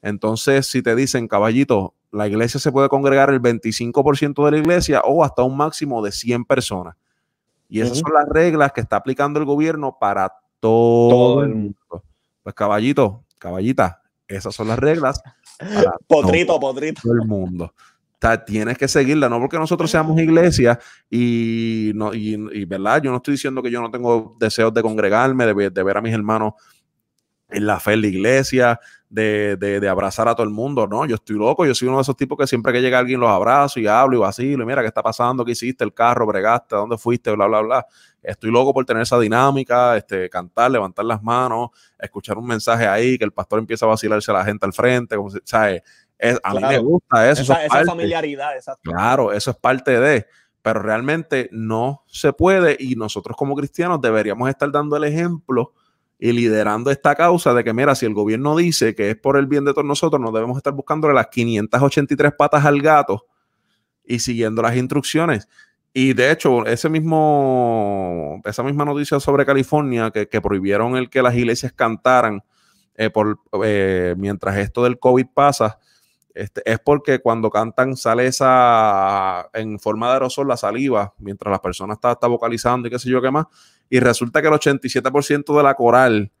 Entonces, 0.00 0.66
si 0.66 0.82
te 0.82 0.94
dicen, 0.94 1.28
caballito, 1.28 1.94
la 2.12 2.28
iglesia 2.28 2.60
se 2.60 2.70
puede 2.70 2.88
congregar 2.88 3.30
el 3.30 3.40
25% 3.40 4.44
de 4.44 4.50
la 4.50 4.58
iglesia 4.58 5.00
o 5.04 5.24
hasta 5.24 5.42
un 5.42 5.56
máximo 5.56 6.02
de 6.02 6.12
100 6.12 6.44
personas. 6.44 6.96
Y 7.68 7.80
esas 7.80 7.98
son 7.98 8.12
las 8.12 8.28
reglas 8.28 8.72
que 8.72 8.82
está 8.82 8.96
aplicando 8.96 9.40
el 9.40 9.46
gobierno 9.46 9.96
para 9.98 10.41
todo, 10.62 11.42
el 11.42 11.54
mundo. 11.54 12.04
Pues 12.42 12.54
caballito, 12.54 13.24
caballita, 13.38 14.00
esas 14.28 14.54
son 14.54 14.68
las 14.68 14.78
reglas. 14.78 15.20
Para 15.58 15.96
potrito, 16.06 16.58
todo, 16.58 17.14
el 17.14 17.26
mundo. 17.26 17.74
tienes 18.46 18.78
que 18.78 18.86
seguirla, 18.86 19.28
no 19.28 19.40
porque 19.40 19.58
nosotros 19.58 19.90
seamos 19.90 20.20
iglesia 20.20 20.78
y, 21.10 21.90
no, 21.96 22.14
y, 22.14 22.64
verdad, 22.64 23.02
yo 23.02 23.10
no 23.10 23.16
estoy 23.16 23.32
diciendo 23.32 23.60
que 23.60 23.72
yo 23.72 23.80
no 23.80 23.90
tengo 23.90 24.36
deseos 24.38 24.72
de 24.72 24.82
congregarme, 24.82 25.46
de, 25.46 25.70
de 25.70 25.82
ver 25.82 25.96
a 25.96 26.00
mis 26.00 26.14
hermanos 26.14 26.54
en 27.52 27.66
la 27.66 27.80
fe 27.80 27.94
en 27.94 28.00
la 28.02 28.06
iglesia, 28.06 28.80
de, 29.12 29.56
de, 29.56 29.88
abrazar 29.90 30.26
a 30.26 30.34
todo 30.34 30.44
el 30.44 30.52
mundo, 30.52 30.86
¿no? 30.86 31.04
Yo 31.04 31.16
estoy 31.16 31.36
loco, 31.36 31.66
yo 31.66 31.74
soy 31.74 31.88
uno 31.88 31.98
de 31.98 32.02
esos 32.02 32.16
tipos 32.16 32.38
que 32.38 32.46
siempre 32.46 32.72
que 32.72 32.80
llega 32.80 32.98
alguien 32.98 33.20
los 33.20 33.28
abrazo 33.28 33.78
y 33.78 33.86
hablo 33.86 34.16
y 34.16 34.20
vacilo, 34.20 34.62
y 34.62 34.66
mira, 34.66 34.80
¿qué 34.80 34.88
está 34.88 35.02
pasando? 35.02 35.44
¿Qué 35.44 35.52
hiciste? 35.52 35.84
¿El 35.84 35.92
carro? 35.92 36.26
¿Bregaste? 36.26 36.76
dónde 36.76 36.96
fuiste? 36.96 37.30
Bla, 37.30 37.46
bla, 37.46 37.60
bla. 37.60 37.86
Estoy 38.22 38.50
loco 38.50 38.72
por 38.72 38.86
tener 38.86 39.02
esa 39.02 39.18
dinámica, 39.18 39.98
este, 39.98 40.30
cantar, 40.30 40.70
levantar 40.70 41.04
las 41.04 41.22
manos, 41.22 41.68
escuchar 41.98 42.38
un 42.38 42.46
mensaje 42.46 42.86
ahí, 42.86 43.18
que 43.18 43.24
el 43.24 43.32
pastor 43.32 43.58
empieza 43.58 43.84
a 43.84 43.90
vacilarse 43.90 44.30
a 44.30 44.34
la 44.34 44.44
gente 44.46 44.64
al 44.64 44.72
frente, 44.72 45.16
como 45.16 45.30
¿sabes? 45.44 45.82
a 46.42 46.54
mí 46.54 46.60
me 46.60 46.78
gusta 46.78 47.30
eso. 47.30 47.42
Esa, 47.42 47.66
esa 47.66 47.84
familiaridad, 47.84 48.54
exacto. 48.56 48.90
Claro, 48.90 49.32
eso 49.32 49.50
es 49.50 49.56
parte 49.58 50.00
de 50.00 50.26
pero 50.62 50.80
realmente 50.80 51.48
no 51.52 52.04
se 52.06 52.32
puede 52.32 52.76
y 52.78 52.94
nosotros 52.94 53.36
como 53.36 53.56
cristianos 53.56 54.00
deberíamos 54.00 54.48
estar 54.48 54.70
dando 54.70 54.96
el 54.96 55.04
ejemplo 55.04 55.74
y 56.24 56.30
liderando 56.30 56.92
esta 56.92 57.16
causa 57.16 57.52
de 57.52 57.64
que, 57.64 57.72
mira, 57.72 57.96
si 57.96 58.06
el 58.06 58.14
gobierno 58.14 58.54
dice 58.54 58.94
que 58.94 59.10
es 59.10 59.16
por 59.16 59.36
el 59.36 59.48
bien 59.48 59.64
de 59.64 59.72
todos 59.72 59.84
nosotros, 59.84 60.22
no 60.22 60.30
debemos 60.30 60.56
estar 60.56 60.72
buscándole 60.72 61.14
las 61.14 61.26
583 61.26 62.34
patas 62.38 62.64
al 62.64 62.80
gato 62.80 63.26
y 64.04 64.20
siguiendo 64.20 64.62
las 64.62 64.76
instrucciones. 64.76 65.48
Y 65.92 66.12
de 66.12 66.30
hecho, 66.30 66.64
ese 66.64 66.88
mismo, 66.88 68.40
esa 68.44 68.62
misma 68.62 68.84
noticia 68.84 69.18
sobre 69.18 69.44
California, 69.44 70.12
que, 70.12 70.40
prohibieron 70.40 70.94
el 70.94 71.10
que 71.10 71.22
las 71.22 71.34
iglesias 71.34 71.72
cantaran 71.72 72.44
eh, 72.94 73.10
por, 73.10 73.40
eh, 73.64 74.14
mientras 74.16 74.56
esto 74.58 74.84
del 74.84 75.00
COVID 75.00 75.26
pasa, 75.34 75.80
este, 76.34 76.62
es 76.70 76.78
porque 76.78 77.18
cuando 77.18 77.50
cantan 77.50 77.96
sale 77.96 78.26
esa 78.26 79.50
en 79.54 79.80
forma 79.80 80.06
de 80.06 80.12
aerosol 80.14 80.46
la 80.46 80.56
saliva, 80.56 81.14
mientras 81.18 81.50
la 81.50 81.60
persona 81.60 81.94
está, 81.94 82.12
está 82.12 82.28
vocalizando 82.28 82.86
y 82.86 82.92
qué 82.92 83.00
sé 83.00 83.10
yo 83.10 83.20
qué 83.20 83.32
más, 83.32 83.46
y 83.92 84.00
resulta 84.00 84.40
que 84.40 84.48
el 84.48 84.54
87% 84.54 85.54
de 85.54 85.62
la 85.62 85.74
coral 85.74 86.32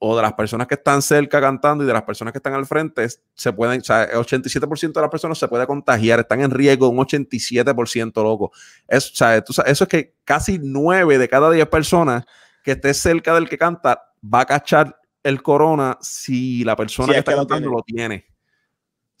o 0.00 0.16
de 0.16 0.22
las 0.22 0.32
personas 0.32 0.66
que 0.66 0.74
están 0.74 1.02
cerca 1.02 1.40
cantando 1.40 1.84
y 1.84 1.86
de 1.86 1.92
las 1.92 2.02
personas 2.02 2.32
que 2.32 2.38
están 2.38 2.54
al 2.54 2.66
frente 2.66 3.06
se 3.32 3.52
pueden, 3.52 3.80
o 3.80 3.84
sea, 3.84 4.02
el 4.02 4.18
87% 4.18 4.92
de 4.94 5.00
las 5.00 5.08
personas 5.08 5.38
se 5.38 5.46
puede 5.46 5.68
contagiar, 5.68 6.18
están 6.18 6.40
en 6.40 6.50
riesgo 6.50 6.88
un 6.88 6.98
87%, 6.98 8.12
loco. 8.24 8.50
Eso, 8.88 9.10
o 9.12 9.16
sea, 9.16 9.36
eso 9.36 9.84
es 9.84 9.88
que 9.88 10.16
casi 10.24 10.58
9 10.60 11.18
de 11.18 11.28
cada 11.28 11.48
10 11.48 11.68
personas 11.68 12.24
que 12.64 12.72
esté 12.72 12.92
cerca 12.92 13.36
del 13.36 13.48
que 13.48 13.56
canta 13.56 14.02
va 14.22 14.40
a 14.40 14.46
cachar 14.46 14.98
el 15.22 15.42
corona 15.42 15.96
si 16.00 16.64
la 16.64 16.74
persona 16.74 17.12
que 17.12 17.20
está 17.20 17.36
cantando 17.36 17.70
lo 17.70 17.82
tiene. 17.84 18.29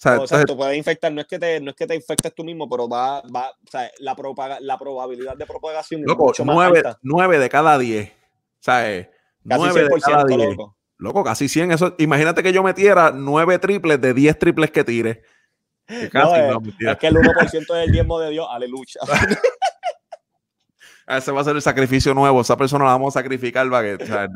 O 0.02 0.26
sea, 0.26 0.44
o 0.48 0.56
puede 0.56 0.78
infectar, 0.78 1.12
no 1.12 1.20
es 1.20 1.26
que 1.26 1.38
te, 1.38 1.60
no 1.60 1.70
es 1.70 1.76
que 1.76 1.86
te 1.86 1.94
infectes 1.94 2.34
tú 2.34 2.42
mismo, 2.42 2.66
pero 2.70 2.88
va, 2.88 3.20
va 3.22 3.50
o 3.50 3.70
sea, 3.70 3.90
la, 3.98 4.16
propaga, 4.16 4.58
la 4.60 4.78
probabilidad 4.78 5.36
de 5.36 5.44
propagación 5.44 6.02
loco, 6.02 6.32
es 6.32 6.38
mucho 6.38 6.44
más 6.46 6.68
alta. 6.68 6.98
9 7.02 7.38
de 7.38 7.48
cada 7.50 7.78
10. 7.78 8.08
O 8.08 8.12
sea, 8.60 9.08
casi 9.46 9.62
9 9.62 9.82
de 9.82 10.00
cada 10.00 10.24
10. 10.24 10.38
Loco. 10.38 10.76
loco, 10.96 11.22
casi 11.22 11.48
100. 11.48 11.72
Eso, 11.72 11.94
imagínate 11.98 12.42
que 12.42 12.50
yo 12.50 12.62
metiera 12.62 13.10
9 13.10 13.58
triples 13.58 14.00
de 14.00 14.14
10 14.14 14.38
triples 14.38 14.70
que 14.70 14.84
tire. 14.84 15.22
Que 15.86 16.08
casi, 16.08 16.40
no, 16.40 16.60
es, 16.60 16.74
es, 16.78 16.96
que 16.96 17.06
el 17.08 17.16
1% 17.16 17.60
es 17.60 17.70
el 17.70 17.92
diezmo 17.92 18.18
de 18.20 18.30
Dios. 18.30 18.46
Aleluya. 18.50 19.00
Ese 21.16 21.32
va 21.32 21.40
a 21.40 21.44
ser 21.44 21.56
el 21.56 21.62
sacrificio 21.62 22.14
nuevo. 22.14 22.40
Esa 22.40 22.56
persona 22.56 22.84
la 22.84 22.92
vamos 22.92 23.16
a 23.16 23.20
sacrificar 23.20 23.68
para 23.68 23.96
que, 23.96 24.04
o 24.04 24.06
sea, 24.06 24.28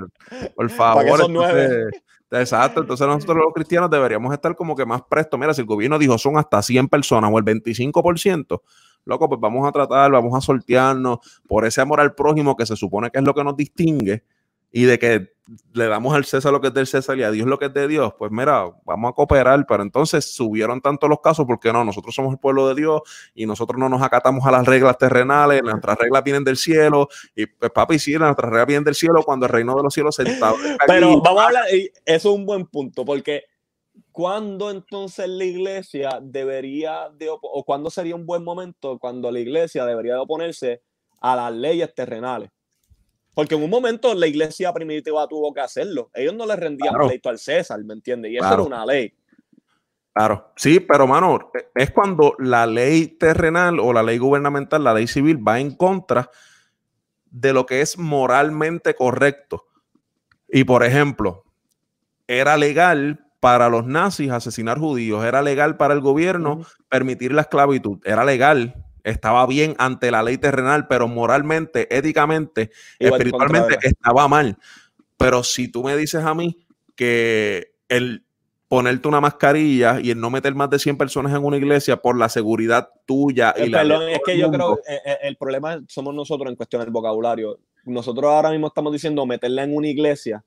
por 0.54 0.70
favor. 0.70 1.04
Para 1.04 1.16
que 1.16 1.22
son 1.22 1.32
nueve. 1.32 1.90
Exacto, 2.30 2.80
entonces 2.80 3.06
nosotros 3.06 3.37
los 3.37 3.52
cristianos 3.54 3.88
deberíamos 3.90 4.32
estar 4.32 4.56
como 4.56 4.74
que 4.74 4.84
más 4.84 5.02
prestos. 5.02 5.38
Mira, 5.38 5.54
si 5.54 5.60
el 5.60 5.66
gobierno 5.66 5.98
dijo 5.98 6.18
son 6.18 6.37
hasta 6.37 6.60
100 6.62 6.88
personas 6.88 7.30
o 7.32 7.38
el 7.38 7.44
25%, 7.44 8.60
loco, 9.04 9.28
pues 9.28 9.40
vamos 9.40 9.68
a 9.68 9.70
tratar, 9.70 10.10
vamos 10.10 10.37
a 10.37 10.40
sortearnos 10.40 11.18
por 11.46 11.64
ese 11.64 11.80
amor 11.80 12.00
al 12.00 12.14
prójimo 12.14 12.56
que 12.56 12.66
se 12.66 12.74
supone 12.74 13.10
que 13.10 13.18
es 13.18 13.24
lo 13.24 13.34
que 13.34 13.44
nos 13.44 13.56
distingue 13.56 14.24
y 14.74 14.84
de 14.87 14.98
que 14.98 15.32
le 15.72 15.87
damos 15.87 16.14
al 16.14 16.24
César 16.24 16.50
lo 16.50 16.60
que 16.60 16.66
es 16.68 16.74
del 16.74 16.88
César 16.88 17.16
y 17.16 17.22
a 17.22 17.30
Dios 17.30 17.46
lo 17.46 17.60
que 17.60 17.66
es 17.66 17.74
de 17.74 17.87
Dios, 17.87 18.12
pues 18.18 18.32
mira, 18.32 18.64
vamos 18.84 19.10
a 19.10 19.14
cooperar, 19.14 19.64
pero 19.68 19.84
entonces 19.84 20.34
subieron 20.34 20.80
tanto 20.80 21.06
los 21.06 21.20
casos 21.20 21.46
porque 21.46 21.72
no, 21.72 21.84
nosotros 21.84 22.12
somos 22.12 22.32
el 22.32 22.40
pueblo 22.40 22.66
de 22.66 22.74
Dios 22.74 23.02
y 23.37 23.46
nosotros 23.46 23.78
no 23.78 23.88
nos 23.88 24.02
acatamos 24.02 24.44
a 24.46 24.50
las 24.50 24.66
reglas 24.66 24.98
terrenales, 24.98 25.62
nuestras 25.62 25.96
reglas 25.96 26.24
vienen 26.24 26.42
del 26.42 26.56
cielo 26.56 27.08
y 27.37 27.46
pues 27.46 27.70
papi, 27.70 28.00
sí, 28.00 28.14
nuestras 28.14 28.50
reglas 28.50 28.66
vienen 28.66 28.84
del 28.84 28.96
cielo 28.96 29.22
cuando 29.22 29.46
el 29.46 29.52
reino 29.52 29.76
de 29.76 29.84
los 29.84 29.94
cielos 29.94 30.16
se 30.16 30.24
está... 30.24 30.52
Pero 30.88 31.20
vamos 31.20 31.42
a 31.42 31.46
hablar, 31.46 31.64
y 31.72 31.92
eso 32.04 32.30
es 32.30 32.37
un 32.37 32.44
buen 32.44 32.66
punto, 32.66 33.04
porque 33.04 33.44
¿cuándo 34.10 34.72
entonces 34.72 35.28
la 35.28 35.44
iglesia 35.44 36.18
debería, 36.20 37.10
de, 37.16 37.28
o 37.30 37.64
cuándo 37.64 37.90
sería 37.90 38.16
un 38.16 38.26
buen 38.26 38.42
momento 38.42 38.98
cuando 38.98 39.30
la 39.30 39.38
iglesia 39.38 39.84
debería 39.84 40.14
de 40.14 40.20
oponerse 40.20 40.82
a 41.20 41.37
las 41.37 41.52
leyes 41.52 41.94
terrenales? 41.94 42.50
Porque 43.34 43.56
en 43.56 43.62
un 43.62 43.70
momento 43.70 44.14
la 44.14 44.26
iglesia 44.26 44.72
primitiva 44.72 45.26
tuvo 45.26 45.52
que 45.52 45.60
hacerlo. 45.60 46.10
Ellos 46.14 46.34
no 46.34 46.46
le 46.46 46.56
rendían 46.56 46.94
pleito 46.94 47.28
al 47.28 47.38
César, 47.38 47.82
¿me 47.84 47.94
entiendes? 47.94 48.30
Y 48.30 48.36
eso 48.36 48.52
era 48.52 48.62
una 48.62 48.86
ley. 48.86 49.12
Claro, 50.12 50.52
sí, 50.54 50.78
pero 50.78 51.08
mano, 51.08 51.50
es 51.74 51.90
cuando 51.90 52.36
la 52.38 52.66
ley 52.66 53.08
terrenal 53.08 53.80
o 53.80 53.92
la 53.92 54.04
ley 54.04 54.18
gubernamental, 54.18 54.84
la 54.84 54.94
ley 54.94 55.08
civil 55.08 55.46
va 55.46 55.58
en 55.58 55.74
contra 55.74 56.30
de 57.24 57.52
lo 57.52 57.66
que 57.66 57.80
es 57.80 57.98
moralmente 57.98 58.94
correcto. 58.94 59.66
Y 60.48 60.62
por 60.62 60.84
ejemplo, 60.84 61.44
era 62.28 62.56
legal 62.56 63.26
para 63.40 63.68
los 63.68 63.84
nazis 63.86 64.30
asesinar 64.30 64.78
judíos, 64.78 65.24
era 65.24 65.42
legal 65.42 65.76
para 65.76 65.94
el 65.94 66.00
gobierno 66.00 66.64
permitir 66.88 67.32
la 67.32 67.42
esclavitud, 67.42 67.98
era 68.04 68.24
legal 68.24 68.83
estaba 69.04 69.46
bien 69.46 69.74
ante 69.78 70.10
la 70.10 70.22
ley 70.22 70.38
terrenal, 70.38 70.88
pero 70.88 71.06
moralmente, 71.06 71.94
éticamente, 71.96 72.70
espiritualmente 72.98 73.78
estaba 73.82 74.26
mal. 74.26 74.58
Pero 75.16 75.44
si 75.44 75.68
tú 75.68 75.84
me 75.84 75.96
dices 75.96 76.24
a 76.24 76.34
mí 76.34 76.66
que 76.96 77.74
el 77.88 78.24
ponerte 78.68 79.06
una 79.06 79.20
mascarilla 79.20 80.00
y 80.00 80.10
el 80.10 80.18
no 80.18 80.30
meter 80.30 80.54
más 80.54 80.70
de 80.70 80.78
100 80.78 80.96
personas 80.96 81.32
en 81.32 81.44
una 81.44 81.56
iglesia 81.56 81.96
por 81.98 82.18
la 82.18 82.28
seguridad 82.28 82.88
tuya 83.06 83.54
y 83.56 83.68
la 83.68 83.82
perdón, 83.82 84.08
es 84.08 84.20
que 84.26 84.38
yo 84.38 84.50
creo 84.50 84.76
que 84.76 84.94
eh, 84.94 85.00
eh, 85.04 85.16
el 85.22 85.36
problema 85.36 85.80
somos 85.86 86.14
nosotros 86.14 86.50
en 86.50 86.56
cuestión 86.56 86.82
del 86.82 86.90
vocabulario. 86.90 87.60
Nosotros 87.84 88.24
ahora 88.24 88.50
mismo 88.50 88.68
estamos 88.68 88.92
diciendo 88.92 89.24
meterla 89.26 89.62
en 89.62 89.76
una 89.76 89.88
iglesia. 89.88 90.44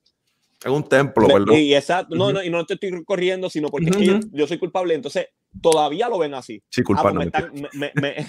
En 0.66 0.72
un 0.72 0.84
templo, 0.84 1.28
¿verdad? 1.28 1.54
Y, 1.54 1.76
exacto, 1.76 2.16
no, 2.16 2.34
no, 2.34 2.44
y 2.44 2.50
no 2.50 2.66
te 2.66 2.74
estoy 2.74 3.04
corriendo, 3.06 3.50
sino 3.50 3.70
porque 3.70 3.92
yo, 4.32 4.48
soy 4.48 4.58
culpable. 4.58 4.96
Entonces, 4.96 5.28
todavía 5.62 6.10
lo 6.10 6.20
ven 6.20 6.34
así. 6.34 6.64
Sí, 6.70 6.82
ah, 6.82 6.84
pues 6.86 7.02
culpable. 7.02 7.32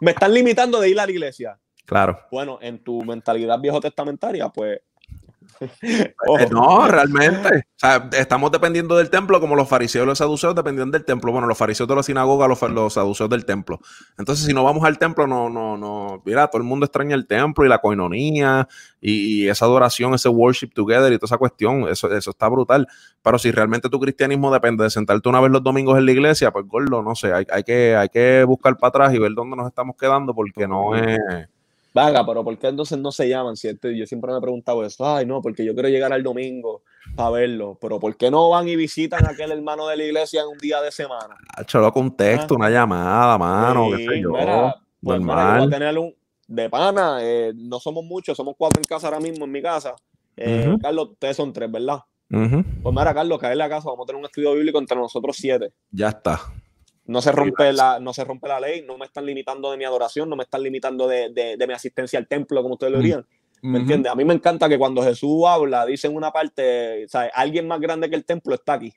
me 0.00 0.10
están 0.10 0.34
limitando 0.34 0.80
de 0.80 0.90
ir 0.90 1.00
a 1.00 1.06
la 1.06 1.12
iglesia. 1.12 1.58
Claro. 1.84 2.20
Bueno, 2.30 2.58
en 2.62 2.82
tu 2.82 3.02
mentalidad 3.04 3.60
viejo 3.60 3.80
testamentaria, 3.80 4.48
pues 4.48 4.80
no, 6.50 6.88
realmente. 6.88 7.64
estamos 8.12 8.50
dependiendo 8.50 8.96
del 8.96 9.10
templo 9.10 9.40
como 9.40 9.54
los 9.54 9.68
fariseos 9.68 10.04
y 10.04 10.06
los 10.06 10.18
saduceos 10.18 10.54
dependían 10.54 10.90
del 10.90 11.04
templo. 11.04 11.32
Bueno, 11.32 11.46
los 11.46 11.58
fariseos 11.58 11.88
de 11.88 11.96
la 11.96 12.02
sinagoga, 12.02 12.48
los, 12.48 12.60
los 12.62 12.94
saduceos 12.94 13.28
del 13.30 13.44
templo. 13.44 13.80
Entonces, 14.18 14.46
si 14.46 14.52
no 14.52 14.64
vamos 14.64 14.84
al 14.84 14.98
templo, 14.98 15.26
no, 15.26 15.48
no, 15.48 15.76
no. 15.76 16.22
Mira, 16.24 16.48
todo 16.48 16.60
el 16.60 16.68
mundo 16.68 16.86
extraña 16.86 17.14
el 17.14 17.26
templo 17.26 17.64
y 17.64 17.68
la 17.68 17.78
coinonía 17.78 18.68
y, 19.00 19.48
esa 19.48 19.64
adoración, 19.64 20.14
ese 20.14 20.28
worship 20.28 20.70
together 20.74 21.12
y 21.12 21.18
toda 21.18 21.26
esa 21.26 21.38
cuestión. 21.38 21.88
Eso, 21.88 22.12
eso 22.14 22.30
está 22.30 22.48
brutal. 22.48 22.86
Pero 23.22 23.38
si 23.38 23.50
realmente 23.50 23.88
tu 23.88 24.00
cristianismo 24.00 24.52
depende 24.52 24.84
de 24.84 24.90
sentarte 24.90 25.28
una 25.28 25.40
vez 25.40 25.50
los 25.50 25.62
domingos 25.62 25.98
en 25.98 26.06
la 26.06 26.12
iglesia, 26.12 26.50
pues 26.50 26.66
gordo, 26.66 27.02
no 27.02 27.14
sé, 27.14 27.32
hay, 27.32 27.46
hay, 27.50 27.62
que, 27.62 27.96
hay 27.96 28.08
que 28.08 28.44
buscar 28.44 28.76
para 28.76 28.88
atrás 28.88 29.14
y 29.14 29.18
ver 29.18 29.32
dónde 29.34 29.56
nos 29.56 29.66
estamos 29.66 29.96
quedando 29.96 30.34
porque 30.34 30.66
no 30.66 30.96
es 30.96 31.18
Vaga, 31.94 32.24
pero 32.24 32.42
¿por 32.42 32.58
qué 32.58 32.68
entonces 32.68 32.98
no 32.98 33.12
se 33.12 33.28
llaman? 33.28 33.56
¿cierto? 33.56 33.90
Yo 33.90 34.06
siempre 34.06 34.32
me 34.32 34.38
he 34.38 34.40
preguntado 34.40 34.84
eso. 34.84 35.06
Ay, 35.06 35.26
no, 35.26 35.42
porque 35.42 35.64
yo 35.64 35.74
quiero 35.74 35.88
llegar 35.88 36.12
al 36.12 36.22
domingo 36.22 36.82
para 37.14 37.30
verlo. 37.30 37.78
Pero 37.80 38.00
¿por 38.00 38.16
qué 38.16 38.30
no 38.30 38.48
van 38.48 38.68
y 38.68 38.76
visitan 38.76 39.24
a 39.26 39.30
aquel 39.30 39.52
hermano 39.52 39.86
de 39.88 39.96
la 39.96 40.04
iglesia 40.04 40.42
en 40.42 40.48
un 40.48 40.58
día 40.58 40.80
de 40.80 40.90
semana? 40.90 41.36
Cholo, 41.66 41.92
con 41.92 42.16
texto, 42.16 42.54
ah. 42.54 42.56
una 42.56 42.70
llamada, 42.70 43.38
mano, 43.38 43.88
qué 43.96 44.06
sé 44.06 44.20
yo. 44.20 44.30
Mira, 44.30 44.76
pues, 45.02 45.20
normal. 45.20 45.62
a 45.64 45.68
tener 45.68 45.98
un, 45.98 46.14
de 46.46 46.70
pana, 46.70 47.18
eh, 47.20 47.52
no 47.54 47.78
somos 47.78 48.04
muchos, 48.04 48.36
somos 48.36 48.54
cuatro 48.56 48.80
en 48.80 48.84
casa 48.84 49.08
ahora 49.08 49.20
mismo, 49.20 49.44
en 49.44 49.52
mi 49.52 49.62
casa. 49.62 49.94
Eh, 50.36 50.76
Carlos, 50.80 51.10
ustedes 51.10 51.36
son 51.36 51.52
tres, 51.52 51.70
¿verdad? 51.70 52.00
Pues 52.28 52.94
mira, 52.94 53.12
Carlos, 53.12 53.38
cae 53.38 53.52
en 53.52 53.58
la 53.58 53.68
casa, 53.68 53.90
vamos 53.90 54.04
a 54.04 54.06
tener 54.06 54.20
un 54.20 54.24
estudio 54.24 54.54
bíblico 54.54 54.78
entre 54.78 54.96
nosotros 54.96 55.36
siete. 55.38 55.72
Ya 55.90 56.08
está. 56.08 56.40
No 57.04 57.20
se 57.20 57.32
rompe 57.32 57.72
la, 57.72 57.98
no 57.98 58.12
se 58.12 58.24
rompe 58.24 58.48
la 58.48 58.60
ley, 58.60 58.84
no 58.86 58.96
me 58.96 59.06
están 59.06 59.26
limitando 59.26 59.70
de 59.70 59.76
mi 59.76 59.84
adoración, 59.84 60.28
no 60.28 60.36
me 60.36 60.44
están 60.44 60.62
limitando 60.62 61.08
de, 61.08 61.30
de, 61.30 61.66
mi 61.66 61.72
asistencia 61.72 62.18
al 62.18 62.28
templo, 62.28 62.62
como 62.62 62.74
ustedes 62.74 62.92
lo 62.92 63.00
dirían. 63.00 63.26
¿Me 63.62 63.78
entiendes? 63.78 64.10
A 64.10 64.14
mí 64.16 64.24
me 64.24 64.34
encanta 64.34 64.68
que 64.68 64.78
cuando 64.78 65.02
Jesús 65.02 65.44
habla, 65.46 65.86
dice 65.86 66.08
en 66.08 66.16
una 66.16 66.32
parte, 66.32 67.06
¿sabes? 67.08 67.30
alguien 67.34 67.68
más 67.68 67.80
grande 67.80 68.10
que 68.10 68.16
el 68.16 68.24
templo 68.24 68.54
está 68.54 68.74
aquí. 68.74 68.92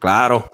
Claro. 0.00 0.50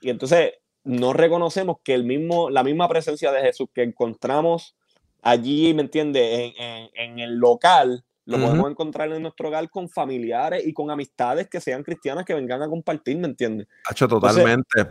Y 0.00 0.10
entonces 0.10 0.52
no 0.84 1.12
reconocemos 1.12 1.78
que 1.82 1.94
el 1.94 2.04
mismo, 2.04 2.50
la 2.50 2.62
misma 2.62 2.88
presencia 2.88 3.32
de 3.32 3.40
Jesús 3.40 3.68
que 3.72 3.82
encontramos 3.82 4.76
allí, 5.22 5.74
¿me 5.74 5.82
entiendes? 5.82 6.52
En, 6.58 6.88
en, 6.94 7.18
el 7.18 7.36
local, 7.36 8.04
lo 8.24 8.38
podemos 8.38 8.70
encontrar 8.70 9.12
en 9.12 9.22
nuestro 9.22 9.48
hogar 9.48 9.68
con 9.70 9.88
familiares 9.88 10.64
y 10.66 10.72
con 10.72 10.90
amistades 10.90 11.48
que 11.48 11.60
sean 11.60 11.82
cristianas 11.82 12.24
que 12.24 12.34
vengan 12.34 12.62
a 12.62 12.68
compartir, 12.68 13.16
¿me 13.18 13.26
entiendes? 13.28 13.66
Hacho, 13.88 14.06
totalmente. 14.06 14.86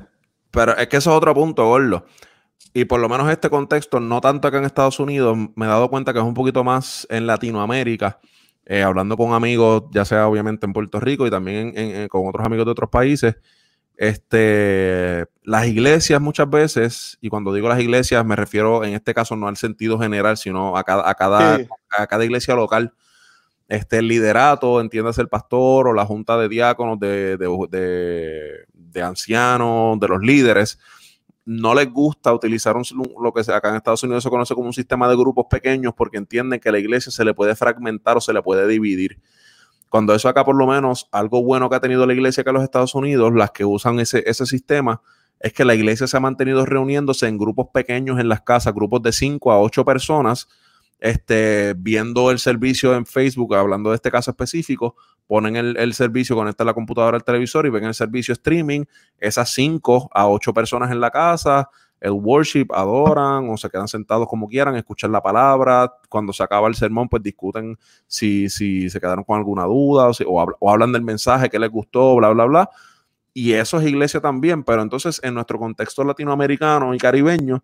Pero 0.52 0.76
es 0.78 0.88
que 0.88 0.98
eso 0.98 1.12
es 1.12 1.18
otro 1.18 1.34
punto, 1.34 1.66
Gordo. 1.66 2.06
Y 2.74 2.86
por 2.86 3.00
lo 3.00 3.10
menos 3.10 3.30
este 3.30 3.50
contexto, 3.50 4.00
no 4.00 4.22
tanto 4.22 4.48
acá 4.48 4.58
en 4.58 4.66
Estados 4.66 5.00
Unidos, 5.00 5.38
me 5.56 5.66
he 5.66 5.70
dado 5.70 5.90
cuenta 5.90 6.14
que 6.14 6.20
es 6.20 6.26
un 6.26 6.34
poquito 6.34 6.64
más 6.64 7.06
en 7.10 7.28
Latinoamérica, 7.28 8.20
eh, 8.66 8.84
hablando 8.84 9.18
con 9.18 9.34
amigos, 9.34 9.84
ya 9.92 10.06
sea 10.06 10.28
obviamente 10.28 10.66
en 10.66 10.74
Puerto 10.74 11.00
Rico 11.00 11.28
y 11.28 11.32
también 11.32 12.08
con 12.08 12.28
otros 12.28 12.46
amigos 12.46 12.66
de 12.66 12.72
otros 12.72 12.90
países. 12.90 13.36
Este, 13.98 15.26
las 15.44 15.68
iglesias 15.68 16.20
muchas 16.22 16.50
veces, 16.50 17.18
y 17.22 17.30
cuando 17.30 17.54
digo 17.54 17.70
las 17.70 17.80
iglesias 17.80 18.26
me 18.26 18.36
refiero 18.36 18.84
en 18.84 18.94
este 18.96 19.14
caso 19.14 19.36
no 19.36 19.48
al 19.48 19.58
sentido 19.58 20.00
general, 20.00 20.38
sino 20.38 20.76
a 20.76 20.84
cada, 20.84 21.08
a 21.08 21.14
cada, 21.14 21.60
a 21.96 22.08
cada 22.08 22.26
iglesia 22.26 22.56
local, 22.56 22.94
este, 23.68 24.00
el 24.00 24.08
liderato, 24.08 24.82
entiéndase 24.82 25.22
el 25.22 25.30
pastor 25.30 25.88
o 25.88 25.94
la 25.94 26.06
junta 26.06 26.38
de 26.38 26.50
diáconos, 26.50 27.00
de, 27.00 27.38
de, 27.38 27.48
de 27.70 28.66
ancianos, 29.02 30.00
de 30.00 30.08
los 30.08 30.22
líderes, 30.22 30.80
no 31.46 31.74
les 31.74 31.92
gusta 31.92 32.34
utilizar 32.34 32.76
lo 32.76 33.34
que 33.34 33.52
acá 33.52 33.70
en 33.70 33.76
Estados 33.76 34.04
Unidos 34.04 34.24
se 34.24 34.30
conoce 34.30 34.54
como 34.54 34.68
un 34.68 34.74
sistema 34.74 35.10
de 35.10 35.16
grupos 35.16 35.46
pequeños 35.50 35.94
porque 35.96 36.18
entienden 36.18 36.60
que 36.60 36.72
la 36.72 36.80
iglesia 36.80 37.12
se 37.12 37.26
le 37.26 37.34
puede 37.34 37.56
fragmentar 37.56 38.18
o 38.18 38.22
se 38.22 38.34
le 38.34 38.42
puede 38.42 38.68
dividir. 38.68 39.20
Cuando 39.90 40.14
eso 40.14 40.30
acá 40.30 40.46
por 40.46 40.56
lo 40.56 40.68
menos, 40.68 41.10
algo 41.12 41.44
bueno 41.44 41.70
que 41.70 41.76
ha 41.76 41.82
tenido 41.82 42.06
la 42.06 42.14
iglesia 42.14 42.42
acá 42.42 42.52
en 42.52 42.56
los 42.56 42.64
Estados 42.64 42.96
Unidos, 42.96 43.34
las 43.34 43.52
que 43.52 43.66
usan 43.66 44.00
ese, 44.00 44.24
ese 44.26 44.46
sistema, 44.46 45.02
es 45.40 45.54
que 45.54 45.66
la 45.66 45.76
iglesia 45.76 46.08
se 46.08 46.16
ha 46.16 46.20
mantenido 46.20 46.66
reuniéndose 46.66 47.28
en 47.28 47.38
grupos 47.38 47.68
pequeños 47.74 48.20
en 48.20 48.30
las 48.30 48.42
casas, 48.42 48.74
grupos 48.74 49.02
de 49.02 49.12
5 49.12 49.52
a 49.52 49.60
8 49.60 49.84
personas, 49.84 50.48
este, 51.02 51.74
viendo 51.76 52.30
el 52.30 52.38
servicio 52.40 52.96
en 52.96 53.06
Facebook, 53.06 53.56
hablando 53.56 53.90
de 53.90 53.96
este 53.96 54.12
caso 54.12 54.32
específico, 54.32 54.96
ponen 55.26 55.56
el, 55.56 55.94
servicio, 55.94 56.36
conectan 56.36 56.68
la 56.68 56.74
computadora 56.74 57.18
al 57.18 57.24
televisor 57.24 57.66
y 57.66 57.70
ven 57.70 57.86
el 57.86 57.94
servicio 57.94 58.34
streaming, 58.34 58.86
esas 59.18 59.52
5 59.54 60.12
a 60.14 60.28
8 60.28 60.54
personas 60.54 60.92
en 60.92 61.02
la 61.02 61.10
casa, 61.10 61.70
el 62.00 62.12
worship, 62.12 62.68
adoran 62.72 63.50
o 63.50 63.58
se 63.58 63.70
quedan 63.70 63.88
sentados 63.88 64.28
como 64.28 64.48
quieran, 64.48 64.76
escuchan 64.76 65.12
la 65.12 65.22
palabra, 65.22 65.92
cuando 66.08 66.34
se 66.34 66.44
acaba 66.44 66.68
el 66.68 66.76
sermón, 66.76 67.10
pues 67.10 67.24
discuten 67.24 67.78
si, 68.06 68.48
si 68.50 68.90
se 68.90 69.00
quedaron 69.00 69.24
con 69.24 69.38
alguna 69.38 69.64
duda 69.64 70.08
o, 70.10 70.12
o, 70.12 70.56
o 70.60 70.72
hablan 70.72 70.92
del 70.92 71.02
mensaje 71.02 71.50
que 71.50 71.58
les 71.58 71.70
gustó, 71.72 72.16
bla, 72.16 72.30
bla, 72.30 72.46
bla. 72.46 72.70
Y 73.34 73.54
eso 73.54 73.80
es 73.80 73.88
iglesia 73.88 74.20
también, 74.20 74.64
pero 74.64 74.82
entonces 74.82 75.20
en 75.24 75.34
nuestro 75.34 75.58
contexto 75.58 76.04
latinoamericano 76.04 76.94
y 76.94 76.98
caribeño, 76.98 77.64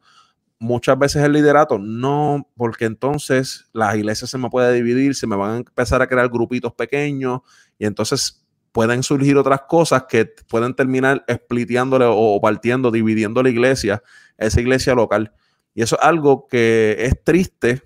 muchas 0.59 0.97
veces 0.97 1.23
el 1.23 1.33
liderato, 1.33 1.77
no, 1.77 2.47
porque 2.55 2.85
entonces 2.85 3.69
las 3.73 3.95
iglesias 3.95 4.29
se 4.29 4.37
me 4.37 4.49
puede 4.49 4.73
dividir, 4.73 5.15
se 5.15 5.27
me 5.27 5.35
van 5.35 5.51
a 5.51 5.57
empezar 5.57 6.01
a 6.01 6.07
crear 6.07 6.29
grupitos 6.29 6.73
pequeños 6.73 7.41
y 7.77 7.85
entonces 7.85 8.43
pueden 8.71 9.03
surgir 9.03 9.37
otras 9.37 9.61
cosas 9.67 10.05
que 10.09 10.25
pueden 10.49 10.73
terminar 10.73 11.25
spliteándole 11.31 12.05
o 12.07 12.39
partiendo, 12.41 12.91
dividiendo 12.91 13.41
la 13.41 13.49
iglesia, 13.49 14.03
esa 14.37 14.61
iglesia 14.61 14.93
local. 14.93 15.33
Y 15.73 15.81
eso 15.81 15.95
es 15.99 16.03
algo 16.03 16.47
que 16.47 16.95
es 16.99 17.23
triste 17.23 17.83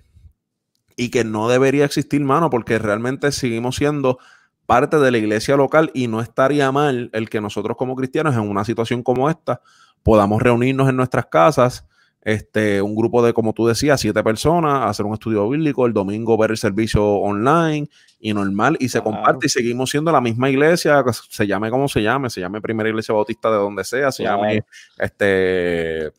y 0.96 1.10
que 1.10 1.24
no 1.24 1.48
debería 1.48 1.84
existir, 1.84 2.20
mano, 2.22 2.50
porque 2.50 2.78
realmente 2.78 3.32
seguimos 3.32 3.76
siendo 3.76 4.18
parte 4.66 4.98
de 4.98 5.10
la 5.10 5.18
iglesia 5.18 5.56
local 5.56 5.90
y 5.94 6.08
no 6.08 6.20
estaría 6.20 6.70
mal 6.72 7.10
el 7.12 7.28
que 7.28 7.40
nosotros 7.40 7.76
como 7.76 7.96
cristianos 7.96 8.34
en 8.34 8.48
una 8.48 8.64
situación 8.64 9.02
como 9.02 9.28
esta 9.28 9.60
podamos 10.02 10.40
reunirnos 10.42 10.88
en 10.88 10.96
nuestras 10.96 11.26
casas 11.26 11.86
este, 12.24 12.80
un 12.80 12.94
grupo 12.94 13.24
de, 13.24 13.32
como 13.32 13.52
tú 13.52 13.66
decías, 13.66 14.00
siete 14.00 14.22
personas, 14.22 14.88
hacer 14.88 15.04
un 15.04 15.14
estudio 15.14 15.48
bíblico, 15.48 15.86
el 15.86 15.92
domingo 15.92 16.36
ver 16.36 16.52
el 16.52 16.56
servicio 16.56 17.04
online 17.04 17.88
y 18.20 18.32
normal, 18.32 18.76
y 18.78 18.88
se 18.88 19.02
comparte 19.02 19.46
y 19.46 19.48
seguimos 19.48 19.90
siendo 19.90 20.12
la 20.12 20.20
misma 20.20 20.48
iglesia, 20.48 21.04
se 21.28 21.46
llame 21.46 21.70
como 21.70 21.88
se 21.88 22.02
llame, 22.02 22.30
se 22.30 22.40
llame 22.40 22.60
Primera 22.60 22.88
Iglesia 22.88 23.14
Bautista 23.14 23.50
de 23.50 23.56
donde 23.56 23.82
sea, 23.82 24.12
se 24.12 24.22
llame 24.22 24.64
este, 24.98 26.12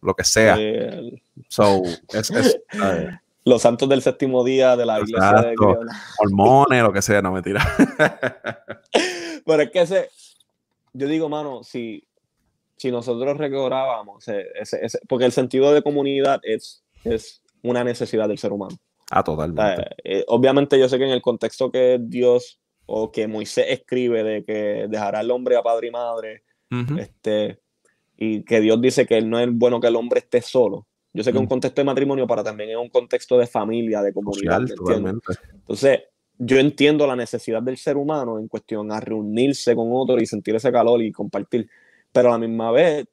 lo 0.00 0.14
que 0.14 0.24
sea. 0.24 0.58
So, 1.48 1.82
Los 3.42 3.62
santos 3.62 3.88
del 3.88 4.02
séptimo 4.02 4.44
día 4.44 4.76
de 4.76 4.84
la 4.84 5.00
iglesia 5.00 5.32
de 5.32 5.54
Hormones, 6.18 6.82
lo 6.82 6.92
que 6.92 7.00
sea, 7.00 7.22
no 7.22 7.32
me 7.32 7.42
tira. 7.42 7.66
Pero 9.46 9.62
es 9.62 9.70
que 9.70 9.80
ese, 9.80 10.10
yo 10.92 11.06
digo, 11.06 11.28
mano, 11.28 11.62
si 11.64 12.04
si 12.80 12.90
nosotros 12.90 13.36
recobrábamos, 13.36 14.24
porque 15.06 15.26
el 15.26 15.32
sentido 15.32 15.70
de 15.74 15.82
comunidad 15.82 16.40
es, 16.42 16.82
es 17.04 17.42
una 17.62 17.84
necesidad 17.84 18.26
del 18.26 18.38
ser 18.38 18.52
humano. 18.52 18.74
Ah, 19.10 19.22
totalmente. 19.22 19.84
Eh, 20.02 20.24
obviamente 20.28 20.78
yo 20.78 20.88
sé 20.88 20.96
que 20.96 21.04
en 21.04 21.10
el 21.10 21.20
contexto 21.20 21.70
que 21.70 21.98
Dios 22.00 22.58
o 22.86 23.12
que 23.12 23.28
Moisés 23.28 23.66
escribe 23.68 24.24
de 24.24 24.44
que 24.44 24.86
dejará 24.88 25.20
el 25.20 25.30
hombre 25.30 25.56
a 25.56 25.62
padre 25.62 25.88
y 25.88 25.90
madre, 25.90 26.42
este, 26.98 27.60
y 28.16 28.44
que 28.44 28.62
Dios 28.62 28.80
dice 28.80 29.04
que 29.04 29.20
no 29.20 29.38
es 29.38 29.50
bueno 29.52 29.78
que 29.78 29.88
el 29.88 29.96
hombre 29.96 30.20
esté 30.20 30.40
solo. 30.40 30.86
Yo 31.12 31.22
sé 31.22 31.32
que 31.32 31.38
un 31.38 31.48
contexto 31.48 31.82
de 31.82 31.84
matrimonio 31.84 32.26
para 32.26 32.42
también 32.42 32.70
es 32.70 32.76
un 32.78 32.88
contexto 32.88 33.36
de 33.36 33.46
familia, 33.46 34.00
de 34.00 34.14
comunidad. 34.14 34.62
Entonces, 35.52 36.00
yo 36.38 36.58
entiendo 36.58 37.06
la 37.06 37.14
necesidad 37.14 37.60
del 37.60 37.76
ser 37.76 37.98
humano 37.98 38.38
en 38.38 38.48
cuestión 38.48 38.90
a 38.90 39.00
reunirse 39.00 39.76
con 39.76 39.88
otro 39.92 40.18
y 40.18 40.24
sentir 40.24 40.54
ese 40.54 40.72
calor 40.72 41.02
y 41.02 41.12
compartir 41.12 41.68
pero 42.12 42.28
a 42.28 42.32
la 42.32 42.38
misma 42.38 42.70
vez, 42.70 43.06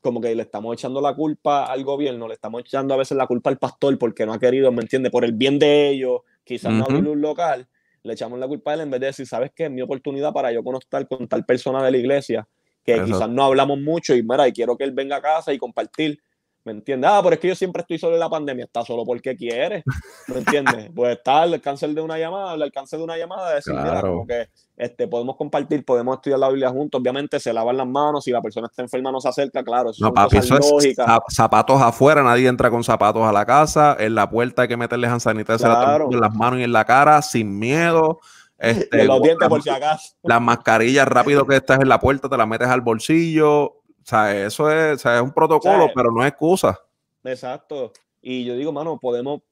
como 0.00 0.20
que 0.20 0.34
le 0.34 0.42
estamos 0.42 0.74
echando 0.74 1.00
la 1.00 1.14
culpa 1.14 1.66
al 1.66 1.84
gobierno, 1.84 2.26
le 2.26 2.34
estamos 2.34 2.62
echando 2.62 2.94
a 2.94 2.96
veces 2.96 3.16
la 3.16 3.26
culpa 3.26 3.50
al 3.50 3.58
pastor 3.58 3.98
porque 3.98 4.26
no 4.26 4.32
ha 4.32 4.38
querido, 4.38 4.72
¿me 4.72 4.82
entiende? 4.82 5.10
Por 5.10 5.24
el 5.24 5.32
bien 5.32 5.58
de 5.58 5.90
ellos, 5.90 6.22
quizás 6.44 6.72
no 6.72 6.84
abrir 6.84 7.08
un 7.08 7.20
local, 7.20 7.68
le 8.02 8.12
echamos 8.12 8.38
la 8.38 8.48
culpa 8.48 8.72
a 8.72 8.74
él 8.74 8.80
en 8.80 8.90
vez 8.90 9.00
de 9.00 9.06
decir, 9.06 9.26
¿sabes 9.26 9.52
qué? 9.54 9.66
Es 9.66 9.70
mi 9.70 9.80
oportunidad 9.80 10.32
para 10.32 10.52
yo 10.52 10.64
conocer 10.64 11.06
con 11.06 11.28
tal 11.28 11.44
persona 11.44 11.82
de 11.84 11.90
la 11.92 11.96
iglesia 11.98 12.48
que 12.84 13.02
quizás 13.04 13.28
no 13.28 13.44
hablamos 13.44 13.80
mucho 13.80 14.14
y 14.14 14.22
mira, 14.22 14.48
y 14.48 14.52
quiero 14.52 14.76
que 14.76 14.84
él 14.84 14.90
venga 14.90 15.16
a 15.16 15.22
casa 15.22 15.52
y 15.52 15.58
compartir 15.58 16.20
¿Me 16.64 16.72
entiendes? 16.72 17.10
Ah, 17.12 17.20
pero 17.22 17.34
es 17.34 17.40
que 17.40 17.48
yo 17.48 17.54
siempre 17.56 17.82
estoy 17.82 17.98
solo 17.98 18.14
en 18.14 18.20
la 18.20 18.30
pandemia. 18.30 18.64
Está 18.64 18.84
solo 18.84 19.04
porque 19.04 19.36
quiere. 19.36 19.82
¿Me 20.28 20.38
entiendes? 20.38 20.90
Pues 20.94 21.16
está 21.16 21.44
el 21.44 21.60
cáncer 21.60 21.90
de 21.90 22.00
una 22.00 22.18
llamada, 22.18 22.54
el 22.54 22.62
alcance 22.62 22.96
de 22.96 23.02
una 23.02 23.16
llamada, 23.16 23.54
decir, 23.54 23.74
mira, 23.74 24.00
como 24.00 24.26
que 24.26 24.48
este, 24.76 25.08
podemos 25.08 25.36
compartir, 25.36 25.84
podemos 25.84 26.16
estudiar 26.16 26.38
la 26.38 26.48
Biblia 26.48 26.70
juntos. 26.70 27.00
Obviamente 27.00 27.40
se 27.40 27.52
lavan 27.52 27.76
las 27.76 27.86
manos, 27.86 28.24
si 28.24 28.30
la 28.30 28.40
persona 28.40 28.66
está 28.66 28.82
enferma 28.82 29.10
no 29.10 29.20
se 29.20 29.28
acerca, 29.28 29.62
claro, 29.62 29.90
eso, 29.90 30.04
no, 30.04 30.12
papi, 30.12 30.38
eso 30.38 30.58
es 30.78 30.96
zapatos 31.28 31.80
afuera, 31.80 32.22
nadie 32.22 32.48
entra 32.48 32.70
con 32.70 32.84
zapatos 32.84 33.22
a 33.22 33.32
la 33.32 33.46
casa, 33.46 33.96
en 33.98 34.14
la 34.14 34.28
puerta 34.28 34.62
hay 34.62 34.68
que 34.68 34.76
meterle 34.76 35.06
hand 35.06 35.20
sanitizer 35.20 35.70
en 36.10 36.20
las 36.20 36.34
manos 36.34 36.60
y 36.60 36.64
en 36.64 36.72
la 36.72 36.84
cara, 36.84 37.22
sin 37.22 37.58
miedo. 37.58 38.20
Este, 38.62 39.02
los 39.02 39.20
dientes 39.20 39.48
por 39.48 39.60
si 39.60 39.70
acaso. 39.70 40.14
Las 40.22 40.40
mascarillas 40.40 41.08
rápido 41.08 41.44
que 41.48 41.56
estás 41.56 41.80
en 41.80 41.88
la 41.88 41.98
puerta, 41.98 42.28
te 42.28 42.36
las 42.36 42.46
metes 42.46 42.68
al 42.68 42.80
bolsillo 42.80 43.81
o 44.02 44.04
sea, 44.04 44.46
eso 44.46 44.70
es, 44.70 45.04
es 45.04 45.20
un 45.20 45.32
protocolo, 45.32 45.88
pero 45.94 46.10
no 46.10 46.22
es 46.22 46.28
excusa. 46.28 46.78
Exacto. 47.22 47.92
Y 48.20 48.44
yo 48.44 48.56
digo, 48.56 48.72
mano, 48.72 48.98
podemos, 48.98 49.42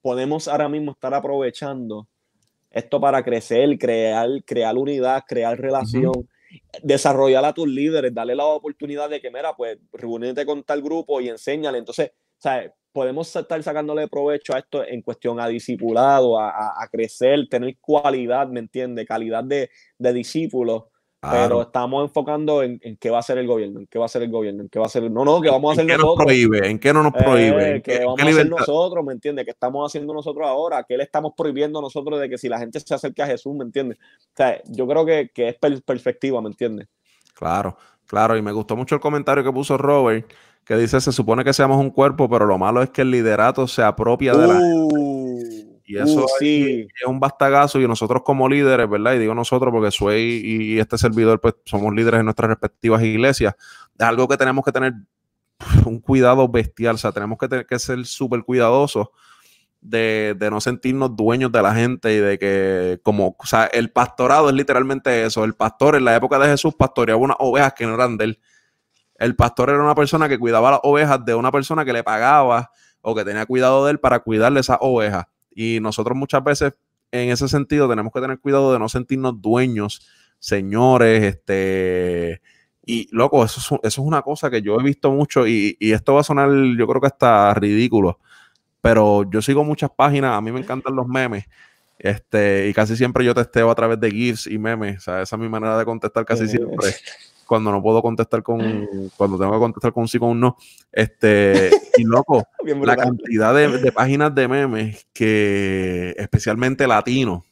podemos 0.00 0.48
ahora 0.48 0.68
mismo 0.68 0.92
estar 0.92 1.12
aprovechando 1.12 2.08
esto 2.70 3.00
para 3.00 3.22
crecer, 3.22 3.78
crear, 3.78 4.28
crear 4.46 4.76
unidad, 4.76 5.22
crear 5.26 5.58
relación, 5.58 6.28
desarrollar 6.82 7.44
a 7.44 7.52
tus 7.52 7.68
líderes, 7.68 8.14
darle 8.14 8.34
la 8.34 8.46
oportunidad 8.46 9.10
de 9.10 9.20
que, 9.20 9.30
mira, 9.30 9.54
pues 9.54 9.78
reúnete 9.92 10.46
con 10.46 10.62
tal 10.62 10.80
grupo 10.80 11.20
y 11.20 11.28
enséñale. 11.28 11.78
Entonces, 11.78 12.12
¿sabes? 12.38 12.72
podemos 12.90 13.34
estar 13.36 13.62
sacándole 13.62 14.08
provecho 14.08 14.54
a 14.54 14.60
esto 14.60 14.84
en 14.84 15.02
cuestión 15.02 15.38
a 15.40 15.46
discipulado, 15.46 16.40
a, 16.40 16.82
a, 16.82 16.88
crecer, 16.88 17.46
tener 17.48 17.76
cualidad, 17.78 18.48
¿me 18.48 18.60
entiendes? 18.60 19.06
Calidad 19.06 19.44
de, 19.44 19.70
de 19.98 20.12
discípulos 20.12 20.84
pero 21.20 21.62
estamos 21.62 22.04
enfocando 22.04 22.62
en, 22.62 22.78
en, 22.82 22.96
qué 22.96 23.10
va 23.10 23.16
a 23.16 23.20
hacer 23.20 23.38
el 23.38 23.46
gobierno, 23.46 23.80
en 23.80 23.86
qué 23.88 23.98
va 23.98 24.04
a 24.04 24.06
hacer 24.06 24.22
el 24.22 24.30
gobierno, 24.30 24.62
en 24.62 24.68
qué 24.68 24.78
va 24.78 24.84
a 24.84 24.86
hacer. 24.86 25.10
No, 25.10 25.24
no, 25.24 25.40
que 25.40 25.50
vamos 25.50 25.70
a 25.70 25.72
hacer 25.72 25.82
¿En 25.82 25.88
qué 25.88 25.94
nosotros. 25.94 26.18
Nos 26.18 26.24
prohíbe? 26.26 26.70
¿En 26.70 26.78
qué 26.78 26.92
no 26.92 27.02
nos 27.02 27.14
eh, 27.14 27.24
prohíbe? 27.24 27.82
que 27.82 28.04
vamos 28.04 28.20
a 28.20 28.28
hacer 28.28 28.48
nosotros, 28.48 29.04
¿me 29.04 29.12
entiendes? 29.12 29.44
¿Qué 29.44 29.50
estamos 29.50 29.90
haciendo 29.90 30.14
nosotros 30.14 30.46
ahora? 30.46 30.84
¿Qué 30.84 30.96
le 30.96 31.02
estamos 31.02 31.32
prohibiendo 31.36 31.80
nosotros 31.80 32.20
de 32.20 32.28
que 32.28 32.38
si 32.38 32.48
la 32.48 32.58
gente 32.58 32.78
se 32.78 32.94
acerque 32.94 33.22
a 33.22 33.26
Jesús, 33.26 33.54
¿me 33.56 33.64
entiendes? 33.64 33.98
O 33.98 34.36
sea, 34.36 34.62
yo 34.66 34.86
creo 34.86 35.04
que, 35.04 35.30
que 35.34 35.48
es 35.48 35.56
perspectiva, 35.56 36.40
¿me 36.40 36.48
entiendes? 36.48 36.86
Claro, 37.34 37.76
claro. 38.06 38.36
Y 38.36 38.42
me 38.42 38.52
gustó 38.52 38.76
mucho 38.76 38.94
el 38.94 39.00
comentario 39.00 39.42
que 39.42 39.52
puso 39.52 39.76
Robert, 39.76 40.30
que 40.64 40.76
dice, 40.76 41.00
se 41.00 41.10
supone 41.10 41.42
que 41.42 41.52
seamos 41.52 41.78
un 41.78 41.90
cuerpo, 41.90 42.28
pero 42.28 42.46
lo 42.46 42.58
malo 42.58 42.80
es 42.82 42.90
que 42.90 43.02
el 43.02 43.10
liderato 43.10 43.66
se 43.66 43.82
apropia 43.82 44.34
de 44.34 44.46
la... 44.46 44.60
Y 45.88 45.96
eso 45.96 46.26
uh, 46.26 46.28
sí. 46.38 46.86
es 46.94 47.06
un 47.06 47.18
bastagazo 47.18 47.80
y 47.80 47.88
nosotros 47.88 48.22
como 48.22 48.46
líderes, 48.46 48.90
¿verdad? 48.90 49.14
Y 49.14 49.18
digo 49.20 49.34
nosotros 49.34 49.72
porque 49.72 49.90
soy 49.90 50.42
y 50.44 50.78
este 50.78 50.98
servidor, 50.98 51.40
pues 51.40 51.54
somos 51.64 51.94
líderes 51.94 52.20
en 52.20 52.26
nuestras 52.26 52.50
respectivas 52.50 53.02
iglesias. 53.02 53.54
Es 53.98 54.06
algo 54.06 54.28
que 54.28 54.36
tenemos 54.36 54.62
que 54.62 54.70
tener 54.70 54.92
un 55.86 55.98
cuidado 55.98 56.46
bestial, 56.46 56.96
o 56.96 56.98
sea, 56.98 57.10
tenemos 57.10 57.38
que, 57.38 57.48
tener, 57.48 57.66
que 57.66 57.78
ser 57.78 58.04
súper 58.04 58.42
cuidadosos 58.42 59.08
de, 59.80 60.36
de, 60.38 60.50
no 60.50 60.60
sentirnos 60.60 61.16
dueños 61.16 61.50
de 61.52 61.62
la 61.62 61.74
gente 61.74 62.12
y 62.12 62.18
de 62.18 62.38
que, 62.38 63.00
como, 63.02 63.34
o 63.38 63.46
sea, 63.46 63.64
el 63.64 63.90
pastorado 63.90 64.50
es 64.50 64.54
literalmente 64.54 65.24
eso. 65.24 65.42
El 65.42 65.54
pastor 65.54 65.96
en 65.96 66.04
la 66.04 66.14
época 66.16 66.38
de 66.38 66.48
Jesús 66.48 66.74
pastoreaba 66.74 67.18
unas 67.18 67.38
ovejas 67.40 67.72
que 67.72 67.86
no 67.86 67.94
eran 67.94 68.18
de 68.18 68.24
él. 68.24 68.40
El 69.14 69.36
pastor 69.36 69.70
era 69.70 69.82
una 69.82 69.94
persona 69.94 70.28
que 70.28 70.38
cuidaba 70.38 70.70
las 70.70 70.80
ovejas 70.82 71.24
de 71.24 71.34
una 71.34 71.50
persona 71.50 71.84
que 71.86 71.94
le 71.94 72.04
pagaba 72.04 72.70
o 73.00 73.14
que 73.14 73.24
tenía 73.24 73.46
cuidado 73.46 73.86
de 73.86 73.92
él 73.92 74.00
para 74.00 74.20
cuidarle 74.20 74.60
esas 74.60 74.78
ovejas. 74.80 75.26
Y 75.58 75.80
nosotros 75.80 76.16
muchas 76.16 76.44
veces, 76.44 76.74
en 77.10 77.30
ese 77.30 77.48
sentido, 77.48 77.88
tenemos 77.88 78.12
que 78.12 78.20
tener 78.20 78.38
cuidado 78.38 78.72
de 78.72 78.78
no 78.78 78.88
sentirnos 78.88 79.40
dueños, 79.40 80.06
señores, 80.38 81.24
este... 81.24 82.40
Y, 82.86 83.08
loco, 83.10 83.44
eso 83.44 83.60
es, 83.60 83.66
eso 83.66 83.80
es 83.82 84.06
una 84.06 84.22
cosa 84.22 84.50
que 84.50 84.62
yo 84.62 84.80
he 84.80 84.82
visto 84.82 85.10
mucho 85.10 85.46
y, 85.46 85.76
y 85.78 85.92
esto 85.92 86.14
va 86.14 86.20
a 86.20 86.24
sonar, 86.24 86.48
yo 86.50 86.86
creo 86.86 87.00
que 87.00 87.06
hasta 87.06 87.52
ridículo 87.52 88.18
pero 88.80 89.28
yo 89.30 89.42
sigo 89.42 89.64
muchas 89.64 89.90
páginas, 89.90 90.36
a 90.36 90.40
mí 90.40 90.52
me 90.52 90.60
encantan 90.60 90.94
los 90.94 91.06
memes, 91.06 91.44
este, 91.98 92.68
y 92.68 92.74
casi 92.74 92.96
siempre 92.96 93.24
yo 93.24 93.34
testeo 93.34 93.70
a 93.70 93.74
través 93.74 93.98
de 94.00 94.10
GIFs 94.10 94.46
y 94.46 94.58
memes, 94.58 94.98
o 94.98 95.00
sea, 95.00 95.22
esa 95.22 95.36
es 95.36 95.40
mi 95.40 95.48
manera 95.48 95.76
de 95.78 95.84
contestar 95.84 96.24
casi 96.24 96.48
siempre, 96.48 96.88
cuando 97.48 97.72
no 97.72 97.82
puedo 97.82 98.02
contestar 98.02 98.42
con, 98.42 98.60
cuando 99.16 99.38
tengo 99.38 99.52
que 99.52 99.58
contestar 99.58 99.92
con 99.92 100.02
un 100.02 100.08
sí 100.08 100.18
o 100.18 100.20
con 100.20 100.30
un 100.30 100.40
no, 100.40 100.56
este, 100.92 101.70
y 101.96 102.04
loco, 102.04 102.46
la 102.82 102.96
cantidad 102.96 103.54
de, 103.54 103.78
de, 103.78 103.90
páginas 103.90 104.32
de 104.34 104.46
memes 104.46 105.08
que, 105.12 106.14
especialmente 106.18 106.86
latinos, 106.86 107.42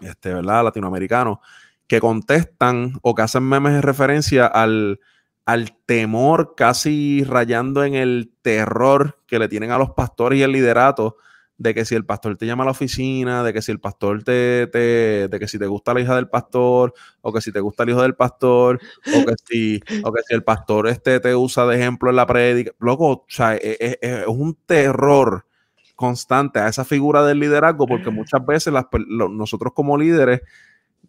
este, 0.00 0.32
¿verdad? 0.32 0.64
Latinoamericanos, 0.64 1.38
que 1.86 2.00
contestan 2.00 2.98
o 3.02 3.14
que 3.14 3.22
hacen 3.22 3.42
memes 3.42 3.74
en 3.74 3.82
referencia 3.82 4.46
al, 4.46 4.98
al 5.44 5.76
temor 5.84 6.54
casi 6.56 7.22
rayando 7.22 7.84
en 7.84 7.94
el 7.94 8.32
terror 8.40 9.18
que 9.26 9.38
le 9.38 9.48
tienen 9.48 9.72
a 9.72 9.78
los 9.78 9.90
pastores 9.90 10.38
y 10.38 10.42
el 10.42 10.52
liderato 10.52 11.18
de 11.62 11.74
que 11.74 11.84
si 11.84 11.94
el 11.94 12.04
pastor 12.04 12.36
te 12.36 12.44
llama 12.44 12.64
a 12.64 12.66
la 12.66 12.72
oficina, 12.72 13.44
de 13.44 13.52
que 13.52 13.62
si 13.62 13.70
el 13.70 13.78
pastor 13.78 14.24
te, 14.24 14.66
te, 14.66 15.28
de 15.28 15.38
que 15.38 15.46
si 15.46 15.58
te 15.58 15.66
gusta 15.66 15.94
la 15.94 16.00
hija 16.00 16.16
del 16.16 16.28
pastor, 16.28 16.92
o 17.20 17.32
que 17.32 17.40
si 17.40 17.52
te 17.52 17.60
gusta 17.60 17.84
el 17.84 17.90
hijo 17.90 18.02
del 18.02 18.16
pastor, 18.16 18.80
o 19.06 19.24
que 19.24 19.34
si, 19.46 19.80
o 20.02 20.12
que 20.12 20.22
si 20.26 20.34
el 20.34 20.42
pastor 20.42 20.88
este 20.88 21.20
te 21.20 21.36
usa 21.36 21.64
de 21.66 21.76
ejemplo 21.76 22.10
en 22.10 22.16
la 22.16 22.26
prédica. 22.26 22.72
Loco, 22.80 23.06
o 23.06 23.24
sea, 23.28 23.54
es, 23.54 23.76
es, 23.78 23.98
es, 24.00 24.26
un 24.26 24.58
terror 24.66 25.46
constante 25.94 26.58
a 26.58 26.66
esa 26.66 26.84
figura 26.84 27.24
del 27.24 27.38
liderazgo, 27.38 27.86
porque 27.86 28.10
muchas 28.10 28.44
veces 28.44 28.72
las, 28.72 28.86
nosotros 29.06 29.72
como 29.72 29.96
líderes 29.96 30.40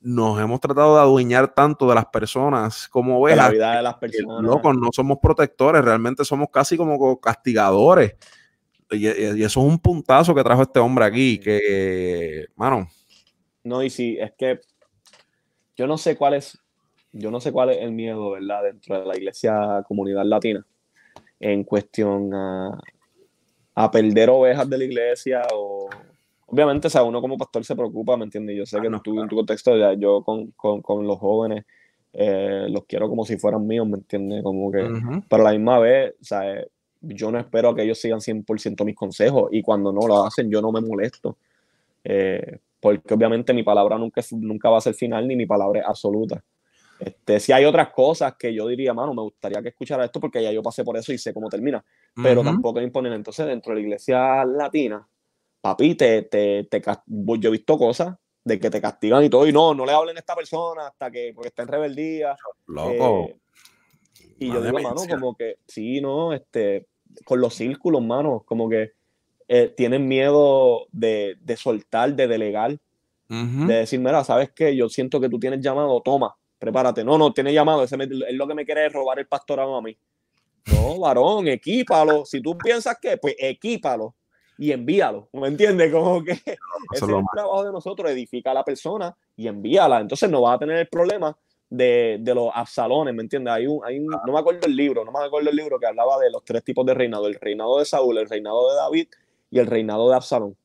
nos 0.01 0.39
hemos 0.39 0.59
tratado 0.59 0.95
de 0.95 1.01
adueñar 1.01 1.55
tanto 1.55 1.89
de 1.89 1.95
las 1.95 2.05
personas 2.07 2.87
como 2.89 3.19
ovejas. 3.19 3.45
La 3.45 3.49
vida 3.49 3.75
de 3.77 3.81
las 3.81 3.95
personas. 3.95 4.41
Que, 4.41 4.47
loco, 4.47 4.71
no 4.73 4.89
somos 4.91 5.17
protectores, 5.19 5.83
realmente 5.83 6.23
somos 6.23 6.49
casi 6.51 6.77
como 6.77 7.19
castigadores. 7.19 8.15
Y, 8.93 9.07
y, 9.07 9.43
eso 9.43 9.59
es 9.59 9.65
un 9.65 9.79
puntazo 9.79 10.33
que 10.33 10.43
trajo 10.43 10.61
este 10.61 10.79
hombre 10.79 11.05
aquí, 11.05 11.39
que, 11.39 12.45
mano. 12.55 12.87
No, 13.63 13.81
y 13.83 13.89
sí, 13.89 14.17
es 14.19 14.31
que 14.33 14.59
yo 15.75 15.87
no 15.87 15.97
sé 15.97 16.15
cuál 16.15 16.35
es, 16.35 16.57
yo 17.11 17.31
no 17.31 17.39
sé 17.39 17.51
cuál 17.51 17.71
es 17.71 17.77
el 17.79 17.91
miedo, 17.91 18.31
¿verdad? 18.31 18.63
Dentro 18.63 18.99
de 18.99 19.05
la 19.05 19.17
iglesia 19.17 19.83
comunidad 19.87 20.25
latina, 20.25 20.65
en 21.39 21.63
cuestión 21.63 22.33
a, 22.33 22.79
a 23.75 23.91
perder 23.91 24.29
ovejas 24.29 24.69
de 24.69 24.77
la 24.77 24.83
iglesia 24.83 25.41
o, 25.53 25.89
obviamente, 26.45 26.87
o 26.87 26.89
sea, 26.89 27.03
uno 27.03 27.21
como 27.21 27.37
pastor 27.37 27.65
se 27.65 27.75
preocupa, 27.75 28.15
¿me 28.17 28.25
entiendes? 28.25 28.55
Yo 28.57 28.65
sé 28.65 28.79
que 28.79 28.89
no, 28.89 29.01
tú 29.01 29.19
en 29.19 29.27
tu 29.27 29.35
contexto, 29.35 29.75
ya, 29.77 29.93
yo 29.93 30.23
con, 30.23 30.51
con, 30.51 30.81
con, 30.81 31.07
los 31.07 31.17
jóvenes 31.17 31.65
eh, 32.13 32.67
los 32.69 32.85
quiero 32.85 33.09
como 33.09 33.25
si 33.25 33.37
fueran 33.37 33.65
míos, 33.65 33.87
¿me 33.87 33.97
entiendes? 33.97 34.43
Como 34.43 34.71
que, 34.71 34.83
uh 34.83 34.89
-huh. 34.89 35.23
pero 35.27 35.41
a 35.41 35.51
la 35.51 35.57
misma 35.57 35.79
vez, 35.79 36.13
o 36.21 36.23
sea, 36.23 36.63
yo 37.03 37.31
no 37.31 37.39
espero 37.39 37.69
a 37.69 37.75
que 37.75 37.83
ellos 37.83 37.99
sigan 37.99 38.19
100% 38.19 38.85
mis 38.85 38.95
consejos 38.95 39.49
y 39.51 39.61
cuando 39.61 39.91
no 39.91 40.07
lo 40.07 40.25
hacen, 40.25 40.49
yo 40.49 40.61
no 40.61 40.71
me 40.71 40.81
molesto. 40.81 41.37
Eh, 42.03 42.59
porque 42.79 43.13
obviamente 43.13 43.53
mi 43.53 43.63
palabra 43.63 43.97
nunca, 43.97 44.21
nunca 44.31 44.69
va 44.69 44.77
a 44.77 44.81
ser 44.81 44.93
final 44.93 45.27
ni 45.27 45.35
mi 45.35 45.45
palabra 45.45 45.81
es 45.81 45.85
absoluta. 45.85 46.43
Este, 46.99 47.39
si 47.39 47.51
hay 47.51 47.65
otras 47.65 47.89
cosas 47.89 48.35
que 48.37 48.53
yo 48.53 48.67
diría, 48.67 48.93
mano, 48.93 49.13
me 49.13 49.21
gustaría 49.21 49.61
que 49.61 49.69
escuchara 49.69 50.05
esto 50.05 50.19
porque 50.19 50.41
ya 50.41 50.51
yo 50.51 50.61
pasé 50.63 50.83
por 50.83 50.95
eso 50.95 51.11
y 51.11 51.17
sé 51.17 51.33
cómo 51.33 51.49
termina, 51.49 51.83
pero 52.21 52.41
uh 52.41 52.43
-huh. 52.43 52.47
tampoco 52.47 52.79
es 52.79 52.85
imponer. 52.85 53.11
Entonces, 53.13 53.45
dentro 53.45 53.71
de 53.71 53.81
la 53.81 53.85
iglesia 53.85 54.45
latina, 54.45 55.05
papi, 55.59 55.95
te, 55.95 56.23
te, 56.23 56.65
te, 56.65 56.81
yo 57.07 57.49
he 57.49 57.51
visto 57.51 57.77
cosas 57.77 58.15
de 58.43 58.59
que 58.59 58.69
te 58.69 58.81
castigan 58.81 59.23
y 59.23 59.29
todo, 59.29 59.47
y 59.47 59.53
no, 59.53 59.73
no 59.73 59.85
le 59.85 59.93
hablen 59.93 60.17
a 60.17 60.19
esta 60.19 60.35
persona 60.35 60.87
hasta 60.87 61.09
que, 61.09 61.31
porque 61.33 61.49
está 61.49 61.63
en 61.63 61.69
rebeldía. 61.69 62.35
Loco. 62.67 63.29
Eh, 63.29 63.37
y 64.39 64.47
yo 64.47 64.61
digo, 64.61 64.79
mano, 64.79 65.01
como 65.09 65.35
que, 65.35 65.57
sí, 65.67 66.01
no, 66.01 66.33
este, 66.33 66.87
con 67.25 67.41
los 67.41 67.53
círculos, 67.55 68.01
mano, 68.01 68.43
como 68.45 68.69
que 68.69 68.93
eh, 69.47 69.73
tienen 69.75 70.07
miedo 70.07 70.87
de, 70.91 71.37
de, 71.41 71.57
soltar, 71.57 72.15
de 72.15 72.27
delegar, 72.27 72.71
uh 72.71 73.33
-huh. 73.33 73.67
de 73.67 73.75
decir, 73.75 73.99
mira, 73.99 74.23
¿sabes 74.23 74.51
qué? 74.51 74.75
Yo 74.75 74.89
siento 74.89 75.19
que 75.19 75.29
tú 75.29 75.39
tienes 75.39 75.59
llamado, 75.59 76.01
toma, 76.01 76.35
prepárate. 76.57 77.03
No, 77.03 77.17
no, 77.17 77.33
tiene 77.33 77.53
llamado, 77.53 77.83
ese 77.83 77.97
me, 77.97 78.05
es 78.05 78.33
lo 78.33 78.47
que 78.47 78.55
me 78.55 78.65
quiere 78.65 78.85
es 78.85 78.93
robar 78.93 79.19
el 79.19 79.27
pastorado 79.27 79.75
a 79.75 79.81
mí. 79.81 79.97
No, 80.71 80.97
varón, 80.99 81.47
equípalo. 81.47 82.25
Si 82.25 82.41
tú 82.41 82.57
piensas 82.57 82.97
que, 83.01 83.17
pues 83.17 83.35
equípalo 83.37 84.15
y 84.57 84.71
envíalo, 84.71 85.29
¿me 85.33 85.47
entiendes? 85.47 85.91
Como 85.91 86.23
que 86.23 86.31
ese 86.31 86.57
es 86.91 87.01
el 87.01 87.23
trabajo 87.33 87.65
de 87.65 87.71
nosotros, 87.71 88.09
edifica 88.11 88.51
a 88.51 88.53
la 88.53 88.63
persona 88.63 89.15
y 89.35 89.47
envíala. 89.47 89.99
Entonces 89.99 90.29
no 90.29 90.41
va 90.41 90.53
a 90.53 90.59
tener 90.59 90.77
el 90.77 90.87
problema 90.87 91.37
de, 91.73 92.17
de 92.21 92.35
los 92.35 92.51
absalones, 92.53 93.15
¿me 93.15 93.23
entiendes? 93.23 93.51
Hay 93.51 93.65
un, 93.65 93.83
hay 93.83 93.97
un, 93.97 94.05
no 94.05 94.31
me 94.31 94.39
acuerdo 94.39 94.67
el 94.67 94.75
libro, 94.75 95.03
no 95.03 95.11
me 95.11 95.25
acuerdo 95.25 95.49
el 95.49 95.55
libro 95.55 95.79
que 95.79 95.87
hablaba 95.87 96.19
de 96.19 96.29
los 96.29 96.45
tres 96.45 96.63
tipos 96.63 96.85
de 96.85 96.93
reinado, 96.93 97.25
el 97.25 97.33
reinado 97.33 97.79
de 97.79 97.85
Saúl, 97.85 98.19
el 98.19 98.29
reinado 98.29 98.69
de 98.69 98.75
David 98.75 99.07
y 99.49 99.57
el 99.57 99.65
reinado 99.65 100.07
de 100.07 100.15
Absalón. 100.15 100.55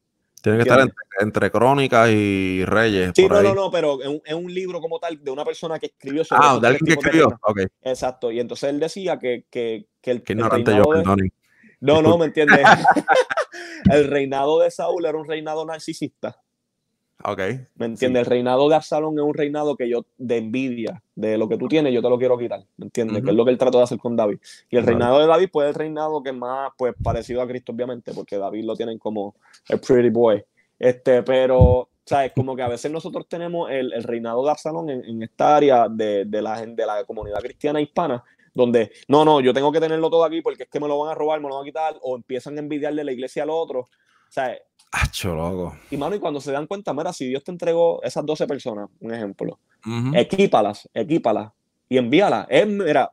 Tiene 0.43 0.59
que 0.59 0.65
estar 0.65 0.81
entre, 0.81 0.97
entre, 1.21 1.51
crónicas 1.51 2.11
y 2.11 2.63
reyes. 2.67 3.13
Sí, 3.17 3.27
no, 3.27 3.43
no, 3.43 3.55
no, 3.55 3.71
pero 3.71 4.01
es 4.03 4.07
un, 4.07 4.21
es 4.23 4.35
un, 4.35 4.53
libro 4.53 4.81
como 4.81 5.01
tal 5.01 5.19
de 5.25 5.31
una 5.31 5.45
persona 5.45 5.79
que 5.79 5.87
escribió 5.87 6.25
sobre 6.25 6.43
Ah, 6.45 6.59
de 6.61 6.69
alguien 6.69 6.87
que 6.87 6.93
escribió. 6.93 7.39
Okay. 7.43 7.67
Exacto. 7.83 8.31
Y 8.31 8.39
entonces 8.39 8.69
él 8.69 8.79
decía 8.79 9.19
que, 9.19 9.47
que, 9.51 9.87
que 10.01 10.11
el. 10.11 10.23
Que 10.23 10.35
ignorante 10.35 10.77
yo, 10.77 10.85
de... 10.93 11.33
No, 11.81 12.03
no, 12.03 12.19
¿me 12.19 12.27
entiendes? 12.27 12.61
el 13.91 14.05
reinado 14.05 14.61
de 14.61 14.71
Saúl 14.71 15.07
era 15.07 15.17
un 15.17 15.27
reinado 15.27 15.65
narcisista. 15.65 16.39
Ok. 17.25 17.39
¿Me 17.75 17.87
entiendes? 17.87 17.99
Sí. 17.99 18.17
El 18.21 18.27
reinado 18.27 18.69
de 18.69 18.77
Absalón 18.77 19.19
es 19.19 19.25
un 19.25 19.35
reinado 19.35 19.77
que 19.77 19.89
yo, 19.89 20.05
de 20.19 20.37
envidia, 20.37 21.03
de 21.17 21.37
lo 21.37 21.49
que 21.49 21.57
tú 21.57 21.67
tienes, 21.67 21.93
yo 21.93 22.01
te 22.01 22.09
lo 22.09 22.17
quiero 22.17 22.39
quitar. 22.39 22.65
¿Me 22.77 22.87
entiendes? 22.87 23.17
Uh 23.17 23.21
-huh. 23.21 23.25
Que 23.25 23.31
es 23.31 23.37
lo 23.37 23.45
que 23.45 23.51
él 23.51 23.59
trató 23.59 23.79
de 23.79 23.85
hacer 23.85 23.99
con 23.99 24.15
David. 24.15 24.39
Y 24.71 24.77
el 24.77 24.85
vale. 24.85 24.93
reinado 24.93 25.19
de 25.19 25.27
David, 25.27 25.49
pues, 25.53 25.65
es 25.65 25.69
el 25.71 25.75
reinado 25.75 26.23
que 26.23 26.31
es 26.31 26.37
más, 26.37 26.71
pues, 26.79 26.95
parecido 27.03 27.43
a 27.43 27.49
Cristo, 27.49 27.73
obviamente, 27.73 28.13
porque 28.15 28.39
David 28.39 28.65
lo 28.65 28.77
tienen 28.77 28.99
como 28.99 29.35
el 29.69 29.81
pretty 29.81 30.11
boy. 30.11 30.45
Este, 30.79 31.25
pero, 31.25 31.89
¿sabes? 32.05 32.33
Como 32.37 32.55
que 32.55 32.63
a 32.63 32.69
veces 32.69 32.91
nosotros 32.93 33.27
tenemos 33.29 33.69
el, 33.69 33.93
el 33.93 34.05
reinado 34.05 34.45
de 34.45 34.51
Absalón 34.53 34.89
en, 34.89 35.05
en 35.05 35.23
esta 35.25 35.57
área 35.57 35.89
de, 35.89 36.25
de, 36.25 36.41
la, 36.41 36.65
de 36.65 36.87
la 36.87 37.03
comunidad 37.05 37.41
cristiana 37.41 37.81
hispana, 37.81 38.23
donde, 38.55 38.93
no, 39.09 39.25
no, 39.25 39.41
yo 39.41 39.53
tengo 39.53 39.73
que 39.73 39.81
tenerlo 39.81 40.09
todo 40.09 40.25
aquí 40.25 40.41
porque 40.41 40.63
es 40.63 40.69
que 40.69 40.79
me 40.79 40.87
lo 40.87 40.99
van 41.01 41.11
a 41.11 41.15
robar, 41.17 41.41
me 41.41 41.49
lo 41.49 41.57
van 41.57 41.65
a 41.65 41.67
quitar, 41.67 41.97
o 42.01 42.15
empiezan 42.15 42.57
a 42.57 42.61
envidiarle 42.61 43.03
la 43.03 43.13
iglesia 43.13 43.43
al 43.43 43.51
otro. 43.51 43.89
¿Sabes? 44.29 44.61
Acho, 44.91 45.35
loco. 45.35 45.77
Y 45.91 45.97
mano, 45.97 46.17
y 46.17 46.19
cuando 46.19 46.41
se 46.41 46.53
dan 46.53 46.67
cuenta, 46.67 46.95
mira, 46.95 47.13
si 47.13 47.27
Dios 47.29 47.45
te 47.45 47.51
entregó 47.51 48.03
esas 48.03 48.25
12 48.25 48.47
personas, 48.47 48.89
un 49.01 49.13
ejemplo, 49.13 49.59
uh 49.85 49.89
-huh. 49.89 50.19
equípalas, 50.19 50.89
equípalas 50.95 51.53
y 51.89 51.99
envíalas. 51.99 52.47
Es, 52.49 52.67
mira, 52.67 53.13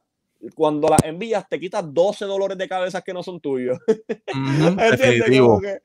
cuando 0.54 0.88
las 0.88 1.04
envías, 1.04 1.47
te 1.49 1.60
quitas 1.60 1.84
12 1.93 2.25
dolores 2.25 2.58
de 2.58 2.67
cabeza 2.67 3.01
que 3.01 3.13
no 3.13 3.23
son 3.23 3.39
tuyos. 3.39 3.78
Definitivo. 4.91 5.60
Que, 5.60 5.80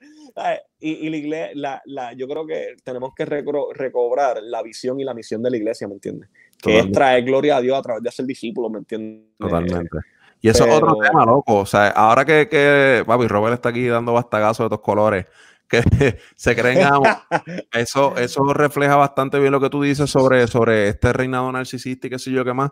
y, 0.80 1.06
y, 1.06 1.10
la 1.10 1.16
iglesia, 1.16 1.50
la, 1.54 1.82
la, 1.86 2.12
yo 2.12 2.28
creo 2.28 2.46
que 2.46 2.76
tenemos 2.84 3.12
que 3.14 3.24
recobrar, 3.24 3.76
recobrar 3.76 4.42
la 4.42 4.62
visión 4.62 5.00
y 5.00 5.04
la 5.04 5.14
misión 5.14 5.42
de 5.42 5.50
la 5.50 5.56
iglesia, 5.56 5.88
¿me 5.88 5.94
entiendes? 5.94 6.28
Que 6.62 6.78
es 6.78 6.92
traer 6.92 7.24
gloria 7.24 7.56
a 7.56 7.60
Dios 7.60 7.78
a 7.78 7.82
través 7.82 8.02
de 8.02 8.10
ser 8.10 8.26
discípulo, 8.26 8.68
¿me 8.70 8.78
entiendes? 8.78 9.26
Totalmente. 9.38 9.98
Y 10.40 10.48
eso 10.48 10.64
Pero... 10.64 10.76
es 10.76 10.82
otro 10.82 10.96
tema, 10.96 11.24
loco. 11.24 11.58
O 11.58 11.66
sea, 11.66 11.88
ahora 11.88 12.24
que, 12.24 12.48
que 12.48 13.04
papi, 13.06 13.28
Robert 13.28 13.54
está 13.54 13.68
aquí 13.70 13.86
dando 13.86 14.12
bastagazos 14.12 14.58
de 14.64 14.66
estos 14.66 14.80
colores, 14.80 15.26
que 15.68 16.18
se 16.34 16.56
creen 16.56 16.78
eso, 17.72 18.16
eso 18.16 18.44
refleja 18.52 18.96
bastante 18.96 19.38
bien 19.38 19.52
lo 19.52 19.60
que 19.60 19.70
tú 19.70 19.82
dices 19.82 20.10
sobre, 20.10 20.46
sobre 20.48 20.88
este 20.88 21.12
reinado 21.12 21.52
narcisista 21.52 22.06
y 22.06 22.10
qué 22.10 22.18
sé 22.18 22.32
yo 22.32 22.44
qué 22.44 22.52
más. 22.52 22.70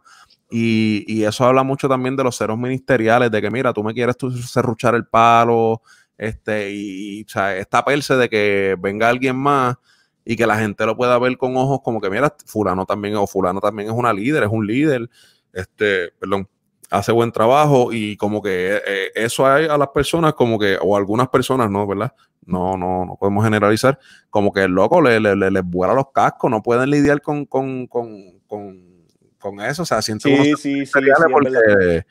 Y, 0.50 1.04
y, 1.06 1.24
eso 1.24 1.44
habla 1.44 1.62
mucho 1.62 1.88
también 1.88 2.16
de 2.16 2.24
los 2.24 2.36
ceros 2.36 2.58
ministeriales, 2.58 3.30
de 3.30 3.42
que 3.42 3.50
mira, 3.50 3.72
tú 3.72 3.84
me 3.84 3.94
quieres 3.94 4.16
tú 4.16 4.30
serruchar 4.30 4.94
el 4.94 5.06
palo, 5.06 5.82
este, 6.16 6.72
y, 6.72 7.20
y 7.20 7.22
o 7.22 7.28
sea, 7.28 7.56
esta 7.56 7.84
perse 7.84 8.16
de 8.16 8.28
que 8.28 8.76
venga 8.78 9.08
alguien 9.08 9.36
más 9.36 9.76
y 10.24 10.36
que 10.36 10.46
la 10.46 10.58
gente 10.58 10.84
lo 10.84 10.96
pueda 10.96 11.18
ver 11.18 11.38
con 11.38 11.56
ojos 11.56 11.80
como 11.82 12.00
que, 12.00 12.10
mira, 12.10 12.34
fulano 12.44 12.84
también, 12.84 13.16
o 13.16 13.26
fulano 13.26 13.60
también 13.60 13.88
es 13.88 13.94
una 13.94 14.12
líder, 14.12 14.42
es 14.42 14.50
un 14.50 14.66
líder, 14.66 15.08
este, 15.52 16.12
perdón, 16.18 16.48
hace 16.90 17.12
buen 17.12 17.32
trabajo 17.32 17.92
y 17.92 18.16
como 18.16 18.42
que 18.42 18.76
eh, 18.76 18.82
eh, 18.86 19.12
eso 19.14 19.46
hay 19.46 19.66
a 19.66 19.76
las 19.76 19.88
personas 19.88 20.34
como 20.34 20.58
que, 20.58 20.78
o 20.80 20.96
algunas 20.96 21.28
personas, 21.28 21.70
¿no? 21.70 21.86
¿Verdad? 21.86 22.14
No, 22.44 22.76
no, 22.78 23.04
no 23.04 23.16
podemos 23.16 23.44
generalizar, 23.44 23.98
como 24.30 24.52
que 24.52 24.64
el 24.64 24.72
loco 24.72 25.02
le, 25.02 25.20
le, 25.20 25.36
les 25.36 25.64
vuela 25.64 25.92
los 25.92 26.10
cascos, 26.12 26.50
no 26.50 26.62
pueden 26.62 26.90
lidiar 26.90 27.20
con, 27.20 27.44
con, 27.44 27.86
con, 27.86 28.40
con, 28.46 29.60
eso, 29.60 29.82
o 29.82 29.86
sea, 29.86 30.00
sienten 30.00 30.42
sí, 30.42 30.54
sí, 30.56 30.86
sí, 30.86 30.92
porque, 31.30 32.04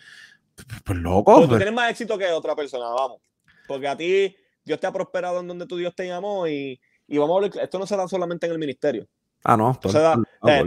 pues 0.83 0.99
loco. 0.99 1.33
Pero 1.33 1.41
tú 1.41 1.47
pues. 1.49 1.59
tienes 1.59 1.73
más 1.73 1.89
éxito 1.89 2.17
que 2.17 2.27
otra 2.27 2.55
persona, 2.55 2.85
vamos, 2.85 3.19
porque 3.67 3.87
a 3.87 3.97
ti 3.97 4.35
Dios 4.63 4.79
te 4.79 4.85
ha 4.85 4.91
prosperado 4.91 5.39
en 5.39 5.47
donde 5.47 5.65
tu 5.65 5.77
Dios 5.77 5.95
te 5.95 6.07
llamó 6.07 6.47
y, 6.47 6.79
y 7.07 7.17
vamos 7.17 7.37
a 7.37 7.41
ver, 7.41 7.63
esto 7.63 7.79
no 7.79 7.87
se 7.87 7.97
da 7.97 8.07
solamente 8.07 8.45
en 8.45 8.51
el 8.51 8.59
ministerio. 8.59 9.07
Ah, 9.43 9.57
no. 9.57 9.77
Todo, 9.81 9.91
se 9.91 9.99
da, 9.99 10.17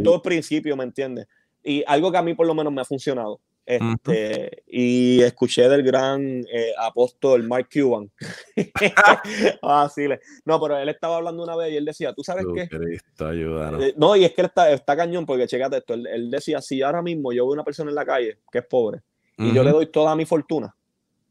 todo 0.03 0.23
principio, 0.23 0.77
¿me 0.77 0.85
entiendes? 0.85 1.27
Y 1.63 1.85
algo 1.87 2.11
que 2.11 2.19
a 2.19 2.23
mí 2.23 2.35
por 2.35 2.47
lo 2.47 2.55
menos 2.55 2.73
me 2.73 2.81
ha 2.81 2.85
funcionado 2.85 3.41
este, 3.71 4.65
Y 4.67 5.23
escuché 5.23 5.69
del 5.69 5.83
gran 5.83 6.45
eh, 6.53 6.73
apóstol 6.79 7.47
Mark 7.47 7.69
Cuban. 7.73 8.11
ah, 9.63 9.89
sí, 9.95 10.07
no, 10.45 10.61
pero 10.61 10.77
él 10.79 10.89
estaba 10.89 11.17
hablando 11.17 11.43
una 11.43 11.55
vez 11.55 11.73
y 11.73 11.77
él 11.77 11.85
decía, 11.85 12.13
¿tú 12.13 12.25
sabes 12.25 12.47
qué? 12.55 12.63
Eh, 12.63 13.95
no, 13.97 14.17
y 14.17 14.25
es 14.25 14.33
que 14.33 14.41
él 14.41 14.47
está, 14.49 14.71
está 14.73 14.97
cañón 14.97 15.25
porque 15.25 15.47
checate 15.47 15.79
esto. 15.79 15.95
Él, 15.95 16.31
decía, 16.31 16.61
si 16.61 16.83
ahora 16.83 17.01
mismo 17.01 17.33
yo 17.33 17.45
veo 17.45 17.53
una 17.53 17.65
persona 17.65 17.91
en 17.91 17.95
la 17.95 18.05
calle 18.05 18.39
que 18.51 18.59
es 18.59 18.67
pobre 18.67 19.03
y 19.39 19.55
yo 19.55 19.63
le 19.63 19.71
doy 19.71 19.87
toda 19.87 20.15
mi 20.17 20.27
fortuna 20.27 20.75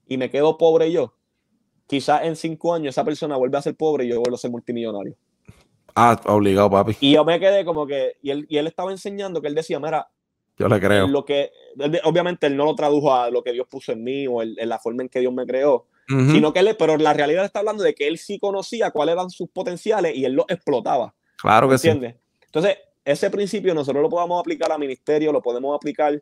y 0.07 0.17
me 0.17 0.31
quedo 0.31 0.57
pobre 0.57 0.91
yo, 0.91 1.13
quizás 1.85 2.23
en 2.23 2.35
cinco 2.35 2.73
años 2.73 2.95
esa 2.95 3.03
persona 3.03 3.35
vuelve 3.35 3.57
a 3.57 3.61
ser 3.61 3.75
pobre 3.75 4.05
y 4.05 4.09
yo 4.09 4.19
vuelvo 4.19 4.35
a 4.35 4.39
ser 4.39 4.49
multimillonario. 4.49 5.15
Ah, 5.95 6.19
obligado, 6.25 6.69
papi. 6.71 6.95
Y 7.01 7.13
yo 7.13 7.25
me 7.25 7.39
quedé 7.39 7.65
como 7.65 7.85
que, 7.85 8.13
y 8.21 8.31
él, 8.31 8.45
y 8.49 8.57
él 8.57 8.67
estaba 8.67 8.91
enseñando 8.91 9.41
que 9.41 9.47
él 9.47 9.55
decía, 9.55 9.79
mira, 9.79 10.09
yo 10.59 10.67
le 10.67 10.79
creo. 10.79 11.07
Lo 11.07 11.23
que, 11.23 11.51
obviamente 12.03 12.47
él 12.47 12.57
no 12.57 12.65
lo 12.65 12.75
tradujo 12.75 13.15
a 13.15 13.31
lo 13.31 13.41
que 13.41 13.53
Dios 13.53 13.65
puso 13.67 13.93
en 13.93 14.03
mí 14.03 14.27
o 14.27 14.43
en, 14.43 14.55
la 14.67 14.77
forma 14.77 15.03
en 15.03 15.09
que 15.09 15.21
Dios 15.21 15.33
me 15.33 15.45
creó, 15.45 15.87
sino 16.07 16.51
que 16.51 16.59
él, 16.59 16.75
pero 16.77 16.97
la 16.97 17.13
realidad 17.13 17.45
está 17.45 17.59
hablando 17.59 17.83
de 17.83 17.93
que 17.93 18.07
él 18.07 18.17
sí 18.17 18.39
conocía 18.39 18.91
cuáles 18.91 19.13
eran 19.13 19.29
sus 19.29 19.49
potenciales 19.49 20.15
y 20.15 20.25
él 20.25 20.33
los 20.33 20.45
explotaba. 20.49 21.13
Claro 21.37 21.69
que 21.69 21.75
¿entiendes? 21.75 22.15
Entonces, 22.41 22.77
ese 23.05 23.29
principio 23.29 23.73
nosotros 23.73 24.01
lo 24.01 24.09
podemos 24.09 24.39
aplicar 24.39 24.71
al 24.71 24.79
ministerio, 24.79 25.31
lo 25.31 25.41
podemos 25.41 25.75
aplicar 25.75 26.21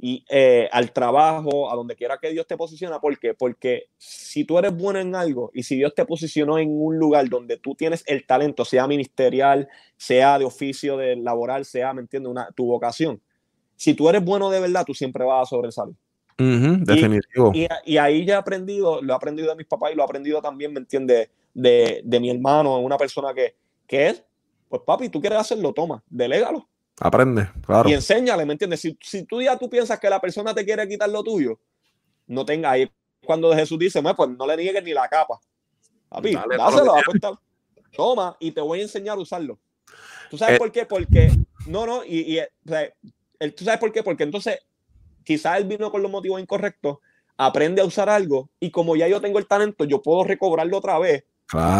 y 0.00 0.24
eh, 0.28 0.68
al 0.72 0.92
trabajo, 0.92 1.70
a 1.70 1.76
donde 1.76 1.94
quiera 1.94 2.18
que 2.18 2.30
Dios 2.30 2.46
te 2.46 2.56
posiciona. 2.56 3.00
¿Por 3.00 3.18
qué? 3.18 3.34
Porque 3.34 3.90
si 3.98 4.44
tú 4.44 4.58
eres 4.58 4.74
bueno 4.74 4.98
en 4.98 5.14
algo 5.14 5.50
y 5.52 5.62
si 5.62 5.76
Dios 5.76 5.94
te 5.94 6.04
posicionó 6.04 6.58
en 6.58 6.70
un 6.72 6.98
lugar 6.98 7.28
donde 7.28 7.58
tú 7.58 7.74
tienes 7.74 8.02
el 8.06 8.26
talento, 8.26 8.64
sea 8.64 8.86
ministerial, 8.88 9.68
sea 9.96 10.38
de 10.38 10.46
oficio, 10.46 10.96
de 10.96 11.16
laboral, 11.16 11.64
sea, 11.64 11.92
¿me 11.92 12.00
entiendes? 12.00 12.30
Una, 12.30 12.50
tu 12.52 12.66
vocación 12.66 13.20
si 13.78 13.94
tú 13.94 14.08
eres 14.08 14.24
bueno 14.24 14.50
de 14.50 14.58
verdad, 14.58 14.84
tú 14.84 14.92
siempre 14.92 15.24
vas 15.24 15.42
a 15.42 15.50
sobresalir. 15.50 15.94
definitivo. 16.36 17.52
Y, 17.54 17.96
ahí 17.96 18.26
ya 18.26 18.34
he 18.34 18.36
aprendido, 18.36 19.00
lo 19.00 19.12
he 19.12 19.16
aprendido 19.16 19.48
de 19.48 19.54
mis 19.54 19.66
papás 19.66 19.92
y 19.92 19.94
lo 19.94 20.02
he 20.02 20.04
aprendido 20.04 20.42
también, 20.42 20.72
¿me 20.72 20.80
entiendes? 20.80 21.30
De, 21.54 22.02
mi 22.20 22.28
hermano, 22.28 22.78
una 22.78 22.98
persona 22.98 23.32
que, 23.32 23.54
que 23.86 24.08
es, 24.08 24.24
pues 24.68 24.82
papi, 24.84 25.08
tú 25.08 25.20
quieres 25.20 25.38
hacerlo, 25.38 25.72
toma, 25.72 26.02
delégalo. 26.10 26.68
Aprende, 27.00 27.48
claro. 27.64 27.88
Y 27.88 27.94
enséñale, 27.94 28.44
¿me 28.44 28.54
entiendes? 28.54 28.80
Si, 28.80 28.98
si, 29.00 29.22
tú 29.22 29.40
ya 29.40 29.56
tú 29.56 29.70
piensas 29.70 30.00
que 30.00 30.10
la 30.10 30.20
persona 30.20 30.52
te 30.52 30.64
quiere 30.64 30.88
quitar 30.88 31.08
lo 31.08 31.22
tuyo, 31.22 31.60
no 32.26 32.44
tenga 32.44 32.72
ahí. 32.72 32.90
Cuando 33.24 33.54
Jesús 33.54 33.78
dice, 33.78 34.02
pues 34.02 34.30
no 34.30 34.44
le 34.44 34.56
niegues 34.56 34.82
ni 34.82 34.92
la 34.92 35.08
capa. 35.08 35.38
Papi, 36.08 36.34
dáselo, 36.34 36.94
toma, 37.96 38.36
y 38.40 38.50
te 38.50 38.60
voy 38.60 38.80
a 38.80 38.82
enseñar 38.82 39.16
a 39.16 39.20
usarlo. 39.20 39.56
¿Tú 40.30 40.36
sabes 40.36 40.56
eh, 40.56 40.58
por 40.58 40.72
qué? 40.72 40.84
Porque, 40.84 41.30
no, 41.68 41.86
no, 41.86 42.04
y, 42.04 42.40
¿Tú 43.56 43.64
sabes 43.64 43.80
por 43.80 43.92
qué? 43.92 44.02
Porque 44.02 44.24
entonces 44.24 44.58
quizás 45.24 45.58
él 45.58 45.64
vino 45.64 45.90
con 45.90 46.02
los 46.02 46.10
motivos 46.10 46.40
incorrectos, 46.40 46.98
aprende 47.36 47.82
a 47.82 47.84
usar 47.84 48.08
algo 48.08 48.50
y 48.58 48.70
como 48.70 48.96
ya 48.96 49.06
yo 49.08 49.20
tengo 49.20 49.38
el 49.38 49.46
talento, 49.46 49.84
yo 49.84 50.02
puedo 50.02 50.24
recobrarlo 50.24 50.78
otra 50.78 50.98
vez 50.98 51.24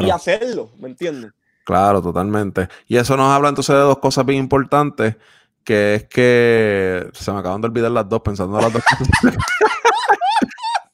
y 0.00 0.10
hacerlo, 0.10 0.70
¿me 0.78 0.88
entiendes? 0.88 1.32
Claro, 1.64 2.00
totalmente. 2.00 2.68
Y 2.86 2.96
eso 2.96 3.16
nos 3.16 3.30
habla 3.30 3.50
entonces 3.50 3.74
de 3.74 3.82
dos 3.82 3.98
cosas 3.98 4.24
bien 4.24 4.38
importantes, 4.40 5.16
que 5.64 5.96
es 5.96 6.04
que 6.04 7.10
se 7.12 7.32
me 7.32 7.40
acaban 7.40 7.60
de 7.60 7.68
olvidar 7.68 7.90
las 7.90 8.08
dos 8.08 8.22
pensando 8.22 8.56
en 8.56 8.64
las 8.64 8.72
dos 8.72 8.82
cosas. 8.84 9.36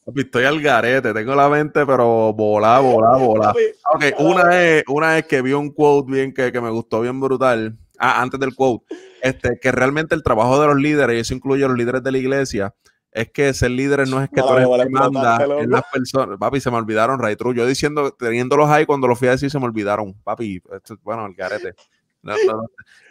Estoy 0.16 0.44
al 0.44 0.60
garete, 0.60 1.14
tengo 1.14 1.34
la 1.34 1.48
mente, 1.48 1.86
pero 1.86 2.32
volá, 2.32 2.78
volá, 2.78 3.16
volá. 3.16 3.54
Ok, 3.94 4.04
una 4.18 4.62
es, 4.62 4.84
una 4.86 5.18
es 5.18 5.26
que 5.26 5.42
vi 5.42 5.52
un 5.52 5.70
quote 5.70 6.12
bien 6.12 6.34
que, 6.34 6.52
que 6.52 6.60
me 6.60 6.70
gustó 6.70 7.00
bien 7.00 7.20
brutal. 7.20 7.78
Ah, 7.98 8.22
antes 8.22 8.40
del 8.40 8.54
quote 8.54 8.84
este, 9.24 9.58
que 9.58 9.72
realmente 9.72 10.14
el 10.14 10.22
trabajo 10.22 10.60
de 10.60 10.66
los 10.66 10.76
líderes, 10.76 11.16
y 11.16 11.20
eso 11.20 11.34
incluye 11.34 11.64
a 11.64 11.68
los 11.68 11.78
líderes 11.78 12.02
de 12.02 12.12
la 12.12 12.18
iglesia, 12.18 12.74
es 13.10 13.30
que 13.30 13.54
ser 13.54 13.70
líderes 13.70 14.10
no 14.10 14.22
es 14.22 14.28
que 14.28 14.42
tú 14.42 14.48
que 14.48 14.88
manda 14.90 15.42
en 15.60 15.70
las 15.70 15.84
personas. 15.90 16.36
Papi, 16.36 16.60
se 16.60 16.70
me 16.70 16.76
olvidaron, 16.76 17.18
Ray 17.18 17.34
True. 17.36 17.54
Yo 17.54 17.66
diciendo, 17.66 18.10
teniéndolos 18.12 18.68
ahí, 18.68 18.84
cuando 18.84 19.08
los 19.08 19.18
fui 19.18 19.28
a 19.28 19.30
decir, 19.30 19.50
se 19.50 19.58
me 19.58 19.64
olvidaron. 19.64 20.12
Papi, 20.24 20.60
bueno, 21.02 21.24
el 21.24 21.34
garete. 21.34 21.74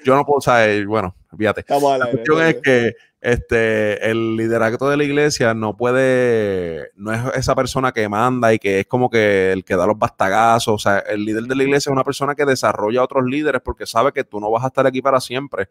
yo 0.03 0.15
no 0.15 0.23
puedo 0.23 0.39
saber, 0.41 0.85
bueno, 0.85 1.15
fíjate. 1.35 1.65
La 1.67 2.11
cuestión 2.11 2.41
es 2.43 2.57
que 2.61 2.93
este, 3.23 4.11
el 4.11 4.35
liderazgo 4.35 4.89
de 4.89 4.97
la 4.97 5.05
iglesia 5.05 5.53
no 5.53 5.77
puede, 5.77 6.91
no 6.97 7.13
es 7.13 7.21
esa 7.35 7.55
persona 7.55 7.93
que 7.93 8.09
manda 8.09 8.53
y 8.53 8.59
que 8.59 8.81
es 8.81 8.85
como 8.85 9.09
que 9.09 9.53
el 9.53 9.63
que 9.63 9.77
da 9.77 9.87
los 9.87 9.97
bastagazos. 9.97 10.73
O 10.73 10.77
sea, 10.77 10.99
el 10.99 11.23
líder 11.23 11.43
de 11.43 11.55
la 11.55 11.63
iglesia 11.63 11.89
es 11.89 11.93
una 11.93 12.03
persona 12.03 12.35
que 12.35 12.43
desarrolla 12.43 12.99
a 12.99 13.05
otros 13.05 13.23
líderes 13.23 13.61
porque 13.63 13.85
sabe 13.85 14.11
que 14.11 14.25
tú 14.25 14.41
no 14.41 14.51
vas 14.51 14.65
a 14.65 14.67
estar 14.67 14.85
aquí 14.85 15.01
para 15.01 15.21
siempre 15.21 15.69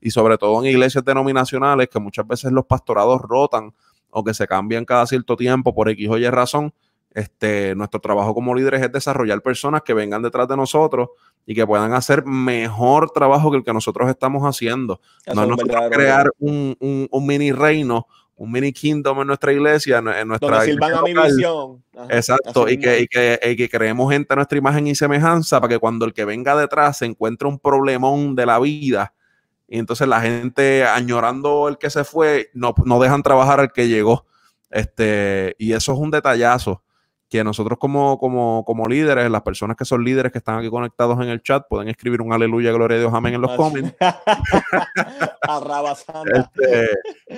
y 0.00 0.12
sobre 0.12 0.38
todo 0.38 0.60
en 0.60 0.70
iglesias 0.70 1.04
denominacionales 1.04 1.88
que 1.88 1.98
muchas 1.98 2.24
veces 2.24 2.52
los 2.52 2.66
pastorados 2.66 3.20
rotan 3.20 3.74
o 4.10 4.22
que 4.22 4.32
se 4.32 4.46
cambian 4.46 4.84
cada 4.84 5.04
cierto 5.08 5.34
tiempo 5.34 5.74
por 5.74 5.88
X 5.88 6.08
o 6.08 6.18
Y 6.18 6.30
razón, 6.30 6.72
este, 7.14 7.74
nuestro 7.74 8.00
trabajo 8.00 8.34
como 8.34 8.54
líderes 8.54 8.82
es 8.82 8.92
desarrollar 8.92 9.42
personas 9.42 9.82
que 9.82 9.94
vengan 9.94 10.22
detrás 10.22 10.48
de 10.48 10.56
nosotros 10.56 11.10
y 11.44 11.54
que 11.54 11.66
puedan 11.66 11.92
hacer 11.92 12.24
mejor 12.24 13.10
trabajo 13.10 13.50
que 13.50 13.58
el 13.58 13.64
que 13.64 13.72
nosotros 13.72 14.08
estamos 14.08 14.42
haciendo. 14.44 15.00
no 15.34 15.44
es 15.44 15.90
crear 15.90 16.30
un, 16.38 16.76
un, 17.10 17.26
mini 17.26 17.52
reino, 17.52 18.06
un 18.36 18.50
mini 18.50 18.72
kingdom 18.72 19.20
en 19.20 19.26
nuestra 19.26 19.52
iglesia, 19.52 19.98
en 19.98 20.28
nuestra 20.28 20.64
Donde 20.64 20.94
a 20.94 21.02
mi 21.02 21.14
visión. 21.14 21.82
Exacto, 22.08 22.68
y 22.68 22.78
que, 22.78 23.00
y, 23.00 23.06
que, 23.06 23.38
y 23.42 23.56
que, 23.56 23.68
creemos 23.68 24.10
gente 24.10 24.32
a 24.32 24.36
nuestra 24.36 24.56
imagen 24.56 24.86
y 24.86 24.94
semejanza 24.94 25.60
para 25.60 25.74
que 25.74 25.78
cuando 25.78 26.04
el 26.04 26.14
que 26.14 26.24
venga 26.24 26.56
detrás 26.56 26.98
se 26.98 27.06
encuentre 27.06 27.48
un 27.48 27.58
problemón 27.58 28.34
de 28.36 28.46
la 28.46 28.58
vida, 28.58 29.12
y 29.68 29.78
entonces 29.78 30.06
la 30.06 30.20
gente 30.20 30.84
añorando 30.84 31.68
el 31.68 31.78
que 31.78 31.90
se 31.90 32.04
fue, 32.04 32.50
no, 32.52 32.74
no 32.84 33.00
dejan 33.00 33.22
trabajar 33.22 33.58
al 33.58 33.72
que 33.72 33.88
llegó. 33.88 34.26
Este, 34.70 35.54
y 35.58 35.72
eso 35.72 35.92
es 35.92 35.98
un 35.98 36.10
detallazo 36.10 36.82
que 37.32 37.42
nosotros 37.42 37.78
como, 37.78 38.18
como, 38.18 38.62
como 38.66 38.84
líderes, 38.86 39.30
las 39.30 39.40
personas 39.40 39.74
que 39.74 39.86
son 39.86 40.04
líderes 40.04 40.32
que 40.32 40.38
están 40.38 40.58
aquí 40.58 40.68
conectados 40.68 41.18
en 41.22 41.30
el 41.30 41.42
chat, 41.42 41.64
pueden 41.66 41.88
escribir 41.88 42.20
un 42.20 42.30
aleluya, 42.30 42.72
gloria 42.72 42.98
a 42.98 43.00
Dios, 43.00 43.14
amén 43.14 43.32
en 43.32 43.40
los 43.40 43.52
comments. 43.52 43.94
este, 46.34 46.90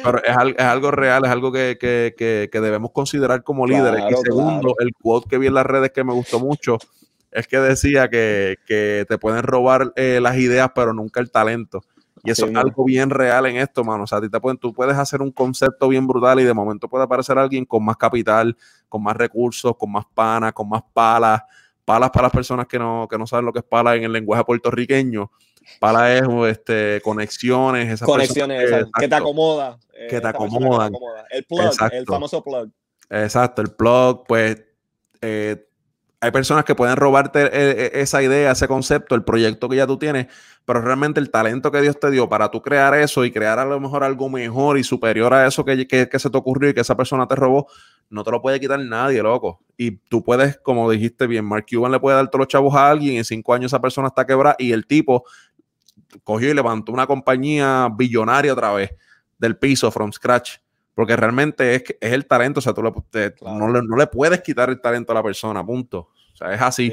pero 0.03 0.19
es, 0.19 0.37
es, 0.59 0.65
algo 0.65 0.91
real, 0.91 1.25
es 1.25 1.31
algo 1.31 1.53
que, 1.53 1.79
que, 1.81 2.13
que, 2.51 2.61
debemos 2.61 2.91
considerar 2.91 3.45
como 3.45 3.69
líderes. 3.69 4.03
y 4.11 4.17
segundo, 4.17 4.75
el 4.81 4.91
quote 5.01 5.29
que 5.29 5.39
vi 5.39 5.47
en 5.47 5.55
las 5.55 5.65
redes 5.65 5.93
que 5.93 6.03
me 6.03 6.13
gustó 6.13 6.41
mucho 6.41 6.79
es 7.31 7.47
que 7.47 7.61
decía 7.61 8.09
que, 8.11 8.59
te 8.67 9.19
pueden 9.19 9.45
robar 9.45 9.93
eh, 9.95 10.19
las 10.21 10.37
ideas, 10.39 10.73
pero 10.75 10.93
nunca 10.93 11.21
el 11.21 11.31
talento. 11.31 11.85
Y 12.25 12.31
eso 12.31 12.47
es 12.47 12.57
algo 12.57 12.85
bien 12.85 13.11
real 13.11 13.45
en 13.47 13.57
esto, 13.57 13.85
mano. 13.85 14.05
O 14.05 14.07
sea, 14.07 14.19
a 14.19 14.21
ti 14.23 14.31
te 14.31 14.41
pueden, 14.41 14.57
tú 14.57 14.73
puedes 14.73 14.97
hacer 14.97 15.21
un 15.21 15.31
concepto 15.31 15.89
bien 15.89 16.07
brutal 16.07 16.41
y 16.41 16.45
de 16.45 16.55
momento 16.55 16.89
puede 16.89 17.05
aparecer 17.05 17.37
alguien 17.37 17.67
con 17.67 17.85
más 17.85 17.99
capital, 17.99 18.57
con 18.89 19.03
más 19.03 19.15
recursos, 19.15 19.77
con 19.77 19.93
más 19.93 20.07
panas, 20.15 20.53
con 20.55 20.69
más 20.69 20.83
palas. 20.93 21.43
Palas 21.85 22.11
para 22.11 22.23
las 22.25 22.33
personas 22.33 22.67
que 22.67 22.79
no, 22.79 23.07
que 23.11 23.19
no 23.19 23.27
saben 23.27 23.45
lo 23.45 23.53
que 23.53 23.59
es 23.59 23.65
pala 23.65 23.95
en 23.95 24.05
el 24.05 24.13
lenguaje 24.13 24.43
puertorriqueño. 24.43 25.31
Pala 25.79 26.15
es 26.15 26.23
este, 26.49 27.03
conexiones, 27.03 27.93
esas 27.93 28.07
conexiones 28.07 28.71
que, 28.99 29.09
te 29.09 29.15
acomoda. 29.15 29.79
Que 30.09 30.19
te 30.19 30.27
acomodan. 30.27 30.95
El 31.31 31.45
plug, 31.45 31.73
el 31.93 32.07
famoso 32.07 32.43
plug. 32.43 32.71
Exacto, 33.11 33.61
el 33.61 33.69
plug, 33.69 34.25
pues 34.27 34.63
eh, 35.21 35.69
hay 36.25 36.31
personas 36.31 36.65
que 36.65 36.75
pueden 36.75 36.97
robarte 36.97 37.45
eh, 37.45 37.51
eh, 37.53 37.91
esa 37.95 38.23
idea, 38.23 38.53
ese 38.53 38.67
concepto, 38.67 39.15
el 39.15 39.25
proyecto 39.25 39.69
que 39.69 39.77
ya 39.77 39.87
tú 39.87 39.99
tienes, 39.99 40.29
pero 40.65 40.81
realmente 40.81 41.21
el 41.21 41.31
talento 41.31 41.71
que 41.71 41.83
Dios 41.83 42.01
te 42.01 42.11
dio 42.11 42.31
para 42.31 42.51
tú 42.51 42.63
crear 42.63 42.95
eso 42.95 43.27
y 43.27 43.31
crear 43.31 43.59
a 43.59 43.67
lo 43.67 43.79
mejor 43.79 44.03
algo 44.05 44.31
mejor 44.31 44.79
y 44.79 44.85
superior 44.85 45.35
a 45.35 45.47
eso 45.47 45.67
que, 45.67 45.87
se 45.87 46.31
te 46.31 46.39
ocurrió 46.39 46.71
y 46.71 46.75
que 46.75 46.81
esa 46.81 46.97
persona 46.97 47.29
te 47.29 47.35
robó, 47.35 47.67
no 48.09 48.25
te 48.25 48.31
lo 48.31 48.41
puede 48.41 48.59
quitar 48.59 48.81
nadie, 48.81 49.23
loco. 49.23 49.61
Y 49.77 49.99
tú 49.99 50.25
puedes, 50.25 50.57
como 50.57 50.91
dijiste 50.91 51.27
bien, 51.27 51.45
Mark 51.45 51.67
Cuban 51.71 51.93
le 51.93 52.01
puede 52.01 52.17
dar 52.17 52.31
todos 52.31 52.41
los 52.41 52.49
chavos 52.49 52.75
a 52.75 52.91
alguien 52.91 53.17
y 53.17 53.19
en 53.19 53.25
cinco 53.27 53.53
años 53.53 53.71
esa 53.71 53.83
persona 53.83 54.09
está 54.09 54.27
quebrada 54.27 54.57
y 54.59 54.73
el 54.73 54.87
tipo 54.87 55.25
cogió 56.23 56.51
y 56.51 56.55
levantó 56.55 56.91
una 56.91 57.07
compañía 57.07 57.91
billonaria 57.95 58.55
otra 58.55 58.73
vez 58.73 58.95
del 59.39 59.59
piso, 59.59 59.91
from 59.91 60.11
scratch 60.11 60.57
porque 60.95 61.17
realmente 61.17 61.75
es, 61.75 61.85
es 62.01 62.13
el 62.13 62.27
talento, 62.27 62.61
o 62.61 62.63
sea, 62.63 62.73
tú 62.73 62.83
no, 62.83 63.69
le, 63.69 63.83
no, 63.83 63.97
le, 63.97 64.07
puedes 64.07 64.41
quitar 64.43 64.71
el 64.71 64.81
talento 64.81 65.13
a 65.13 65.17
la 65.17 65.23
persona, 65.23 65.65
punto. 65.65 66.11
O 66.35 66.37
sea, 66.37 66.53
es 66.53 66.61
así. 66.61 66.91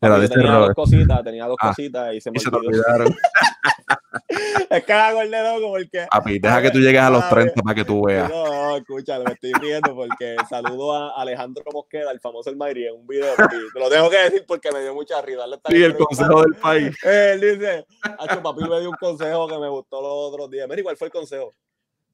tenía 0.00 0.52
dos 0.52 0.74
cositas, 0.74 1.24
tenía 1.24 1.46
dos 1.46 1.56
ah, 1.60 1.68
cositas 1.68 2.14
y 2.14 2.20
se 2.20 2.30
me 2.30 2.38
olvidaron. 2.38 3.08
es 4.70 4.84
que 4.84 4.92
hago 4.92 5.22
el 5.22 5.30
loco 5.30 5.70
porque. 5.70 6.06
Papi, 6.08 6.38
deja 6.38 6.62
que 6.62 6.70
tú 6.70 6.78
llegues 6.78 7.00
a 7.00 7.10
los 7.10 7.28
30 7.28 7.62
para 7.62 7.74
que 7.74 7.84
tú 7.84 8.04
veas. 8.04 8.30
No, 8.30 8.44
no, 8.46 8.76
escúchalo, 8.76 9.24
me 9.24 9.32
estoy 9.32 9.52
riendo 9.54 9.94
porque 9.94 10.36
saludo 10.48 10.94
a 10.94 11.20
Alejandro 11.20 11.64
Mosqueda, 11.72 12.12
el 12.12 12.20
famoso 12.20 12.48
El 12.48 12.56
Mayri, 12.56 12.86
en 12.86 12.94
un 12.94 13.06
video. 13.08 13.34
Te 13.34 13.80
lo 13.80 13.90
tengo 13.90 14.08
que 14.08 14.18
decir 14.18 14.44
porque 14.46 14.70
me 14.70 14.82
dio 14.82 14.94
mucha 14.94 15.20
risa. 15.22 15.42
Sí, 15.68 15.82
el 15.82 15.96
consejo 15.96 16.42
del 16.42 16.54
país. 16.54 16.96
Él 17.02 17.40
dice, 17.40 17.86
Hacho, 18.18 18.40
papi 18.40 18.62
me 18.68 18.80
dio 18.80 18.90
un 18.90 18.96
consejo 18.96 19.48
que 19.48 19.58
me 19.58 19.68
gustó 19.68 20.00
los 20.00 20.32
otros 20.32 20.48
días. 20.48 20.68
Mira, 20.68 20.84
¿cuál 20.84 20.96
fue 20.96 21.08
el 21.08 21.12
consejo? 21.12 21.52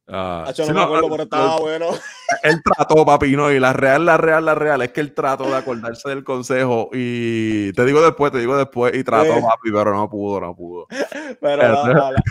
Uh, 0.08 0.44
Hacho, 0.48 0.66
no 0.66 0.74
me 0.74 0.80
acuerdo, 0.82 1.08
pero 1.10 1.22
estaba 1.22 1.58
bueno. 1.60 1.86
Él 2.42 2.60
trató, 2.64 3.04
papi, 3.06 3.36
no, 3.36 3.52
y 3.52 3.60
la 3.60 3.72
real, 3.72 4.04
la 4.04 4.16
real, 4.16 4.44
la 4.44 4.54
real, 4.54 4.82
es 4.82 4.90
que 4.90 5.00
él 5.00 5.12
trató 5.14 5.44
de 5.44 5.54
acordarse 5.56 6.08
del 6.08 6.24
consejo 6.24 6.88
y 6.92 7.72
te 7.74 7.84
digo 7.84 8.02
después, 8.02 8.32
te 8.32 8.38
digo 8.38 8.56
después, 8.56 8.94
y 8.96 9.04
trató, 9.04 9.34
papi, 9.42 9.70
pero 9.72 9.94
no 9.94 10.08
pudo, 10.08 10.40
no 10.40 10.56
pudo. 10.56 10.86
Pero 11.40 11.56
la- 11.72 11.86
la- 11.92 12.10
la- 12.12 12.22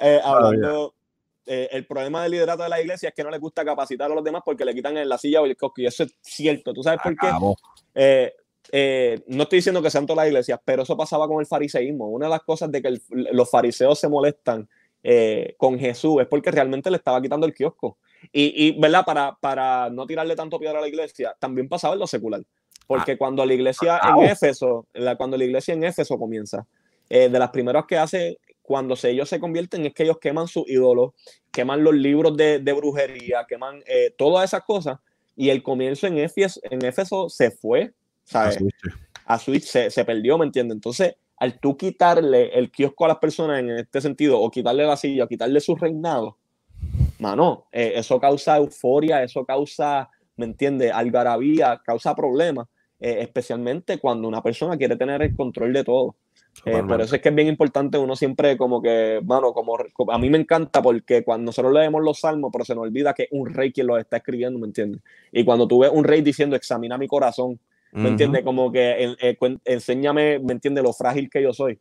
eh, 0.00 0.20
hablando, 0.24 0.94
eh, 1.46 1.68
el 1.72 1.84
problema 1.86 2.22
del 2.22 2.32
liderato 2.32 2.62
de 2.62 2.68
la 2.68 2.80
iglesia 2.80 3.08
es 3.08 3.14
que 3.14 3.24
no 3.24 3.30
les 3.30 3.40
gusta 3.40 3.64
capacitar 3.64 4.10
a 4.10 4.14
los 4.14 4.22
demás 4.24 4.42
porque 4.44 4.64
le 4.64 4.74
quitan 4.74 4.96
en 4.96 5.08
la 5.08 5.18
silla 5.18 5.40
o 5.42 5.46
el 5.46 5.56
eso 5.76 6.04
es 6.04 6.14
cierto. 6.22 6.72
¿Tú 6.72 6.82
sabes 6.82 7.00
por 7.02 7.16
qué? 7.16 7.26
Acabó. 7.26 7.56
Eh, 7.94 8.32
eh, 8.72 9.22
no 9.26 9.42
estoy 9.44 9.58
diciendo 9.58 9.82
que 9.82 9.90
sean 9.90 10.06
todas 10.06 10.18
las 10.24 10.28
iglesias, 10.28 10.60
pero 10.64 10.82
eso 10.84 10.96
pasaba 10.96 11.26
con 11.26 11.40
el 11.40 11.46
fariseísmo. 11.46 12.08
Una 12.08 12.26
de 12.26 12.30
las 12.30 12.42
cosas 12.42 12.70
de 12.70 12.80
que 12.80 12.88
el- 12.88 13.02
los 13.32 13.50
fariseos 13.50 13.98
se 13.98 14.08
molestan 14.08 14.68
eh, 15.02 15.54
con 15.56 15.78
Jesús 15.78 16.20
es 16.20 16.26
porque 16.28 16.50
realmente 16.50 16.90
le 16.90 16.96
estaba 16.96 17.20
quitando 17.22 17.46
el 17.46 17.54
kiosco. 17.54 17.98
Y, 18.32 18.66
y, 18.68 18.78
¿verdad? 18.78 19.04
Para, 19.04 19.36
para 19.40 19.88
no 19.90 20.06
tirarle 20.06 20.36
tanto 20.36 20.58
piedra 20.58 20.78
a 20.78 20.82
la 20.82 20.88
iglesia, 20.88 21.34
también 21.38 21.68
pasaba 21.68 21.94
en 21.94 22.00
lo 22.00 22.06
secular. 22.06 22.42
Porque 22.86 23.16
cuando 23.16 23.46
la 23.46 23.54
iglesia 23.54 24.00
en 24.02 24.14
Au. 24.14 24.22
Éfeso, 24.22 24.86
la- 24.94 25.16
cuando 25.16 25.36
la 25.36 25.44
iglesia 25.44 25.74
en 25.74 25.84
Éfeso 25.84 26.18
comienza, 26.18 26.66
eh, 27.08 27.28
de 27.28 27.38
las 27.38 27.50
primeras 27.50 27.84
que 27.86 27.96
hace 27.96 28.38
cuando 28.62 28.94
se- 28.96 29.10
ellos 29.10 29.28
se 29.28 29.40
convierten 29.40 29.86
es 29.86 29.94
que 29.94 30.02
ellos 30.02 30.18
queman 30.20 30.46
sus 30.48 30.68
ídolos, 30.68 31.12
queman 31.50 31.82
los 31.82 31.94
libros 31.94 32.36
de, 32.36 32.58
de 32.58 32.72
brujería, 32.72 33.46
queman 33.48 33.82
eh, 33.86 34.14
todas 34.16 34.44
esas 34.44 34.64
cosas. 34.64 34.98
Y 35.36 35.48
el 35.50 35.62
comienzo 35.62 36.06
en 36.06 36.18
Éfeso, 36.18 36.60
en 36.64 36.84
Éfeso 36.84 37.28
se 37.28 37.50
fue, 37.50 37.92
¿sabes? 38.24 38.58
A 39.24 39.38
Switch 39.38 39.64
se, 39.64 39.90
se 39.90 40.04
perdió, 40.04 40.36
¿me 40.36 40.44
entiendes? 40.44 40.74
Entonces, 40.74 41.14
al 41.40 41.58
tú 41.58 41.76
quitarle 41.76 42.56
el 42.56 42.70
kiosco 42.70 43.04
a 43.04 43.08
las 43.08 43.18
personas 43.18 43.58
en 43.58 43.70
este 43.70 44.00
sentido, 44.00 44.40
o 44.40 44.50
quitarle 44.50 44.84
la 44.86 44.96
silla, 44.96 45.24
o 45.24 45.28
quitarle 45.28 45.58
su 45.60 45.74
reinado, 45.74 46.36
mano, 47.18 47.66
eh, 47.72 47.92
eso 47.96 48.20
causa 48.20 48.56
euforia, 48.58 49.22
eso 49.22 49.44
causa, 49.44 50.08
¿me 50.36 50.44
entiendes? 50.44 50.92
Algarabía, 50.92 51.80
causa 51.84 52.14
problemas, 52.14 52.66
eh, 53.00 53.18
especialmente 53.20 53.98
cuando 53.98 54.28
una 54.28 54.42
persona 54.42 54.76
quiere 54.76 54.96
tener 54.96 55.22
el 55.22 55.34
control 55.34 55.72
de 55.72 55.82
todo. 55.84 56.14
Eh, 56.64 56.82
por 56.86 57.00
eso 57.00 57.14
es 57.14 57.22
que 57.22 57.28
es 57.28 57.34
bien 57.34 57.46
importante 57.48 57.96
uno 57.96 58.16
siempre 58.16 58.56
como 58.56 58.82
que, 58.82 59.20
mano, 59.24 59.52
como, 59.52 59.78
como- 59.94 60.12
a 60.12 60.18
mí 60.18 60.28
me 60.28 60.36
encanta 60.36 60.82
porque 60.82 61.22
cuando 61.22 61.46
nosotros 61.46 61.72
leemos 61.72 62.02
los 62.02 62.20
salmos, 62.20 62.50
pero 62.52 62.64
se 62.64 62.74
nos 62.74 62.82
olvida 62.82 63.14
que 63.14 63.22
es 63.24 63.28
un 63.30 63.48
rey 63.54 63.72
quien 63.72 63.86
los 63.86 63.98
está 64.00 64.16
escribiendo, 64.18 64.58
¿me 64.58 64.66
entiendes? 64.66 65.00
Y 65.32 65.44
cuando 65.44 65.68
tú 65.68 65.78
ves 65.78 65.90
un 65.94 66.04
rey 66.04 66.22
diciendo, 66.22 66.56
examina 66.56 66.98
mi 66.98 67.06
corazón, 67.06 67.58
¿me 67.92 68.00
Ujú. 68.00 68.08
entiendes? 68.08 68.44
Como 68.44 68.70
que 68.72 69.14
eh, 69.20 69.36
cuen- 69.38 69.60
enséñame, 69.64 70.38
¿me 70.38 70.52
entiendes? 70.52 70.84
Lo 70.84 70.92
frágil 70.92 71.28
que 71.30 71.42
yo 71.42 71.52
soy. 71.52 71.78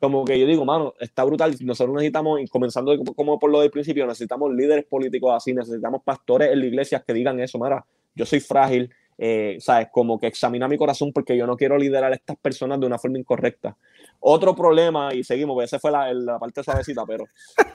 Como 0.00 0.24
que 0.24 0.38
yo 0.38 0.46
digo, 0.46 0.64
mano, 0.64 0.94
está 0.98 1.22
brutal. 1.22 1.54
Nosotros 1.60 1.94
necesitamos, 1.94 2.40
comenzando 2.50 2.96
como 3.14 3.38
por 3.38 3.50
lo 3.50 3.60
del 3.60 3.70
principio, 3.70 4.04
necesitamos 4.06 4.52
líderes 4.52 4.84
políticos 4.84 5.32
así, 5.32 5.54
necesitamos 5.54 6.02
pastores 6.04 6.50
en 6.50 6.58
la 6.58 6.66
iglesia 6.66 7.04
que 7.06 7.12
digan 7.12 7.38
eso, 7.38 7.56
mara, 7.58 7.84
yo 8.14 8.26
soy 8.26 8.40
frágil, 8.40 8.90
eh, 9.16 9.58
¿sabes? 9.60 9.88
Como 9.92 10.18
que 10.18 10.26
examina 10.26 10.66
mi 10.66 10.76
corazón 10.76 11.12
porque 11.12 11.36
yo 11.36 11.46
no 11.46 11.56
quiero 11.56 11.78
liderar 11.78 12.12
a 12.12 12.16
estas 12.16 12.36
personas 12.36 12.80
de 12.80 12.86
una 12.86 12.98
forma 12.98 13.18
incorrecta. 13.18 13.76
Otro 14.18 14.56
problema, 14.56 15.14
y 15.14 15.22
seguimos, 15.22 15.54
porque 15.54 15.66
esa 15.66 15.78
fue 15.78 15.92
la, 15.92 16.12
la 16.12 16.38
parte 16.38 16.64
suavecita, 16.64 17.04
pero 17.06 17.26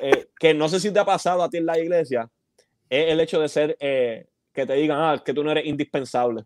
eh, 0.02 0.28
que 0.38 0.54
no 0.54 0.68
sé 0.68 0.82
si 0.82 0.92
te 0.92 1.00
ha 1.00 1.06
pasado 1.06 1.42
a 1.44 1.50
ti 1.50 1.58
en 1.58 1.66
la 1.66 1.80
iglesia, 1.80 2.30
es 2.90 3.12
el 3.12 3.22
hecho 3.22 3.40
de 3.40 3.48
ser, 3.48 3.78
eh, 3.80 4.28
que 4.52 4.66
te 4.66 4.74
digan, 4.74 4.98
ah, 5.00 5.22
que 5.24 5.34
tú 5.34 5.44
no 5.46 5.52
eres 5.52 5.66
indispensable. 5.66 6.44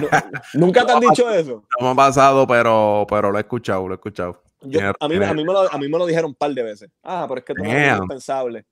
Nu- 0.00 0.08
Nunca 0.54 0.84
te 0.86 0.92
han 0.92 1.00
dicho 1.00 1.30
eso. 1.30 1.64
No 1.80 1.86
me 1.86 1.92
ha 1.92 1.94
pasado, 1.94 2.46
pero, 2.46 3.06
pero 3.08 3.30
lo 3.30 3.38
he 3.38 3.40
escuchado, 3.40 3.86
lo 3.88 3.94
he 3.94 3.96
escuchado. 3.96 4.42
Yo- 4.62 4.80
a, 5.00 5.08
mí, 5.08 5.16
a, 5.16 5.34
mí 5.34 5.44
me 5.44 5.52
lo, 5.52 5.72
a 5.72 5.78
mí 5.78 5.88
me 5.88 5.98
lo 5.98 6.06
dijeron 6.06 6.30
un 6.30 6.34
par 6.34 6.52
de 6.52 6.62
veces. 6.62 6.90
Ah, 7.02 7.26
pero 7.28 7.38
es 7.40 7.44
que 7.44 7.54
tú 7.54 7.62
no 7.64 7.70
eres 7.70 7.82
indispensable. 7.94 8.66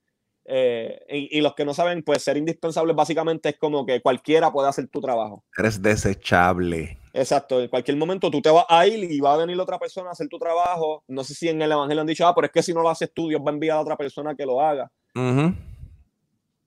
Eh, 0.49 1.01
y, 1.09 1.39
y 1.39 1.41
los 1.41 1.55
que 1.55 1.65
no 1.65 1.75
saben, 1.75 2.03
pues 2.05 2.23
ser 2.23 2.37
indispensable 2.37 2.93
básicamente 2.93 3.49
es 3.49 3.59
como 3.59 3.85
que 3.85 4.01
cualquiera 4.01 4.53
puede 4.53 4.69
hacer 4.69 4.87
tu 4.89 5.01
trabajo. 5.01 5.43
Eres 5.59 5.83
desechable. 5.83 6.99
Exacto, 7.13 7.61
en 7.61 7.69
cualquier 7.69 7.97
momento 7.97 8.31
tú 8.31 8.41
te 8.43 8.51
vas 8.51 8.67
a 8.69 8.87
ir 8.87 9.11
y 9.11 9.19
va 9.21 9.35
a 9.35 9.39
venir 9.39 9.59
otra 9.59 9.79
persona 9.79 10.11
a 10.11 10.13
hacer 10.13 10.29
tu 10.29 10.39
trabajo. 10.39 11.03
No 11.09 11.25
sé 11.25 11.35
si 11.35 11.49
en 11.49 11.61
el 11.63 11.73
Evangelio 11.73 12.01
han 12.03 12.07
dicho, 12.07 12.27
ah, 12.27 12.35
pero 12.35 12.47
es 12.47 12.53
que 12.53 12.63
si 12.63 12.73
no 12.75 12.83
lo 12.83 12.91
haces 12.91 13.11
tú, 13.13 13.29
Dios 13.29 13.41
va 13.45 13.51
a 13.51 13.55
enviar 13.55 13.79
a 13.79 13.81
otra 13.81 13.97
persona 13.97 14.35
que 14.37 14.45
lo 14.47 14.61
haga. 14.61 14.89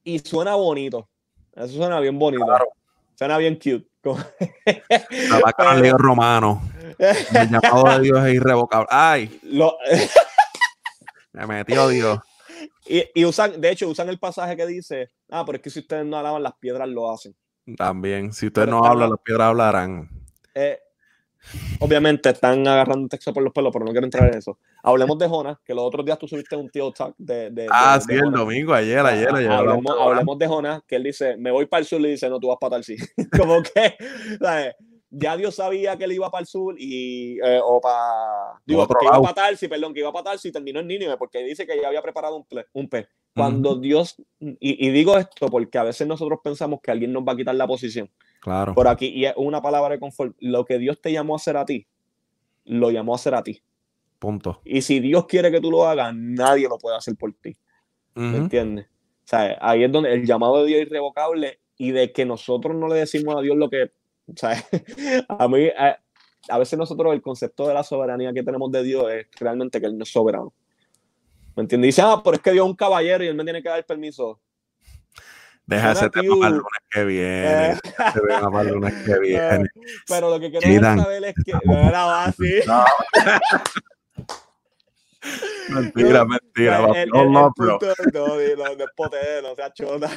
Y 0.03 0.19
suena 0.19 0.55
bonito. 0.55 1.07
Eso 1.53 1.75
suena 1.75 1.99
bien 1.99 2.17
bonito. 2.17 2.45
Suena 3.15 3.37
bien 3.37 3.55
cute. 3.55 3.85
La 4.03 5.39
vaca 5.43 5.75
romano. 5.97 6.61
El 6.97 7.49
llamado 7.49 7.97
de 7.97 7.99
Dios 8.01 8.25
es 8.25 8.33
irrevocable. 8.33 8.87
Ay, 8.89 9.39
Lo- 9.43 9.77
me 11.33 11.45
metió 11.47 11.87
Dios. 11.87 12.19
y, 12.87 13.03
y 13.13 13.25
usan, 13.25 13.59
de 13.61 13.71
hecho, 13.71 13.87
usan 13.87 14.09
el 14.09 14.19
pasaje 14.19 14.55
que 14.57 14.65
dice, 14.65 15.09
ah, 15.29 15.43
pero 15.45 15.57
es 15.57 15.61
que 15.61 15.69
si 15.69 15.79
ustedes 15.79 16.05
no 16.05 16.17
alaban, 16.17 16.43
las 16.43 16.53
piedras 16.59 16.87
lo 16.89 17.11
hacen. 17.11 17.35
También, 17.77 18.33
si 18.33 18.47
ustedes 18.47 18.67
Pero 18.67 18.79
no 18.79 18.85
hablan, 18.85 19.11
las 19.11 19.19
piedras 19.23 19.47
hablarán. 19.49 20.09
Eh, 20.55 20.79
obviamente 21.79 22.29
están 22.29 22.67
agarrando 22.67 23.03
un 23.03 23.09
texto 23.09 23.33
por 23.33 23.43
los 23.43 23.53
pelos, 23.53 23.71
pero 23.73 23.85
no 23.85 23.91
quiero 23.91 24.05
entrar 24.05 24.27
en 24.31 24.37
eso. 24.37 24.57
Hablemos 24.83 25.17
de 25.17 25.27
Jonas, 25.27 25.57
que 25.63 25.73
los 25.73 25.83
otros 25.83 26.05
días 26.05 26.17
tú 26.19 26.27
subiste 26.27 26.55
un 26.55 26.69
tío 26.69 26.91
de, 27.17 27.49
de, 27.51 27.67
Ah, 27.71 27.95
de- 27.97 28.01
sí, 28.01 28.07
de 28.09 28.13
el 28.15 28.25
Jonas. 28.25 28.39
domingo, 28.39 28.73
ayer, 28.73 28.99
ayer, 28.99 29.33
ayer. 29.33 29.51
hablemos, 29.51 29.57
hablamos 29.59 29.83
de 29.83 29.89
Jonas. 29.91 30.07
hablemos 30.07 30.39
de 30.39 30.47
Jonas, 30.47 30.81
que 30.87 30.95
él 30.95 31.03
dice, 31.03 31.37
me 31.37 31.51
voy 31.51 31.65
para 31.65 31.81
el 31.81 31.85
sur, 31.85 31.99
y 32.01 32.11
dice, 32.11 32.29
no, 32.29 32.39
tú 32.39 32.47
vas 32.47 32.57
para 32.59 32.71
tal 32.71 32.83
sí. 32.83 32.95
Como 33.37 33.61
que, 33.63 33.95
¿sabes? 34.39 34.75
Ya 35.11 35.35
Dios 35.37 35.55
sabía 35.55 35.97
que 35.97 36.03
él 36.03 36.11
iba 36.13 36.29
para 36.29 36.41
el 36.41 36.47
sur 36.47 36.75
y, 36.77 37.39
eh, 37.43 37.59
o 37.63 37.81
para, 37.81 38.59
digo, 38.65 38.87
que 38.87 39.05
iba 39.05 39.21
para 39.21 39.33
tal, 39.33 39.57
sí, 39.57 39.67
perdón, 39.67 39.93
que 39.93 40.01
iba 40.01 40.11
para 40.11 40.25
tal, 40.25 40.39
sí, 40.39 40.51
terminó 40.51 40.79
en 40.79 40.87
Nínive, 40.87 41.17
porque 41.17 41.43
dice 41.43 41.65
que 41.65 41.79
ya 41.81 41.87
había 41.87 42.01
preparado 42.01 42.35
un, 42.35 42.43
ple- 42.45 42.67
un 42.73 42.87
pez. 42.89 43.07
Cuando 43.35 43.75
Dios, 43.75 44.17
y, 44.39 44.57
y 44.59 44.89
digo 44.91 45.17
esto 45.17 45.47
porque 45.47 45.77
a 45.77 45.83
veces 45.83 46.05
nosotros 46.07 46.39
pensamos 46.43 46.81
que 46.81 46.91
alguien 46.91 47.13
nos 47.13 47.23
va 47.23 47.33
a 47.33 47.35
quitar 47.37 47.55
la 47.55 47.67
posición. 47.67 48.09
Claro. 48.41 48.73
Por 48.73 48.87
aquí, 48.87 49.07
y 49.07 49.25
es 49.25 49.33
una 49.37 49.61
palabra 49.61 49.93
de 49.93 49.99
confort, 49.99 50.35
lo 50.39 50.65
que 50.65 50.77
Dios 50.77 50.99
te 50.99 51.11
llamó 51.11 51.35
a 51.35 51.37
hacer 51.37 51.55
a 51.55 51.65
ti, 51.65 51.87
lo 52.65 52.91
llamó 52.91 53.13
a 53.13 53.15
hacer 53.15 53.35
a 53.35 53.43
ti. 53.43 53.61
Punto. 54.19 54.61
Y 54.65 54.81
si 54.81 54.99
Dios 54.99 55.25
quiere 55.25 55.51
que 55.51 55.61
tú 55.61 55.71
lo 55.71 55.87
hagas, 55.87 56.13
nadie 56.13 56.67
lo 56.67 56.77
puede 56.77 56.97
hacer 56.97 57.15
por 57.15 57.31
ti. 57.33 57.55
¿Me 58.15 58.27
Ujú. 58.29 58.37
entiendes? 58.37 58.87
O 58.87 59.27
sea, 59.29 59.57
ahí 59.61 59.83
es 59.83 59.91
donde 59.91 60.11
el 60.13 60.25
llamado 60.25 60.61
de 60.61 60.67
Dios 60.67 60.81
es 60.81 60.87
irrevocable 60.87 61.59
y 61.77 61.91
de 61.91 62.11
que 62.11 62.25
nosotros 62.25 62.75
no 62.75 62.87
le 62.87 62.95
decimos 62.95 63.37
a 63.37 63.41
Dios 63.41 63.55
lo 63.55 63.69
que. 63.69 63.91
O 64.31 64.37
sea, 64.37 64.63
a 65.29 65.47
mí, 65.47 65.67
a, 65.69 65.97
a 66.49 66.57
veces 66.57 66.77
nosotros 66.79 67.13
el 67.13 67.21
concepto 67.21 67.67
de 67.67 67.73
la 67.73 67.83
soberanía 67.83 68.33
que 68.33 68.43
tenemos 68.43 68.71
de 68.71 68.83
Dios 68.83 69.11
es 69.11 69.27
realmente 69.39 69.79
que 69.79 69.87
Él 69.87 69.97
no 69.97 70.03
es 70.03 70.11
soberano. 70.11 70.53
¿Me 71.55 71.61
entiendes? 71.63 71.89
Dice, 71.89 72.01
ah, 72.03 72.21
pero 72.23 72.35
es 72.35 72.41
que 72.41 72.51
Dios 72.51 72.65
es 72.65 72.69
un 72.69 72.75
caballero 72.75 73.23
y 73.23 73.27
Él 73.27 73.35
me 73.35 73.43
tiene 73.43 73.61
que 73.61 73.69
dar 73.69 73.85
permiso. 73.85 74.39
Deja 75.65 75.91
ese 75.91 76.09
tema 76.09 76.35
para 76.37 76.47
el 76.47 76.53
lunes 76.55 76.79
que 76.89 77.03
viene. 77.05 77.69
Eh, 77.71 77.77
para 77.97 78.61
el 78.61 78.67
lunes 78.69 78.93
que 79.05 79.19
viene. 79.19 79.65
pero 80.07 80.29
lo 80.31 80.39
que 80.39 80.49
quiero 80.51 80.81
saber 81.01 81.23
es 81.25 81.35
que. 81.45 81.51
No 81.65 81.77
era 81.77 82.23
así. 82.25 82.59
No. 82.65 82.83
mentira, 85.69 86.25
mentira. 86.25 86.77
El- 86.79 86.85
papi. 86.87 86.99
el- 86.99 87.09
No, 87.09 87.21
el- 87.21 87.31
no, 87.31 87.51
punto- 87.55 87.79
no, 88.13 88.27
no, 88.27 88.75
no 88.75 88.83
es 88.83 88.89
poder, 88.95 89.43
no 89.43 89.55
sea 89.55 89.71
chota. 89.73 90.09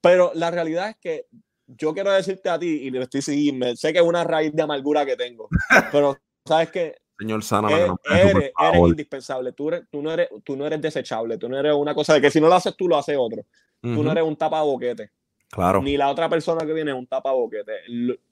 Pero 0.00 0.30
la 0.34 0.50
realidad 0.50 0.90
es 0.90 0.96
que 0.98 1.26
yo 1.68 1.92
quiero 1.94 2.10
decirte 2.12 2.48
a 2.48 2.58
ti, 2.58 2.66
y 2.66 2.90
le 2.90 3.02
estoy 3.02 3.22
siguiendo, 3.22 3.76
sé 3.76 3.92
que 3.92 3.98
es 4.00 4.04
una 4.04 4.24
raíz 4.24 4.52
de 4.52 4.62
amargura 4.62 5.04
que 5.06 5.16
tengo, 5.16 5.48
pero 5.92 6.16
sabes 6.44 6.70
que 6.70 6.96
Señor 7.18 7.42
Sana, 7.42 7.68
eres, 7.70 7.86
por 7.88 8.16
eres, 8.16 8.34
eres 8.36 8.52
favor. 8.56 8.88
indispensable, 8.90 9.52
tú, 9.52 9.68
eres- 9.68 9.82
tú, 9.90 10.00
no 10.02 10.12
eres, 10.12 10.28
tú 10.44 10.56
no 10.56 10.66
eres 10.66 10.80
desechable, 10.80 11.36
tú 11.36 11.48
no 11.48 11.58
eres 11.58 11.74
una 11.74 11.94
cosa 11.94 12.14
de 12.14 12.20
que 12.20 12.30
si 12.30 12.40
no 12.40 12.48
lo 12.48 12.54
haces 12.54 12.76
tú, 12.76 12.88
lo 12.88 12.96
hace 12.96 13.16
otro. 13.16 13.42
Tú 13.80 14.02
no 14.02 14.10
eres 14.12 14.24
un 14.24 14.34
tapaboquete, 14.36 15.10
Claro. 15.50 15.80
ni 15.82 15.96
la 15.96 16.10
otra 16.10 16.28
persona 16.28 16.64
que 16.66 16.72
viene 16.72 16.90
es 16.90 16.96
un 16.96 17.06
tapaboquete. 17.06 17.72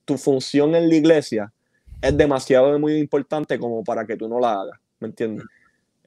Tu 0.05 0.17
función 0.19 0.75
en 0.75 0.89
la 0.89 0.95
iglesia 0.95 1.53
es 2.01 2.17
demasiado 2.17 2.79
muy 2.79 2.97
importante 2.99 3.59
como 3.59 3.83
para 3.85 4.07
que 4.07 4.17
tú 4.17 4.29
no 4.29 4.39
la 4.41 4.61
hagas, 4.61 4.79
¿me 5.01 5.09
entiendes? 5.09 5.45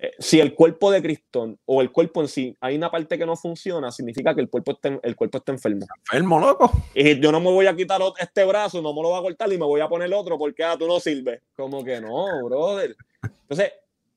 Eh, 0.01 0.13
si 0.17 0.39
el 0.39 0.55
cuerpo 0.55 0.91
de 0.91 1.01
Cristo 1.01 1.57
o 1.65 1.81
el 1.81 1.91
cuerpo 1.91 2.21
en 2.21 2.29
sí 2.29 2.55
hay 2.61 2.77
una 2.77 2.89
parte 2.89 3.17
que 3.17 3.25
no 3.25 3.35
funciona, 3.35 3.91
significa 3.91 4.33
que 4.33 4.39
el 4.39 4.49
cuerpo 4.49 4.71
está, 4.71 4.97
el 5.03 5.15
cuerpo 5.17 5.39
está 5.39 5.51
enfermo. 5.51 5.85
Enfermo, 6.05 6.39
loco. 6.39 6.71
Y 6.95 7.19
yo 7.19 7.33
no 7.33 7.41
me 7.41 7.51
voy 7.51 7.67
a 7.67 7.75
quitar 7.75 7.99
este 8.17 8.45
brazo, 8.45 8.81
no 8.81 8.93
me 8.93 9.01
lo 9.01 9.09
voy 9.09 9.19
a 9.19 9.21
cortar 9.23 9.51
y 9.51 9.57
me 9.57 9.65
voy 9.65 9.81
a 9.81 9.89
poner 9.89 10.13
otro 10.13 10.37
porque 10.37 10.63
ah, 10.63 10.77
tú 10.79 10.87
no 10.87 11.01
sirves. 11.01 11.41
Como 11.53 11.83
que 11.83 11.99
no, 11.99 12.45
brother. 12.45 12.95
Entonces, 13.21 13.73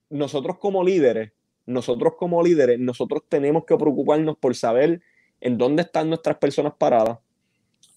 nosotros 0.08 0.58
como 0.58 0.84
líderes, 0.84 1.32
nosotros 1.66 2.14
como 2.16 2.44
líderes, 2.44 2.78
nosotros 2.78 3.24
tenemos 3.28 3.64
que 3.64 3.76
preocuparnos 3.76 4.36
por 4.38 4.54
saber 4.54 5.00
en 5.40 5.58
dónde 5.58 5.82
están 5.82 6.08
nuestras 6.08 6.36
personas 6.36 6.74
paradas. 6.78 7.18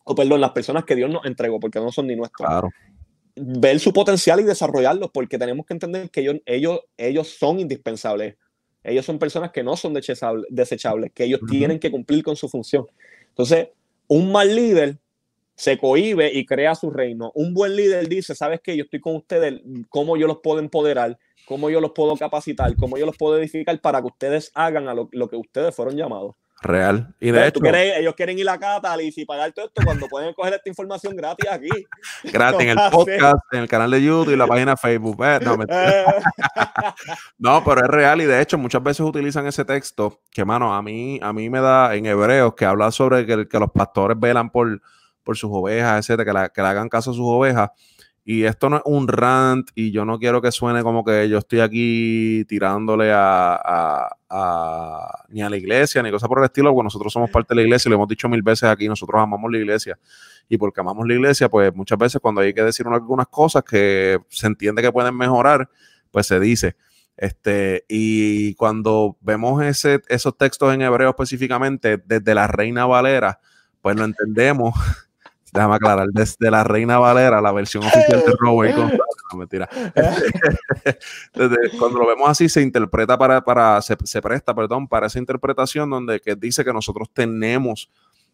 O 0.05 0.15
perdón, 0.15 0.41
las 0.41 0.51
personas 0.51 0.85
que 0.85 0.95
Dios 0.95 1.09
nos 1.11 1.23
entregó, 1.25 1.59
porque 1.59 1.79
no 1.79 1.91
son 1.91 2.07
ni 2.07 2.15
nuestras. 2.15 2.49
Claro. 2.49 2.69
Ver 3.35 3.79
su 3.79 3.93
potencial 3.93 4.39
y 4.39 4.43
desarrollarlo, 4.43 5.11
porque 5.11 5.37
tenemos 5.37 5.65
que 5.65 5.73
entender 5.73 6.09
que 6.09 6.21
ellos, 6.21 6.37
ellos, 6.45 6.79
ellos 6.97 7.27
son 7.27 7.59
indispensables. 7.59 8.35
Ellos 8.83 9.05
son 9.05 9.17
personas 9.17 9.51
que 9.51 9.63
no 9.63 9.75
son 9.75 9.93
desechables, 9.93 11.11
que 11.13 11.23
ellos 11.23 11.41
tienen 11.49 11.79
que 11.79 11.89
cumplir 11.89 12.23
con 12.23 12.35
su 12.35 12.47
función. 12.47 12.85
Entonces, 13.29 13.69
un 14.07 14.31
mal 14.31 14.55
líder 14.55 14.99
se 15.55 15.77
cohibe 15.77 16.31
y 16.31 16.45
crea 16.45 16.75
su 16.75 16.91
reino. 16.91 17.31
Un 17.33 17.53
buen 17.53 17.75
líder 17.75 18.07
dice, 18.07 18.35
¿sabes 18.35 18.59
qué? 18.61 18.77
Yo 18.77 18.83
estoy 18.83 18.99
con 18.99 19.15
ustedes, 19.15 19.61
¿cómo 19.89 20.17
yo 20.17 20.27
los 20.27 20.39
puedo 20.43 20.59
empoderar? 20.59 21.17
¿Cómo 21.45 21.69
yo 21.69 21.81
los 21.81 21.91
puedo 21.91 22.15
capacitar? 22.15 22.75
¿Cómo 22.75 22.97
yo 22.97 23.05
los 23.05 23.17
puedo 23.17 23.39
edificar 23.39 23.79
para 23.81 24.01
que 24.01 24.07
ustedes 24.07 24.51
hagan 24.53 24.87
a 24.87 24.93
lo, 24.93 25.09
lo 25.11 25.29
que 25.29 25.35
ustedes 25.35 25.73
fueron 25.75 25.95
llamados? 25.95 26.35
Real. 26.65 27.13
Y 27.19 27.31
de 27.31 27.47
hecho, 27.47 27.59
ellos 27.63 28.15
quieren 28.15 28.39
ir 28.39 28.49
a 28.49 28.57
Catalyst 28.57 29.19
y 29.19 29.25
pagar 29.25 29.51
todo 29.53 29.67
esto 29.67 29.81
cuando 29.83 30.07
pueden 30.07 30.33
coger 30.33 30.55
esta 30.55 30.67
información 30.67 31.15
gratis 31.15 31.49
aquí. 31.49 31.69
Gratis 32.23 32.61
en 32.61 32.69
el 32.69 32.89
podcast, 32.91 33.37
en 33.51 33.59
el 33.59 33.67
canal 33.67 33.91
de 33.91 34.03
YouTube 34.03 34.33
y 34.33 34.35
la 34.35 34.47
página 34.47 34.71
de 34.71 34.77
Facebook. 34.77 35.23
Eh, 35.23 35.39
no, 35.43 35.57
no, 37.37 37.63
pero 37.63 37.81
es 37.81 37.87
real 37.87 38.21
y 38.21 38.25
de 38.25 38.41
hecho 38.41 38.57
muchas 38.57 38.81
veces 38.81 39.01
utilizan 39.01 39.45
ese 39.45 39.63
texto 39.63 40.21
que, 40.31 40.43
mano, 40.43 40.73
a 40.73 40.81
mí, 40.81 41.19
a 41.21 41.31
mí 41.33 41.49
me 41.49 41.61
da 41.61 41.93
en 41.93 42.07
Hebreos 42.07 42.55
que 42.55 42.65
habla 42.65 42.91
sobre 42.91 43.25
que, 43.25 43.47
que 43.47 43.59
los 43.59 43.71
pastores 43.71 44.19
velan 44.19 44.49
por, 44.49 44.81
por 45.23 45.37
sus 45.37 45.51
ovejas, 45.53 45.99
etcétera, 45.99 46.47
que, 46.47 46.53
que 46.53 46.61
le 46.61 46.67
hagan 46.67 46.89
caso 46.89 47.11
a 47.11 47.13
sus 47.13 47.25
ovejas. 47.25 47.69
Y 48.27 48.43
esto 48.45 48.71
no 48.71 48.77
es 48.77 48.81
un 48.85 49.07
rant 49.07 49.69
y 49.75 49.91
yo 49.91 50.03
no 50.03 50.17
quiero 50.17 50.41
que 50.41 50.51
suene 50.51 50.81
como 50.81 51.05
que 51.05 51.29
yo 51.29 51.37
estoy 51.37 51.59
aquí 51.59 52.43
tirándole 52.45 53.11
a, 53.13 54.09
ni 55.29 55.43
a 55.43 55.49
la 55.49 55.55
iglesia 55.55 56.01
ni 56.01 56.09
cosa 56.09 56.27
por 56.27 56.39
el 56.39 56.45
estilo, 56.45 56.71
porque 56.71 56.85
nosotros 56.85 57.13
somos 57.13 57.29
parte 57.29 57.53
de 57.53 57.57
la 57.57 57.61
iglesia 57.61 57.87
y 57.87 57.91
lo 57.91 57.97
hemos 57.97 58.07
dicho 58.07 58.27
mil 58.27 58.41
veces 58.41 58.63
aquí, 58.63 58.87
nosotros 58.87 59.21
amamos 59.21 59.51
la 59.51 59.59
iglesia. 59.59 59.99
Y 60.49 60.57
porque 60.57 60.81
amamos 60.81 61.07
la 61.07 61.13
iglesia, 61.13 61.49
pues 61.49 61.73
muchas 61.75 61.99
veces 61.99 62.19
cuando 62.19 62.41
hay 62.41 62.51
que 62.51 62.63
decir 62.63 62.87
algunas 62.87 63.27
cosas 63.27 63.63
que 63.63 64.17
se 64.29 64.47
entiende 64.47 64.81
que 64.81 64.91
pueden 64.91 65.15
mejorar, 65.15 65.69
pues 66.09 66.25
se 66.25 66.39
dice. 66.39 66.75
Este, 67.17 67.85
y 67.87 68.55
cuando 68.55 69.17
vemos 69.21 69.63
ese, 69.63 70.01
esos 70.07 70.35
textos 70.35 70.73
en 70.73 70.81
hebreo 70.81 71.09
específicamente, 71.09 72.01
desde 72.03 72.33
la 72.33 72.47
Reina 72.47 72.87
Valera, 72.87 73.39
pues 73.81 73.95
lo 73.95 74.03
entendemos 74.03 74.73
déjame 75.55 75.75
aclarar, 75.75 76.07
desde 76.11 76.51
la 76.51 76.63
Reina 76.63 76.99
Valera, 76.99 77.41
la 77.41 77.51
versión 77.51 77.83
oficial 77.83 78.23
de 78.25 78.33
Robert 78.37 78.77
no, 79.31 79.37
mentira. 79.37 79.67
cuando 81.79 81.99
lo 81.99 82.07
vemos 82.07 82.29
así, 82.29 82.49
se 82.49 82.61
interpreta 82.61 83.17
para, 83.17 83.43
para 83.43 83.81
se, 83.81 84.21
presta, 84.21 84.53
perdón, 84.53 84.87
para 84.87 85.07
esa 85.07 85.19
interpretación 85.19 85.89
donde 85.89 86.19
que 86.19 86.35
dice 86.35 86.63
que 86.63 86.73
nosotros 86.73 87.09
tenemos 87.11 87.89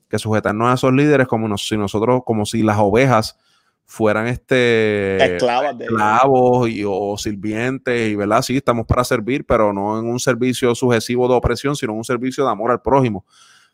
que 0.10 0.20
sujetarnos 0.20 0.70
a 0.70 0.74
esos 0.74 0.94
líderes 0.94 1.28
como 1.28 1.58
si 1.58 1.78
nosotros, 1.78 2.22
como 2.26 2.46
si 2.46 2.64
las 2.64 2.78
ovejas 2.78 3.38
fueran 3.86 4.28
este 4.28 5.36
esclavos 5.36 6.70
y, 6.70 6.84
o 6.88 7.18
sirvientes 7.18 8.10
y 8.10 8.16
verdad 8.16 8.42
sí 8.42 8.56
estamos 8.56 8.86
para 8.86 9.04
servir 9.04 9.46
pero 9.46 9.74
no 9.74 10.00
en 10.00 10.06
un 10.06 10.18
servicio 10.18 10.74
sucesivo 10.76 11.28
de 11.28 11.34
opresión 11.34 11.76
sino 11.76 11.92
en 11.92 11.98
un 11.98 12.06
servicio 12.06 12.46
de 12.46 12.52
amor 12.52 12.72
al 12.72 12.82
prójimo 12.82 13.26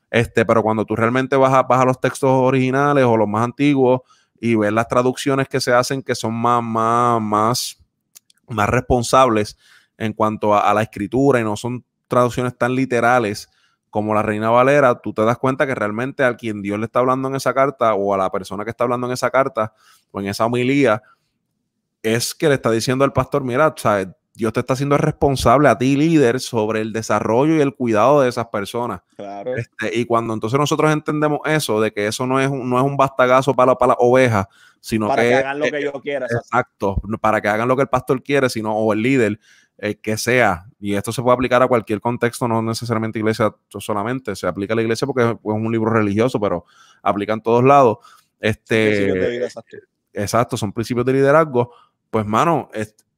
este, 0.09 0.45
pero 0.45 0.63
cuando 0.63 0.85
tú 0.85 0.95
realmente 0.95 1.35
vas 1.35 1.53
a, 1.53 1.85
los 1.85 1.99
textos 1.99 2.29
originales 2.29 3.03
o 3.03 3.17
los 3.17 3.27
más 3.27 3.43
antiguos 3.43 4.01
y 4.39 4.55
ves 4.55 4.71
las 4.71 4.87
traducciones 4.87 5.47
que 5.47 5.59
se 5.59 5.73
hacen 5.73 6.01
que 6.01 6.15
son 6.15 6.33
más, 6.33 6.63
más, 6.63 7.21
más, 7.21 7.77
más 8.47 8.69
responsables 8.69 9.57
en 9.97 10.13
cuanto 10.13 10.55
a, 10.55 10.73
la 10.73 10.81
escritura 10.81 11.39
y 11.39 11.43
no 11.43 11.57
son 11.57 11.83
traducciones 12.07 12.57
tan 12.57 12.75
literales 12.75 13.49
como 13.89 14.13
la 14.13 14.21
Reina 14.21 14.49
Valera, 14.49 14.99
tú 15.01 15.13
te 15.13 15.23
das 15.23 15.37
cuenta 15.37 15.65
que 15.65 15.73
realmente 15.73 16.23
a 16.23 16.35
quien 16.35 16.61
Dios 16.61 16.77
le 16.77 16.85
está 16.85 16.99
hablando 16.99 17.29
en 17.29 17.35
esa 17.35 17.53
carta 17.53 17.93
o 17.95 18.13
a 18.13 18.17
la 18.17 18.29
persona 18.29 18.63
que 18.63 18.69
está 18.69 18.83
hablando 18.83 19.07
en 19.07 19.13
esa 19.13 19.31
carta 19.31 19.73
o 20.11 20.19
en 20.19 20.27
esa 20.27 20.45
homilía, 20.45 21.01
es 22.03 22.35
que 22.35 22.47
le 22.47 22.55
está 22.55 22.69
diciendo 22.69 23.05
al 23.05 23.13
pastor, 23.13 23.43
mira, 23.43 23.73
Dios 24.37 24.53
te 24.53 24.59
está 24.59 24.73
haciendo 24.73 24.99
responsable 24.99 25.67
a 25.67 25.79
ti, 25.79 25.97
líder, 25.97 26.39
sobre 26.39 26.81
el 26.81 26.93
desarrollo 26.93 27.55
y 27.55 27.59
el 27.59 27.73
cuidado 27.73 28.21
de 28.21 28.29
esas 28.29 28.45
personas. 28.49 29.01
Claro. 29.15 29.57
Este, 29.57 29.97
y 29.97 30.05
cuando 30.05 30.31
entonces 30.35 30.59
nosotros 30.59 30.93
entendemos 30.93 31.39
eso, 31.45 31.81
de 31.81 31.91
que 31.91 32.05
eso 32.05 32.27
no 32.27 32.39
es, 32.39 32.47
un, 32.47 32.69
no 32.69 32.77
es 32.77 32.83
un 32.83 32.95
bastagazo 32.95 33.55
para, 33.55 33.73
para 33.73 33.93
las 33.93 33.97
ovejas, 33.99 34.45
sino 34.79 35.07
para 35.07 35.23
que, 35.23 35.33
hagan 35.33 35.57
lo 35.57 35.65
que 35.65 35.83
yo 35.83 35.91
quiera. 35.93 36.27
Exacto, 36.27 37.01
para 37.19 37.41
que 37.41 37.47
hagan 37.47 37.67
lo 37.67 37.75
que 37.75 37.81
el 37.81 37.87
pastor 37.87 38.21
quiere, 38.21 38.47
sino, 38.47 38.77
o 38.77 38.93
el 38.93 39.01
líder, 39.01 39.39
eh, 39.79 39.95
que 39.95 40.17
sea. 40.17 40.67
Y 40.79 40.93
esto 40.93 41.11
se 41.11 41.23
puede 41.23 41.33
aplicar 41.33 41.63
a 41.63 41.67
cualquier 41.67 41.99
contexto, 41.99 42.47
no 42.47 42.61
necesariamente 42.61 43.17
iglesia 43.17 43.55
solamente. 43.69 44.35
Se 44.35 44.45
aplica 44.45 44.73
a 44.73 44.75
la 44.75 44.83
iglesia 44.83 45.07
porque 45.07 45.31
es 45.31 45.37
un 45.41 45.71
libro 45.71 45.89
religioso, 45.89 46.39
pero 46.39 46.63
aplica 47.01 47.33
en 47.33 47.41
todos 47.41 47.63
lados. 47.63 47.97
Este, 48.39 49.47
exacto, 50.13 50.57
son 50.57 50.71
principios 50.71 51.07
de 51.07 51.13
liderazgo. 51.13 51.73
Pues, 52.11 52.23
mano, 52.27 52.69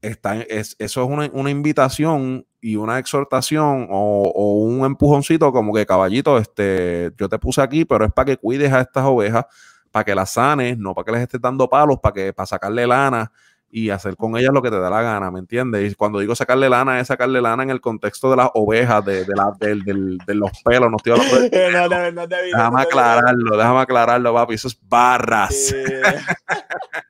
está, 0.02 0.41
es, 0.41 0.76
eso 0.80 1.04
es 1.04 1.10
una, 1.10 1.30
una, 1.34 1.50
invitación 1.50 2.45
y 2.62 2.76
una 2.76 3.00
exhortación 3.00 3.88
o, 3.89 4.32
o, 4.34 4.64
un 4.64 4.86
empujoncito 4.86 5.52
como 5.52 5.74
que 5.74 5.86
caballito, 5.86 6.38
este, 6.38 7.12
yo 7.18 7.30
te 7.30 7.39
puse 7.39 7.62
aquí, 7.62 7.86
pero 7.86 8.06
es 8.06 8.12
para 8.12 8.26
que 8.26 8.38
cuides 8.38 8.72
a 8.72 8.82
estas 8.82 9.06
ovejas, 9.06 9.45
para 9.91 10.06
que 10.06 10.16
las 10.16 10.32
sanes, 10.32 10.78
no 10.78 10.93
para 10.93 11.06
que 11.06 11.12
les 11.14 11.22
estés 11.22 11.41
dando 11.41 11.70
palos, 11.70 12.00
para 12.00 12.14
que 12.14 12.34
para 12.34 12.45
sacarle 12.45 12.88
lana 12.88 13.32
y 13.72 13.89
hacer 13.91 14.16
con 14.16 14.36
ellas 14.36 14.52
lo 14.52 14.62
que 14.62 14.72
te 14.72 14.80
da 14.80 14.89
la 14.89 15.02
gana, 15.02 15.30
¿me 15.30 15.39
entiendes? 15.39 15.91
Y 15.91 15.95
cuando 15.95 16.20
digo 16.20 16.36
sacarle 16.36 16.70
lana, 16.70 17.00
es 17.00 17.08
sacarle 17.08 17.39
lana 17.39 17.64
en 17.64 17.70
el 17.70 17.82
contexto 17.82 18.30
de 18.32 18.38
las 18.38 18.50
ovejas, 18.56 19.06
de, 19.06 19.26
de, 19.26 19.36
la, 19.36 19.52
de, 19.60 20.18
de 20.26 20.34
los 20.34 20.52
pelos, 20.64 20.89
no 20.89 20.97
estoy 20.97 21.14
hablando 21.14 21.39
de... 21.39 21.72
no, 21.72 21.88
no, 21.88 22.12
no, 22.12 22.28
déjame 22.28 22.82
aclararlo, 22.82 23.58
déjame 23.58 23.80
aclararlo, 23.80 24.34
papi, 24.34 24.56
eso 24.56 24.68
es 24.70 24.80
barras. 24.82 25.76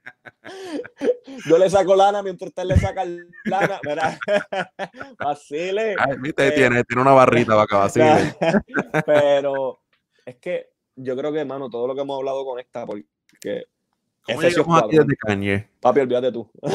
Yo 1.47 1.57
le 1.57 1.69
saco 1.69 1.95
lana 1.95 2.21
mientras 2.21 2.49
usted 2.49 2.63
le 2.63 2.77
saca 2.77 3.05
lana. 3.45 3.79
Mira, 3.85 4.19
vacile. 5.17 5.95
viste, 6.19 6.51
tiene, 6.51 6.83
tiene 6.83 7.01
una 7.01 7.11
barrita 7.11 7.53
para 7.53 7.63
acá, 7.63 7.77
vacile. 7.77 8.35
Pero 9.05 9.81
es 10.25 10.35
que 10.37 10.69
yo 10.95 11.15
creo 11.15 11.31
que, 11.31 11.39
hermano, 11.39 11.69
todo 11.69 11.87
lo 11.87 11.95
que 11.95 12.01
hemos 12.01 12.17
hablado 12.17 12.43
conecta 12.45 12.85
porque 12.85 13.65
Efesios 14.27 14.65
4. 14.65 15.05
Papi, 15.79 15.99
olvídate 16.01 16.31
tú. 16.31 16.49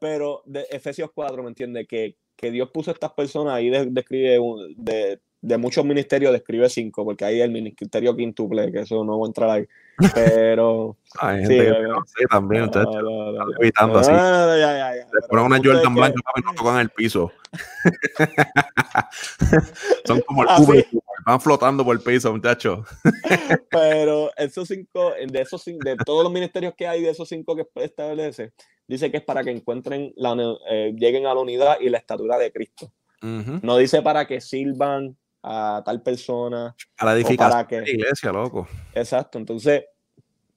Pero 0.00 0.42
de 0.44 0.66
Efesios 0.70 1.10
4, 1.12 1.42
¿me 1.42 1.48
entiende 1.48 1.86
Que, 1.86 2.16
que 2.36 2.50
Dios 2.50 2.70
puso 2.70 2.90
a 2.90 2.94
estas 2.94 3.12
personas 3.12 3.54
ahí, 3.54 3.68
describe 3.70 4.38
de, 4.76 5.20
de 5.40 5.58
muchos 5.58 5.84
ministerios 5.84 6.32
describe 6.32 6.68
cinco, 6.68 7.04
porque 7.04 7.24
hay 7.24 7.40
el 7.40 7.50
ministerio 7.50 8.14
quintuple, 8.16 8.70
que 8.72 8.80
eso 8.80 9.04
no 9.04 9.18
va 9.18 9.26
a 9.26 9.28
entrar 9.28 9.50
ahí. 9.50 9.66
Pero. 10.14 10.96
Hay 11.20 11.38
gente 11.38 11.54
sí, 11.54 11.60
que 11.60 11.82
no 11.82 12.04
sé 12.06 12.26
también, 12.30 12.64
muchachos. 12.64 12.94
No, 12.94 13.32
no, 13.32 13.46
evitando 13.58 13.98
así. 13.98 14.10
Ah. 14.12 14.92
Le 14.94 15.28
ponen 15.28 15.46
una 15.46 15.56
Jordan 15.56 15.94
que... 15.94 16.00
blanca 16.00 16.20
y 16.36 16.40
no 16.42 16.54
tocan 16.54 16.80
el 16.80 16.90
piso. 16.90 17.32
Son 20.04 20.20
como 20.20 20.42
el 20.42 20.48
Uber, 20.58 20.86
van 21.24 21.40
flotando 21.40 21.84
por 21.84 21.96
el 21.96 22.02
piso, 22.02 22.32
muchachos. 22.32 22.86
Pero 23.70 24.30
esos 24.36 24.68
cinco, 24.68 25.12
de 25.26 25.40
esos 25.40 25.64
de 25.64 25.96
todos 26.04 26.22
los 26.22 26.32
ministerios 26.32 26.74
que 26.76 26.86
hay, 26.86 27.02
de 27.02 27.10
esos 27.10 27.28
cinco 27.28 27.56
que 27.56 27.66
establece, 27.82 28.52
dice 28.86 29.10
que 29.10 29.16
es 29.16 29.24
para 29.24 29.42
que 29.42 29.50
encuentren, 29.50 30.12
la, 30.16 30.36
eh, 30.70 30.94
lleguen 30.96 31.26
a 31.26 31.34
la 31.34 31.40
unidad 31.40 31.78
y 31.80 31.88
la 31.88 31.98
estatura 31.98 32.38
de 32.38 32.52
Cristo. 32.52 32.92
Uh 33.22 33.26
-huh. 33.26 33.60
No 33.62 33.76
dice 33.78 34.02
para 34.02 34.26
que 34.26 34.40
sirvan 34.40 35.16
a 35.42 35.82
tal 35.84 36.02
persona. 36.02 36.74
A 36.96 37.04
la 37.04 37.14
edificación 37.14 37.66
de 37.68 37.80
la 37.80 37.90
iglesia, 37.90 38.32
loco. 38.32 38.68
Exacto, 38.94 39.38
entonces, 39.38 39.84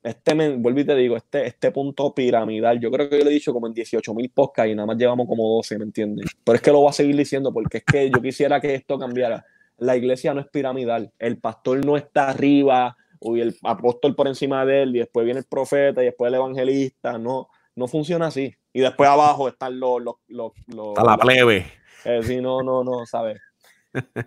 este, 0.04 0.36
me, 0.36 0.56
vuelvo 0.58 0.80
y 0.80 0.86
te 0.86 0.96
digo, 0.96 1.16
este, 1.16 1.46
este 1.46 1.72
punto 1.72 2.14
piramidal, 2.14 2.80
yo 2.80 2.90
creo 2.90 3.10
que 3.10 3.20
yo 3.20 3.24
lo 3.24 3.30
he 3.30 3.34
dicho 3.34 3.54
como 3.54 3.68
en 3.68 3.74
18 3.74 4.14
mil 4.14 4.30
podcasts 4.30 4.72
y 4.72 4.76
nada 4.76 4.88
más 4.88 4.98
llevamos 4.98 5.28
como 5.28 5.48
12, 5.56 5.78
¿me 5.78 5.86
entiendes? 5.86 6.32
Pero 6.44 6.56
es 6.56 6.62
que 6.62 6.72
lo 6.72 6.80
voy 6.80 6.90
a 6.90 6.94
seguir 6.94 7.16
diciendo 7.16 7.54
porque 7.54 7.78
es 7.78 7.84
que 7.86 8.10
yo 8.10 8.22
quisiera 8.22 8.60
que 8.60 8.74
esto 8.74 8.98
cambiara. 8.98 9.46
La 9.78 9.96
iglesia 9.96 10.34
no 10.34 10.42
es 10.42 10.48
piramidal, 10.48 11.12
el 11.20 11.38
pastor 11.38 11.86
no 11.86 11.98
está 11.98 12.30
arriba, 12.30 12.98
y 13.22 13.40
el 13.40 13.56
apóstol 13.64 14.16
por 14.16 14.28
encima 14.28 14.66
de 14.66 14.84
él, 14.84 14.96
y 14.96 15.00
después 15.00 15.26
viene 15.26 15.40
el 15.40 15.46
profeta, 15.46 16.02
y 16.02 16.06
después 16.06 16.30
el 16.30 16.36
evangelista, 16.36 17.18
no, 17.18 17.50
no 17.76 17.88
funciona 17.88 18.28
así. 18.28 18.56
Y 18.74 18.82
después 18.82 19.10
abajo 19.10 19.48
están 19.48 19.80
los... 19.80 20.02
los, 20.02 20.16
los, 20.28 20.54
los 20.68 20.90
Está 20.90 21.04
la 21.04 21.18
plebe. 21.18 21.68
Eh, 22.06 22.22
sí, 22.24 22.42
no, 22.42 22.64
no, 22.64 22.84
no, 22.84 23.06
¿sabes? 23.06 23.40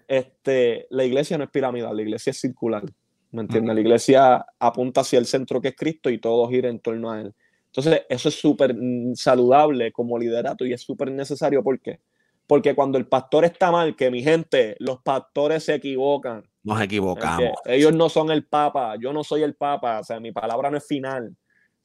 Este, 0.08 0.86
la 0.90 1.04
iglesia 1.04 1.38
no 1.38 1.44
es 1.44 1.50
piramidal, 1.50 1.96
la 1.96 2.02
iglesia 2.02 2.30
es 2.30 2.40
circular. 2.40 2.84
¿Me 3.30 3.42
entiendes? 3.42 3.74
La 3.74 3.80
iglesia 3.80 4.46
apunta 4.60 5.00
hacia 5.00 5.18
el 5.18 5.26
centro 5.26 5.60
que 5.60 5.68
es 5.68 5.76
Cristo 5.76 6.08
y 6.08 6.18
todo 6.18 6.48
gira 6.48 6.68
en 6.68 6.78
torno 6.78 7.10
a 7.10 7.20
él. 7.20 7.34
Entonces, 7.66 8.02
eso 8.08 8.28
es 8.28 8.36
súper 8.36 8.74
mm, 8.74 9.16
saludable 9.16 9.90
como 9.90 10.16
liderato 10.16 10.64
y 10.64 10.72
es 10.72 10.82
súper 10.82 11.10
necesario. 11.10 11.62
¿Por 11.64 11.80
qué? 11.80 11.98
Porque 12.46 12.74
cuando 12.74 12.98
el 12.98 13.06
pastor 13.06 13.44
está 13.44 13.72
mal, 13.72 13.96
que 13.96 14.10
mi 14.10 14.22
gente, 14.22 14.76
los 14.78 15.00
pastores 15.02 15.64
se 15.64 15.74
equivocan. 15.74 16.44
Nos 16.62 16.80
equivocamos. 16.80 17.54
Ellos 17.64 17.92
no 17.92 18.08
son 18.08 18.30
el 18.30 18.44
papa, 18.44 18.94
yo 19.00 19.12
no 19.12 19.24
soy 19.24 19.42
el 19.42 19.54
papa, 19.54 19.98
o 19.98 20.04
sea, 20.04 20.20
mi 20.20 20.30
palabra 20.30 20.70
no 20.70 20.76
es 20.76 20.86
final. 20.86 21.34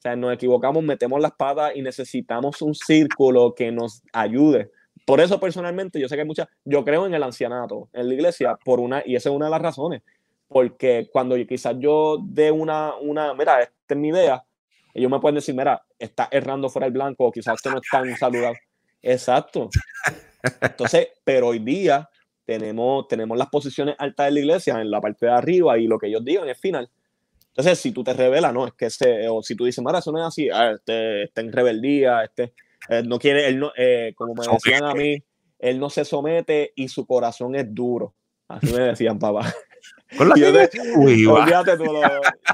sea, 0.00 0.14
nos 0.14 0.32
equivocamos, 0.32 0.84
metemos 0.84 1.20
las 1.20 1.32
patas 1.32 1.72
y 1.74 1.82
necesitamos 1.82 2.62
un 2.62 2.74
círculo 2.74 3.54
que 3.54 3.72
nos 3.72 4.02
ayude. 4.12 4.70
Por 5.04 5.20
eso 5.20 5.40
personalmente 5.40 5.98
yo 6.00 6.08
sé 6.08 6.14
que 6.14 6.22
hay 6.22 6.26
muchas, 6.26 6.48
yo 6.64 6.84
creo 6.84 7.06
en 7.06 7.14
el 7.14 7.22
ancianato 7.22 7.88
en 7.92 8.08
la 8.08 8.14
iglesia 8.14 8.56
por 8.64 8.80
una, 8.80 9.02
y 9.04 9.16
esa 9.16 9.30
es 9.30 9.34
una 9.34 9.46
de 9.46 9.50
las 9.50 9.62
razones, 9.62 10.02
porque 10.48 11.08
cuando 11.12 11.36
quizás 11.46 11.76
yo 11.78 12.18
dé 12.22 12.50
una, 12.50 12.94
una, 12.96 13.34
mira, 13.34 13.60
esta 13.62 13.94
es 13.94 13.96
mi 13.96 14.08
idea, 14.08 14.44
ellos 14.94 15.10
me 15.10 15.20
pueden 15.20 15.36
decir, 15.36 15.54
mira, 15.54 15.82
está 15.98 16.28
errando 16.30 16.68
fuera 16.68 16.86
el 16.86 16.92
blanco, 16.92 17.26
o 17.26 17.32
quizás 17.32 17.54
usted 17.54 17.70
no 17.70 17.78
es 17.78 17.88
tan 17.90 18.16
saludable. 18.16 18.58
Exacto. 19.02 19.70
Entonces, 20.60 21.08
pero 21.24 21.48
hoy 21.48 21.58
día 21.58 22.08
tenemos, 22.44 23.06
tenemos 23.08 23.38
las 23.38 23.48
posiciones 23.48 23.94
altas 23.98 24.26
de 24.26 24.32
la 24.32 24.40
iglesia 24.40 24.80
en 24.80 24.90
la 24.90 25.00
parte 25.00 25.26
de 25.26 25.32
arriba 25.32 25.78
y 25.78 25.86
lo 25.86 25.98
que 25.98 26.08
ellos 26.08 26.24
digan 26.24 26.48
es 26.48 26.58
final. 26.58 26.90
Entonces, 27.48 27.78
si 27.78 27.92
tú 27.92 28.02
te 28.02 28.12
revelas, 28.14 28.52
no, 28.52 28.66
es 28.66 28.72
que 28.74 28.88
o 29.28 29.42
si 29.42 29.54
tú 29.54 29.64
dices, 29.64 29.84
mira, 29.84 29.98
eso 29.98 30.12
no 30.12 30.18
es 30.18 30.26
así, 30.26 30.48
ah, 30.50 30.72
este, 30.72 31.24
está 31.24 31.40
en 31.40 31.52
rebeldía, 31.52 32.22
este, 32.24 32.52
no 33.04 33.18
quiere, 33.18 33.48
él 33.48 33.58
no, 33.58 33.72
eh, 33.76 34.12
como 34.16 34.34
me 34.34 34.46
decían 34.46 34.84
a 34.84 34.94
mí, 34.94 35.22
él 35.58 35.78
no 35.78 35.90
se 35.90 36.04
somete 36.04 36.72
y 36.74 36.88
su 36.88 37.06
corazón 37.06 37.54
es 37.54 37.72
duro. 37.72 38.14
Así 38.48 38.72
me 38.72 38.80
decían, 38.80 39.18
papá. 39.18 39.52
yo, 40.36 40.52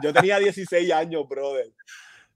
yo 0.02 0.12
tenía 0.12 0.38
16 0.38 0.92
años, 0.92 1.26
brother. 1.28 1.72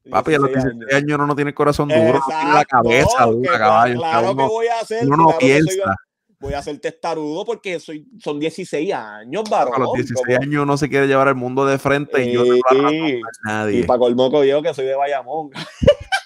Papi, 0.08 0.34
a 0.34 0.38
los 0.38 0.48
16 0.50 0.94
años 0.94 1.14
uno 1.16 1.26
no 1.26 1.36
tiene 1.36 1.52
corazón 1.52 1.88
duro, 1.88 2.20
tiene 2.26 2.54
la 2.54 2.64
cabeza 2.64 3.26
dura, 3.26 3.58
caballo. 3.58 3.98
Claro 3.98 4.36
que 4.36 4.42
voy 4.42 4.66
a 4.66 4.80
hacer. 4.80 5.06
Uno 5.06 5.16
no 5.16 5.38
piensa. 5.38 5.94
voy 6.38 6.54
a 6.54 6.62
ser 6.62 6.78
testarudo 6.78 7.44
porque 7.44 7.78
soy, 7.78 8.08
son 8.18 8.40
16 8.40 8.94
años, 8.94 9.44
varón. 9.50 9.74
A 9.74 9.78
los 9.78 9.92
16 9.92 10.38
años 10.38 10.62
uno 10.62 10.78
se 10.78 10.88
quiere 10.88 11.06
llevar 11.06 11.28
el 11.28 11.34
mundo 11.34 11.66
de 11.66 11.78
frente 11.78 12.24
y, 12.24 12.32
yo 12.32 12.44
no 12.44 12.54
lo 12.54 12.88
a 12.88 13.30
nadie. 13.44 13.80
Y 13.80 13.82
para 13.82 13.98
colmo 13.98 14.42
yo 14.42 14.62
que 14.62 14.72
soy 14.72 14.86
de 14.86 14.94
Bayamón. 14.94 15.50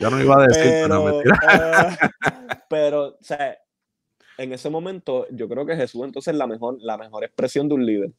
Yo 0.00 0.10
no 0.10 0.20
iba 0.20 0.42
a 0.42 0.46
decir, 0.46 0.72
pero, 0.82 1.22
pero, 1.22 1.30
uh, 1.30 2.54
pero 2.70 3.04
o 3.08 3.18
sea, 3.20 3.58
en 4.38 4.52
ese 4.54 4.70
momento 4.70 5.26
yo 5.30 5.46
creo 5.48 5.66
que 5.66 5.76
Jesús 5.76 6.02
entonces 6.04 6.32
es 6.32 6.38
la 6.38 6.46
mejor, 6.46 6.78
la 6.80 6.96
mejor 6.96 7.24
expresión 7.24 7.68
de 7.68 7.74
un 7.74 7.84
líder. 7.84 8.10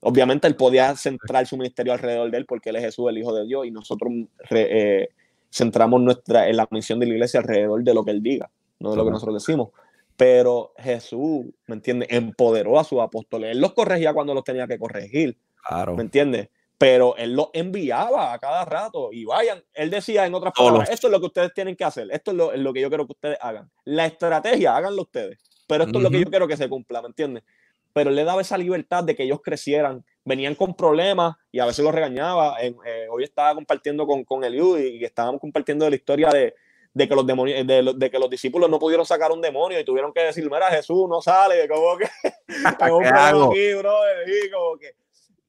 Obviamente 0.00 0.48
él 0.48 0.56
podía 0.56 0.96
centrar 0.96 1.46
su 1.46 1.56
ministerio 1.56 1.92
alrededor 1.92 2.30
de 2.30 2.38
él 2.38 2.46
porque 2.46 2.70
él 2.70 2.76
es 2.76 2.82
Jesús, 2.82 3.08
el 3.08 3.18
Hijo 3.18 3.32
de 3.32 3.46
Dios, 3.46 3.66
y 3.66 3.70
nosotros 3.70 4.12
eh, 4.50 5.08
centramos 5.52 6.00
nuestra, 6.00 6.48
en 6.48 6.56
la 6.56 6.66
misión 6.70 6.98
de 6.98 7.06
la 7.06 7.12
iglesia 7.12 7.38
alrededor 7.40 7.84
de 7.84 7.94
lo 7.94 8.04
que 8.04 8.10
él 8.10 8.22
diga, 8.22 8.50
no 8.80 8.90
de 8.90 8.96
lo 8.96 9.04
que 9.04 9.10
nosotros 9.12 9.46
decimos. 9.46 9.68
Pero 10.16 10.72
Jesús, 10.78 11.46
¿me 11.66 11.76
entiendes? 11.76 12.08
Empoderó 12.10 12.80
a 12.80 12.84
sus 12.84 13.00
apóstoles. 13.00 13.52
Él 13.52 13.60
los 13.60 13.72
corregía 13.72 14.12
cuando 14.12 14.34
los 14.34 14.42
tenía 14.42 14.66
que 14.66 14.78
corregir. 14.78 15.38
Claro. 15.66 15.94
¿Me 15.94 16.02
entiendes? 16.02 16.48
Pero 16.80 17.14
él 17.16 17.34
los 17.34 17.50
enviaba 17.52 18.32
a 18.32 18.38
cada 18.38 18.64
rato 18.64 19.10
y 19.12 19.26
vayan. 19.26 19.62
Él 19.74 19.90
decía 19.90 20.24
en 20.24 20.34
otras 20.34 20.54
palabras, 20.56 20.88
esto 20.88 21.08
es 21.08 21.12
lo 21.12 21.20
que 21.20 21.26
ustedes 21.26 21.52
tienen 21.52 21.76
que 21.76 21.84
hacer, 21.84 22.08
esto 22.10 22.30
es 22.30 22.36
lo, 22.36 22.56
lo 22.56 22.72
que 22.72 22.80
yo 22.80 22.88
quiero 22.88 23.06
que 23.06 23.12
ustedes 23.12 23.38
hagan. 23.40 23.70
La 23.84 24.06
estrategia, 24.06 24.74
háganlo 24.74 25.02
ustedes 25.02 25.38
pero 25.70 25.84
esto 25.84 25.98
es 25.98 26.02
lo 26.02 26.10
que 26.10 26.18
yo 26.18 26.26
quiero 26.26 26.48
que 26.48 26.56
se 26.56 26.68
cumpla, 26.68 27.00
¿me 27.00 27.06
entiendes? 27.06 27.44
Pero 27.92 28.10
le 28.10 28.24
daba 28.24 28.40
esa 28.40 28.58
libertad 28.58 29.04
de 29.04 29.14
que 29.14 29.22
ellos 29.22 29.40
crecieran, 29.40 30.04
venían 30.24 30.56
con 30.56 30.74
problemas 30.74 31.36
y 31.52 31.60
a 31.60 31.66
veces 31.66 31.84
los 31.84 31.94
regañaba. 31.94 32.56
Eh, 32.60 32.74
hoy 33.08 33.22
estaba 33.22 33.54
compartiendo 33.54 34.04
con, 34.04 34.24
con 34.24 34.42
Eliud 34.42 34.80
y, 34.80 35.04
estábamos 35.04 35.40
compartiendo 35.40 35.88
la 35.88 35.94
historia 35.94 36.28
de, 36.30 36.54
de 36.92 37.08
que 37.08 37.14
los 37.14 37.24
demonios, 37.24 37.64
de, 37.64 38.10
que 38.10 38.18
los 38.18 38.28
discípulos 38.28 38.68
no 38.68 38.80
pudieron 38.80 39.06
sacar 39.06 39.30
un 39.30 39.40
demonio 39.40 39.78
y 39.78 39.84
tuvieron 39.84 40.12
que 40.12 40.22
decir, 40.22 40.44
mira, 40.50 40.70
Jesús 40.70 41.08
no 41.08 41.22
sale, 41.22 41.68
como 41.68 41.96
que 41.96 42.08
problema 42.78 43.28
aquí, 43.28 43.74
bro, 43.74 43.96
y 44.26 44.50
como 44.50 44.76
que 44.76 44.94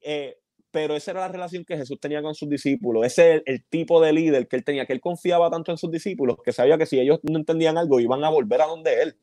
eh, 0.01 0.37
pero 0.71 0.95
esa 0.95 1.11
era 1.11 1.21
la 1.21 1.27
relación 1.27 1.65
que 1.65 1.77
Jesús 1.77 1.99
tenía 1.99 2.21
con 2.21 2.33
sus 2.33 2.49
discípulos, 2.49 3.05
ese 3.05 3.35
es 3.35 3.43
el, 3.45 3.63
tipo 3.65 4.01
de 4.01 4.13
líder 4.13 4.47
que 4.47 4.55
él 4.55 4.63
tenía, 4.63 4.85
que 4.85 4.93
él 4.93 5.01
confiaba 5.01 5.49
tanto 5.49 5.71
en 5.71 5.77
sus 5.77 5.91
discípulos, 5.91 6.37
que 6.43 6.51
sabía 6.51 6.77
que 6.77 6.85
si 6.85 6.99
ellos 6.99 7.19
no 7.23 7.37
entendían 7.37 7.77
algo, 7.77 7.99
iban 7.99 8.23
a 8.23 8.29
volver 8.29 8.61
a 8.61 8.65
donde 8.65 9.01
él 9.01 9.17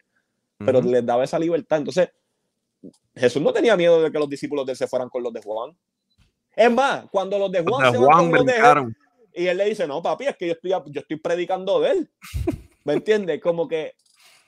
pero 0.65 0.83
les 0.83 1.05
daba 1.05 1.25
esa 1.25 1.39
libertad. 1.39 1.79
Entonces, 1.79 2.11
Jesús 3.15 3.43
no 3.43 3.53
tenía 3.53 3.77
miedo 3.77 4.03
de 4.03 4.11
que 4.11 4.19
los 4.19 4.29
discípulos 4.29 4.67
de 4.67 4.73
él 4.73 4.79
se 4.79 4.87
fueran 4.87 5.09
con 5.09 5.23
los 5.23 5.33
de 5.33 5.41
Juan. 5.43 5.77
Es 6.55 6.71
más, 6.71 7.07
cuando 7.11 7.39
los 7.39 7.51
de 7.53 7.63
Juan 7.63 7.93
se 7.93 7.99
van 7.99 8.31
con 8.31 8.33
los 8.33 8.47
de 8.47 8.57
él, 8.57 8.97
y 9.35 9.47
él 9.47 9.57
le 9.57 9.67
dice, 9.67 9.87
no, 9.87 10.03
papi, 10.03 10.27
es 10.27 10.37
que 10.37 10.47
yo 10.49 10.53
estoy, 10.55 10.71
yo 10.71 11.01
estoy 11.01 11.17
predicando 11.19 11.81
de 11.81 11.91
él. 11.91 12.11
¿Me 12.85 12.95
entiendes? 12.95 13.41
Como 13.41 13.69
que 13.69 13.95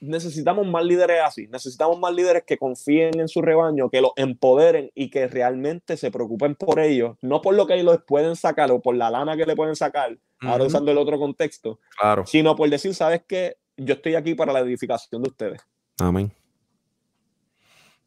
necesitamos 0.01 0.67
más 0.67 0.85
líderes 0.85 1.21
así. 1.25 1.47
Necesitamos 1.49 1.99
más 1.99 2.13
líderes 2.13 2.45
que 2.45 2.59
confíen 2.59 3.21
en 3.21 3.29
su 3.29 3.43
rebaño, 3.43 3.91
que 3.91 4.01
los 4.01 4.13
empoderen 4.17 4.91
y 4.95 5.11
que 5.11 5.29
realmente 5.29 5.97
se 5.97 6.11
preocupen 6.11 6.55
por 6.55 6.81
ellos. 6.81 7.17
No 7.23 7.41
por 7.41 7.55
lo 7.55 7.67
que 7.67 7.75
ellos 7.75 8.01
pueden 8.07 8.37
sacar 8.37 8.71
o 8.73 8.81
por 8.81 8.97
la 8.97 9.11
lana 9.11 9.37
que 9.37 9.47
le 9.47 9.57
pueden 9.57 9.77
sacar, 9.77 10.17
ahora 10.41 10.65
usando 10.65 10.91
el 10.91 10.99
otro 10.99 11.19
contexto, 11.19 11.79
claro. 11.99 12.27
sino 12.27 12.57
por 12.57 12.69
decir, 12.69 12.95
¿sabes 12.95 13.23
qué? 13.27 13.57
Yo 13.77 13.95
estoy 13.95 14.15
aquí 14.15 14.35
para 14.35 14.53
la 14.53 14.61
edificación 14.61 15.23
de 15.23 15.29
ustedes. 15.29 15.61
Amén. 15.99 16.33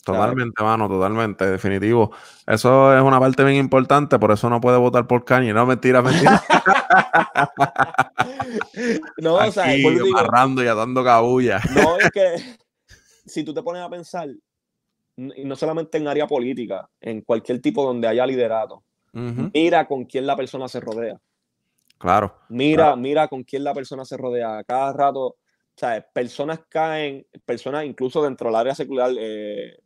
Totalmente, 0.03 0.61
mano, 0.61 0.89
totalmente, 0.89 1.45
definitivo. 1.45 2.11
Eso 2.45 2.95
es 2.95 3.01
una 3.01 3.19
parte 3.19 3.43
bien 3.43 3.57
importante, 3.57 4.19
por 4.19 4.31
eso 4.31 4.49
no 4.49 4.59
puede 4.59 4.77
votar 4.77 5.07
por 5.07 5.23
Kanye. 5.23 5.53
No, 5.53 5.65
mentira, 5.65 6.01
mentira. 6.01 6.43
no, 9.17 9.35
o 9.35 9.51
sea, 9.51 9.65
amarrando 9.65 10.63
y 10.63 10.67
atando 10.67 11.03
cabulla. 11.03 11.61
no, 11.73 11.97
es 11.97 12.11
que 12.11 12.35
si 13.25 13.43
tú 13.43 13.53
te 13.53 13.63
pones 13.63 13.81
a 13.81 13.89
pensar, 13.89 14.27
y 15.15 15.45
no 15.45 15.55
solamente 15.55 15.97
en 15.97 16.07
área 16.07 16.27
política, 16.27 16.89
en 16.99 17.21
cualquier 17.21 17.61
tipo 17.61 17.85
donde 17.85 18.07
haya 18.07 18.25
liderato, 18.25 18.83
mira 19.13 19.87
con 19.87 20.05
quién 20.05 20.27
la 20.27 20.35
persona 20.35 20.67
se 20.67 20.81
rodea. 20.81 21.17
Claro. 21.97 22.35
Mira, 22.49 22.95
mira 22.97 23.29
con 23.29 23.43
quién 23.43 23.63
la 23.63 23.73
persona 23.73 24.03
se 24.03 24.17
rodea. 24.17 24.61
Cada 24.65 24.91
rato 24.91 25.37
sea, 25.75 26.05
personas 26.13 26.61
caen, 26.69 27.25
personas 27.45 27.85
incluso 27.85 28.23
dentro 28.23 28.47
del 28.47 28.55
área 28.55 28.75
secular, 28.75 29.11
eh, 29.17 29.79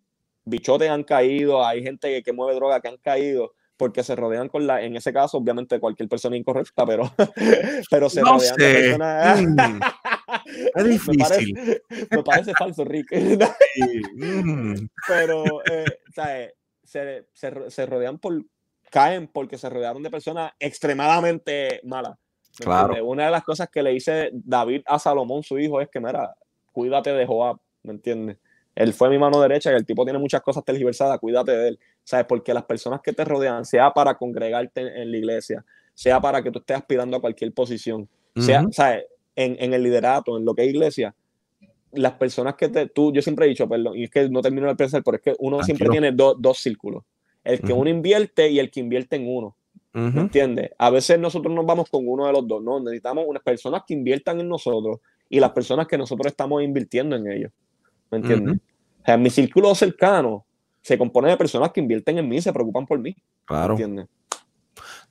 bichotes 0.48 0.90
han 0.90 1.04
caído, 1.04 1.66
hay 1.66 1.84
gente 1.84 2.24
que, 2.24 2.34
mueve 2.34 2.56
droga 2.56 2.80
que 2.82 2.88
han 2.88 2.98
caído 2.98 3.54
porque 3.76 4.04
se 4.04 4.16
rodean 4.16 4.50
con 4.50 4.66
la, 4.66 4.82
en 4.82 4.96
ese 4.96 5.14
caso, 5.14 5.38
obviamente 5.38 5.80
cualquier 5.80 6.10
persona 6.10 6.36
incorrecta, 6.36 6.86
pero, 6.86 7.12
pero 7.92 8.10
se 8.10 8.22
rodean 8.22 8.56
de 8.56 8.74
personas. 8.74 9.42
Mm. 9.42 9.80
es 10.76 10.86
difícil. 10.90 11.82
Me 12.10 12.24
parece, 12.24 12.54
falso, 12.54 12.84
Rick. 12.84 13.12
Mm. 14.16 14.88
pero, 15.08 15.44
eh, 15.66 15.86
se, 16.84 17.26
se, 17.34 17.70
se 17.70 17.86
rodean 17.86 18.18
por, 18.18 18.44
caen 18.90 19.28
porque 19.28 19.58
se 19.58 19.70
rodearon 19.70 20.02
de 20.02 20.10
personas 20.10 20.52
extremadamente 20.60 21.82
malas. 21.84 22.18
Claro. 22.58 23.06
Una 23.06 23.26
de 23.26 23.32
las 23.32 23.44
cosas 23.44 23.70
que 23.70 23.84
le 23.84 23.92
dice 23.92 24.32
David 24.34 24.82
a 24.88 24.98
Salomón, 24.98 25.44
su 25.44 25.60
hijo, 25.60 25.80
es 25.80 25.90
que, 25.90 26.00
mira, 26.00 26.36
cuídate 26.72 27.12
de 27.14 27.26
Joab, 27.26 27.58
¿me 27.84 27.94
entiendes? 27.94 28.38
Él 28.78 28.94
fue 28.94 29.10
mi 29.10 29.18
mano 29.18 29.42
derecha 29.42 29.72
y 29.72 29.76
el 29.76 29.86
tipo 29.88 30.04
tiene 30.04 30.20
muchas 30.20 30.42
cosas 30.42 30.64
tergiversadas, 30.64 31.18
cuídate 31.20 31.52
de 31.52 31.68
él. 31.70 31.80
¿Sabes? 32.04 32.28
Porque 32.28 32.54
las 32.54 32.64
personas 32.64 33.02
que 33.02 33.12
te 33.12 33.26
rodean, 33.26 33.66
sea 33.66 33.92
para 33.92 34.16
congregarte 34.16 35.02
en, 35.02 35.12
la 35.12 35.18
iglesia, 35.18 35.66
sea 35.96 36.22
para 36.22 36.44
que 36.44 36.52
tú 36.52 36.60
estés 36.60 36.78
aspirando 36.78 37.18
a 37.18 37.20
cualquier 37.20 37.52
posición, 37.54 38.08
sea, 38.36 38.66
¿sabes? 38.72 39.06
En, 39.36 39.58
en, 39.60 39.74
el 39.74 39.82
liderato, 39.82 40.38
en 40.38 40.46
lo 40.46 40.54
que 40.54 40.64
es 40.64 40.70
iglesia, 40.70 41.16
las 41.92 42.14
personas 42.14 42.54
que 42.54 42.70
te, 42.70 42.88
tú, 42.88 43.12
yo 43.12 43.24
siempre 43.24 43.48
he 43.48 43.50
dicho, 43.50 43.68
perdón, 43.68 43.98
y 43.98 44.04
es 44.04 44.12
que 44.12 44.30
no 44.30 44.42
termino 44.42 44.68
de 44.68 44.76
pensar, 44.76 45.02
pero 45.04 45.18
es 45.18 45.24
que 45.24 45.36
uno 45.40 45.64
siempre 45.64 45.90
tiene 45.90 46.12
dos 46.12 46.60
círculos. 46.60 47.04
El 47.44 47.60
que 47.62 47.74
uno 47.74 47.90
invierte 47.90 48.48
y 48.50 48.60
el 48.60 48.70
que 48.70 48.80
invierte 48.80 49.16
en 49.16 49.28
uno. 49.28 49.56
¿Me 49.94 50.22
entiendes? 50.22 50.70
A 50.78 50.92
veces 50.92 51.18
nosotros 51.18 51.52
nos 51.56 51.66
vamos 51.66 51.90
con 51.90 52.08
uno 52.08 52.28
de 52.28 52.34
los 52.34 52.48
dos, 52.48 52.62
¿no? 52.62 52.80
Necesitamos 52.80 53.26
unas 53.28 53.42
personas 53.42 53.82
que 53.88 53.96
inviertan 53.96 54.40
en 54.40 54.48
nosotros 54.48 55.00
y 55.28 55.40
las 55.40 55.52
personas 55.52 55.88
que 55.88 55.98
nosotros 55.98 56.28
estamos 56.28 56.62
invirtiendo 56.62 57.16
en 57.16 57.32
ellos. 57.32 57.52
¿Me 58.12 58.18
entiendes? 58.20 58.58
O 59.02 59.06
sea, 59.06 59.18
mi 59.18 59.30
círculo 59.30 59.74
cercano 59.76 60.46
se 60.82 60.98
compone 60.98 61.30
de 61.30 61.38
personas 61.38 61.72
que 61.72 61.82
invierten 61.82 62.18
en 62.18 62.28
mí 62.28 62.38
y 62.38 62.42
se 62.42 62.54
preocupan 62.54 62.86
por 62.86 63.00
mí. 63.00 63.16
Claro. 63.46 63.76
¿Me 63.76 63.84
entiendes? 63.84 64.08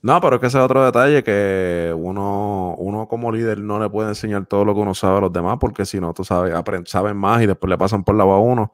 No, 0.01 0.21
pero 0.21 0.35
es 0.35 0.41
que 0.41 0.47
ese 0.47 0.57
es 0.57 0.63
otro 0.63 0.85
detalle 0.85 1.23
que 1.23 1.93
uno, 1.95 2.75
uno 2.77 3.07
como 3.07 3.31
líder 3.31 3.59
no 3.59 3.79
le 3.79 3.89
puede 3.89 4.09
enseñar 4.09 4.45
todo 4.45 4.63
lo 4.63 4.75
que 4.75 4.81
uno 4.81 4.93
sabe 4.93 5.17
a 5.17 5.21
los 5.21 5.33
demás, 5.33 5.57
porque 5.59 5.85
si 5.85 5.99
no, 5.99 6.13
tú 6.13 6.23
sabes, 6.23 6.53
saben 6.85 7.17
más 7.17 7.41
y 7.41 7.47
después 7.47 7.69
le 7.69 7.77
pasan 7.77 8.03
por 8.03 8.15
la 8.15 8.23
a 8.23 8.37
uno. 8.37 8.71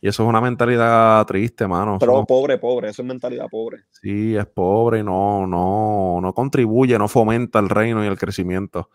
Y 0.00 0.08
eso 0.08 0.22
es 0.22 0.28
una 0.28 0.42
mentalidad 0.42 1.24
triste, 1.24 1.66
mano. 1.66 1.96
Pero 1.98 2.24
pobre, 2.26 2.58
pobre, 2.58 2.90
eso 2.90 3.00
es 3.00 3.08
mentalidad 3.08 3.46
pobre. 3.50 3.84
Sí, 3.90 4.36
es 4.36 4.46
pobre 4.46 5.00
y 5.00 5.02
no, 5.02 5.46
no, 5.46 6.20
no 6.20 6.34
contribuye, 6.34 6.98
no 6.98 7.08
fomenta 7.08 7.58
el 7.58 7.70
reino 7.70 8.04
y 8.04 8.06
el 8.06 8.18
crecimiento. 8.18 8.90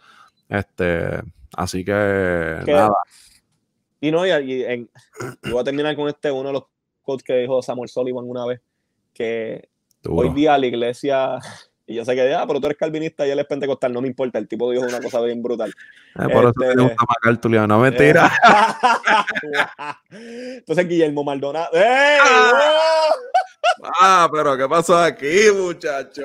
Este, 0.48 1.22
así 1.58 1.84
que 1.84 2.62
nada. 2.68 2.94
Y 4.02 4.12
no, 4.12 4.26
y, 4.26 4.64
en, 4.64 4.90
voy 5.44 5.62
a 5.62 5.64
terminar 5.64 5.96
con 5.96 6.10
este, 6.10 6.32
uno 6.32 6.48
de 6.48 6.54
los 6.54 6.64
quotes 7.04 7.24
que 7.24 7.36
dijo 7.36 7.62
Samuel 7.62 7.88
Sullivan 7.88 8.28
una 8.28 8.46
vez, 8.48 8.60
que 9.14 9.70
hoy 10.10 10.30
día 10.30 10.58
la 10.58 10.66
iglesia 10.66 11.38
y 11.86 11.96
yo 11.96 12.04
sé 12.04 12.16
que, 12.16 12.34
ah, 12.34 12.46
pero 12.48 12.60
tú 12.60 12.66
eres 12.66 12.78
calvinista 12.80 13.28
y 13.28 13.30
él 13.30 13.40
es 13.40 13.46
pentecostal, 13.46 13.94
no 13.94 14.02
me 14.02 14.08
importa, 14.08 14.40
el 14.40 14.48
tipo 14.48 14.72
dijo 14.72 14.86
una 14.86 15.00
cosa 15.00 15.22
bien 15.22 15.44
brutal. 15.44 15.70
Eh, 15.70 16.30
por 16.34 16.46
eso 16.46 16.54
te 16.54 16.70
este, 16.70 16.82
gusta 16.82 17.06
más 17.08 17.68
no 17.68 17.80
mentira. 17.80 18.32
Entonces, 20.10 20.88
Guillermo 20.88 21.24
Maldonado. 21.24 21.70
Ah, 21.76 23.10
ah, 24.02 24.30
pero 24.32 24.58
¿qué 24.58 24.68
pasó 24.68 24.98
aquí, 24.98 25.52
muchacho? 25.54 26.24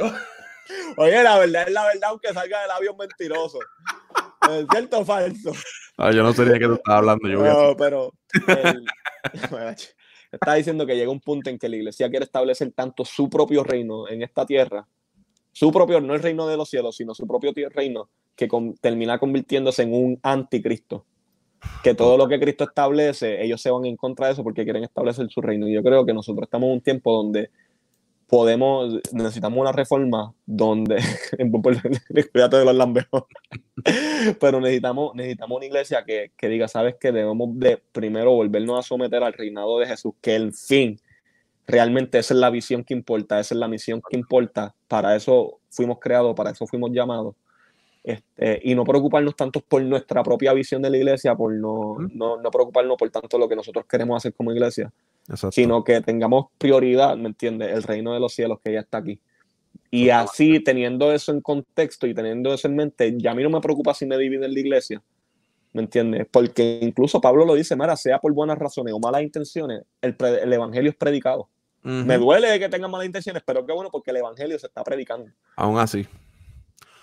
Oye, 0.97 1.23
la 1.23 1.39
verdad 1.39 1.65
es 1.67 1.73
la 1.73 1.85
verdad, 1.85 2.11
aunque 2.11 2.33
salga 2.33 2.63
del 2.63 2.71
avión 2.71 2.97
mentiroso. 2.97 3.59
¿Es 4.51 4.67
cierto 4.71 5.01
o 5.01 5.05
falso? 5.05 5.53
Ah, 5.97 6.13
yo 6.13 6.23
no 6.23 6.33
sé 6.33 6.45
de 6.45 6.59
qué 6.59 6.67
tú 6.67 6.75
estás 6.75 6.95
hablando. 6.95 7.29
Yo 7.29 7.43
no, 7.43 7.77
pero 7.77 8.13
está 10.33 10.55
diciendo 10.55 10.87
que 10.87 10.95
llega 10.95 11.11
un 11.11 11.21
punto 11.21 11.51
en 11.51 11.59
que 11.59 11.69
la 11.69 11.77
iglesia 11.77 12.11
quiere 12.11 12.25
establecer 12.25 12.73
tanto 12.73 13.05
su 13.05 13.31
propio 13.31 13.65
reino 13.65 14.09
en 14.09 14.23
esta 14.23 14.45
tierra 14.45 14.87
su 15.57 15.73
propio, 15.73 16.03
no 16.03 16.15
el 16.15 16.23
reino 16.23 16.47
de 16.47 16.59
los 16.59 16.69
cielos, 16.69 16.97
sino 16.97 17.15
su 17.15 17.27
propio 17.27 17.51
reino, 17.71 18.11
que 18.35 18.47
termina 18.83 19.19
convirtiéndose 19.19 19.85
en 19.85 19.95
un 19.95 20.21
anticristo. 20.23 21.07
Que 21.83 21.95
todo 21.95 22.19
lo 22.19 22.29
que 22.29 22.39
Cristo 22.39 22.65
establece, 22.65 23.43
ellos 23.43 23.63
se 23.63 23.71
van 23.71 23.87
en 23.87 23.97
contra 23.97 24.27
de 24.27 24.35
eso 24.35 24.45
porque 24.45 24.65
quieren 24.65 24.85
establecer 24.85 25.31
su 25.31 25.41
reino. 25.41 25.67
Y 25.67 25.73
yo 25.73 25.83
creo 25.83 26.05
que 26.05 26.13
nosotros 26.13 26.43
estamos 26.43 26.67
en 26.67 26.73
un 26.75 26.81
tiempo 26.83 27.11
donde 27.11 27.49
podemos, 28.27 29.01
necesitamos 29.13 29.59
una 29.59 29.73
reforma 29.73 30.35
donde, 30.45 30.97
cuídate 32.33 32.57
de 32.57 32.65
los 32.65 32.75
lambeos, 32.75 33.25
pero 34.41 34.61
necesitamos, 34.61 35.15
necesitamos 35.15 35.57
una 35.57 35.67
iglesia 35.67 36.05
que, 36.05 36.33
que 36.37 36.49
diga, 36.49 36.69
sabes 36.69 36.97
que 36.97 37.13
debemos 37.13 37.59
de 37.59 37.81
primero 37.93 38.33
volvernos 38.33 38.79
a 38.79 38.83
someter 38.83 39.23
al 39.23 39.33
reinado 39.33 39.79
de 39.79 39.87
Jesús, 39.87 40.15
que 40.21 40.35
el 40.35 40.53
fin, 40.53 41.01
realmente 41.67 42.19
esa 42.19 42.35
es 42.35 42.41
la 42.41 42.51
visión 42.51 42.85
que 42.85 42.95
importa, 42.95 43.39
esa 43.39 43.55
es 43.55 43.59
la 43.59 43.69
misión 43.69 44.03
que 44.09 44.17
importa, 44.17 44.75
para 44.89 45.15
eso 45.15 45.61
fuimos 45.71 45.99
creados, 46.01 46.35
para 46.35 46.51
eso 46.51 46.67
fuimos 46.67 46.91
llamados. 46.93 47.35
Este, 48.03 48.61
y 48.63 48.77
no 48.77 48.85
preocuparnos 48.85 49.35
tanto 49.35 49.61
por 49.61 49.83
nuestra 49.83 50.23
propia 50.23 50.53
visión 50.53 50.81
de 50.81 50.91
la 50.91 50.97
iglesia, 50.97 51.35
por 51.35 51.53
no, 51.53 51.97
no, 52.13 52.41
no 52.41 52.51
preocuparnos 52.53 52.97
por 52.97 53.11
tanto 53.11 53.37
lo 53.37 53.49
que 53.49 53.57
nosotros 53.57 53.85
queremos 53.85 54.17
hacer 54.17 54.33
como 54.33 54.53
iglesia, 54.53 54.93
sino 55.51 55.85
que 55.85 56.01
tengamos 56.01 56.47
prioridad, 56.59 57.17
¿me 57.17 57.29
entiendes? 57.29 57.73
El 57.73 57.83
reino 57.83 58.13
de 58.13 58.21
los 58.21 58.35
cielos 58.35 58.59
que 58.63 58.73
ya 58.73 58.81
está 58.81 58.99
aquí. 58.99 59.21
Y 59.91 60.11
así, 60.11 60.61
teniendo 60.61 61.13
eso 61.13 61.33
en 61.33 61.41
contexto 61.41 62.07
y 62.07 62.15
teniendo 62.15 62.53
eso 62.53 62.69
en 62.69 62.77
mente, 62.77 63.15
ya 63.17 63.33
a 63.33 63.35
mí 63.35 63.43
no 63.43 63.51
me 63.51 63.61
preocupa 63.61 63.95
si 63.95 64.07
me 64.07 64.19
dividen 64.19 64.53
la 64.53 64.61
iglesia, 64.61 65.03
¿me 65.73 65.83
entiendes? 65.83 66.27
Porque 66.31 66.79
incluso 66.83 67.21
Pablo 67.21 67.45
lo 67.45 67.55
dice, 67.55 67.77
Mara, 67.77 67.97
sea 67.97 68.19
por 68.19 68.33
buenas 68.33 68.59
razones 68.59 68.93
o 68.93 68.99
malas 68.99 69.23
intenciones, 69.23 69.83
el, 70.03 70.17
el 70.21 70.53
evangelio 70.53 70.91
es 70.91 70.97
predicado. 70.97 71.49
Me 71.83 72.19
duele 72.19 72.59
que 72.59 72.69
tengan 72.69 72.91
malas 72.91 73.07
intenciones, 73.07 73.45
pero 73.47 73.65
qué 73.65 73.73
bueno 73.73 73.91
porque 73.93 74.11
el 74.11 74.17
evangelio 74.17 74.59
se 74.59 74.67
está 74.67 74.83
predicando. 74.83 75.31
Aún 75.55 75.79
así. 75.79 76.05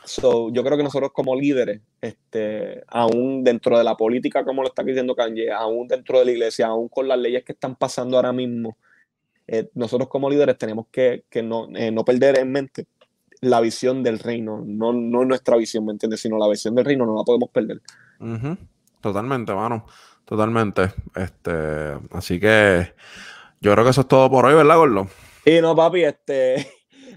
So, 0.05 0.51
yo 0.51 0.63
creo 0.63 0.77
que 0.77 0.83
nosotros 0.83 1.11
como 1.13 1.35
líderes, 1.35 1.81
este, 2.01 2.83
aún 2.87 3.43
dentro 3.43 3.77
de 3.77 3.83
la 3.83 3.95
política, 3.95 4.43
como 4.43 4.61
lo 4.61 4.67
está 4.67 4.83
diciendo 4.83 5.15
Kanye, 5.15 5.51
aún 5.51 5.87
dentro 5.87 6.19
de 6.19 6.25
la 6.25 6.31
iglesia, 6.31 6.67
aún 6.67 6.89
con 6.89 7.07
las 7.07 7.17
leyes 7.17 7.43
que 7.43 7.53
están 7.53 7.75
pasando 7.75 8.17
ahora 8.17 8.33
mismo, 8.33 8.77
eh, 9.47 9.69
nosotros 9.75 10.09
como 10.09 10.29
líderes 10.29 10.57
tenemos 10.57 10.87
que, 10.91 11.25
que 11.29 11.41
no, 11.41 11.67
eh, 11.75 11.91
no, 11.91 12.03
perder 12.03 12.39
en 12.39 12.51
mente 12.51 12.87
la 13.41 13.61
visión 13.61 14.03
del 14.03 14.19
reino, 14.19 14.63
no, 14.65 14.93
no 14.93 15.25
nuestra 15.25 15.57
visión, 15.57 15.85
¿me 15.85 15.91
entiendes? 15.91 16.21
Sino 16.21 16.37
la 16.37 16.47
visión 16.47 16.75
del 16.75 16.85
reino, 16.85 17.05
no 17.05 17.17
la 17.17 17.23
podemos 17.23 17.49
perder. 17.49 17.81
Totalmente, 19.01 19.53
mano. 19.53 19.85
Totalmente. 20.25 20.93
Este, 21.15 21.97
así 22.11 22.39
que 22.39 22.93
yo 23.59 23.71
creo 23.73 23.83
que 23.83 23.91
eso 23.91 24.01
es 24.01 24.07
todo 24.07 24.29
por 24.29 24.45
hoy, 24.45 24.55
¿verdad, 24.55 24.77
Gordo? 24.77 25.07
Y 25.45 25.59
no, 25.61 25.75
papi, 25.75 26.03
este 26.03 26.67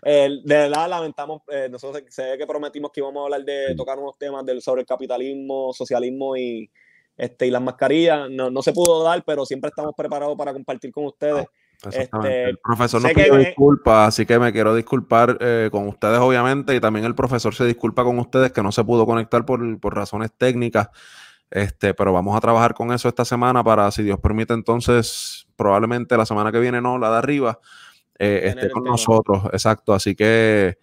de 0.03 0.40
verdad 0.44 0.88
lamentamos, 0.88 1.42
eh, 1.49 1.68
nosotros 1.70 2.03
sé 2.09 2.36
que 2.38 2.47
prometimos 2.47 2.90
que 2.90 3.01
íbamos 3.01 3.20
a 3.20 3.24
hablar 3.24 3.44
de 3.44 3.74
tocar 3.76 3.99
unos 3.99 4.16
temas 4.18 4.44
del, 4.44 4.61
sobre 4.62 4.82
el 4.82 4.86
capitalismo, 4.86 5.72
socialismo 5.72 6.36
y, 6.36 6.70
este, 7.16 7.47
y 7.47 7.51
las 7.51 7.62
mascarillas. 7.62 8.30
No, 8.30 8.51
no 8.51 8.62
se 8.62 8.72
pudo 8.72 9.03
dar, 9.03 9.22
pero 9.24 9.44
siempre 9.44 9.68
estamos 9.68 9.92
preparados 9.97 10.36
para 10.36 10.53
compartir 10.53 10.90
con 10.92 11.07
ustedes. 11.07 11.47
Este, 11.92 12.44
el 12.44 12.59
profesor 12.59 13.03
nos 13.03 13.12
pidió 13.12 13.36
disculpas, 13.36 14.09
así 14.09 14.24
que 14.24 14.38
me 14.38 14.53
quiero 14.53 14.74
disculpar 14.74 15.36
eh, 15.40 15.68
con 15.70 15.86
ustedes, 15.88 16.18
obviamente, 16.18 16.74
y 16.74 16.80
también 16.80 17.05
el 17.05 17.14
profesor 17.14 17.55
se 17.55 17.66
disculpa 17.66 18.03
con 18.03 18.18
ustedes 18.18 18.51
que 18.53 18.62
no 18.62 18.72
se 18.72 18.82
pudo 18.82 19.05
conectar 19.05 19.44
por, 19.44 19.78
por 19.78 19.94
razones 19.94 20.32
técnicas. 20.36 20.88
Este, 21.51 21.94
pero 21.94 22.12
vamos 22.12 22.36
a 22.36 22.40
trabajar 22.40 22.74
con 22.74 22.92
eso 22.92 23.09
esta 23.09 23.24
semana 23.24 23.62
para, 23.62 23.90
si 23.90 24.03
Dios 24.03 24.18
permite, 24.18 24.53
entonces, 24.53 25.47
probablemente 25.55 26.16
la 26.16 26.26
semana 26.26 26.51
que 26.51 26.59
viene, 26.59 26.80
no, 26.80 26.99
la 26.99 27.11
de 27.11 27.18
arriba, 27.18 27.61
eh, 28.18 28.42
esté 28.44 28.70
con 28.70 28.84
nosotros. 28.84 29.44
Exacto, 29.52 29.92
así 29.92 30.14
que. 30.14 30.78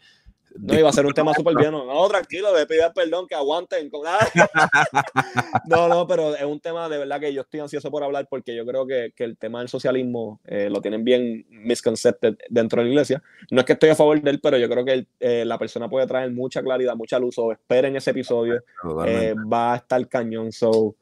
No, 0.56 0.78
iba 0.78 0.88
a 0.88 0.94
ser 0.94 1.06
un 1.06 1.14
tema 1.14 1.34
súper 1.34 1.56
bien. 1.56 1.72
No, 1.72 2.08
tranquilo, 2.08 2.54
de 2.54 2.68
pedir 2.68 2.84
perdón, 2.94 3.26
que 3.28 3.34
aguanten. 3.34 3.90
Con... 3.90 4.02
no, 5.68 5.88
no, 5.88 6.06
pero 6.06 6.36
es 6.36 6.44
un 6.44 6.60
tema 6.60 6.88
de 6.90 7.00
verdad 7.00 7.20
que 7.20 7.34
yo 7.34 7.42
estoy 7.42 7.60
ansioso 7.62 7.90
por 7.90 8.04
hablar 8.04 8.28
porque 8.30 8.56
yo 8.56 8.64
creo 8.64 8.86
que, 8.86 9.14
que 9.16 9.24
el 9.24 9.36
tema 9.36 9.60
del 9.60 9.70
socialismo 9.70 10.42
eh, 10.46 10.70
lo 10.70 10.80
tienen 10.80 11.04
bien 11.04 11.46
misconcepted 11.50 12.36
dentro 12.50 12.82
de 12.82 12.86
la 12.86 12.92
iglesia. 12.92 13.24
No 13.50 13.62
es 13.62 13.66
que 13.66 13.74
estoy 13.74 13.90
a 13.90 13.96
favor 13.96 14.22
de 14.22 14.30
él, 14.30 14.40
pero 14.42 14.58
yo 14.58 14.70
creo 14.70 14.86
que 14.86 15.08
eh, 15.20 15.44
la 15.44 15.58
persona 15.58 15.90
puede 15.90 16.06
traer 16.06 16.30
mucha 16.32 16.62
claridad, 16.62 16.96
mucha 16.96 17.18
luz. 17.18 17.36
O 17.40 17.52
esperen 17.52 17.96
ese 17.96 18.12
episodio. 18.12 18.62
va 18.86 19.74
a 19.74 19.78
estar 19.78 20.08
cañón. 20.08 20.52
So, 20.52 20.96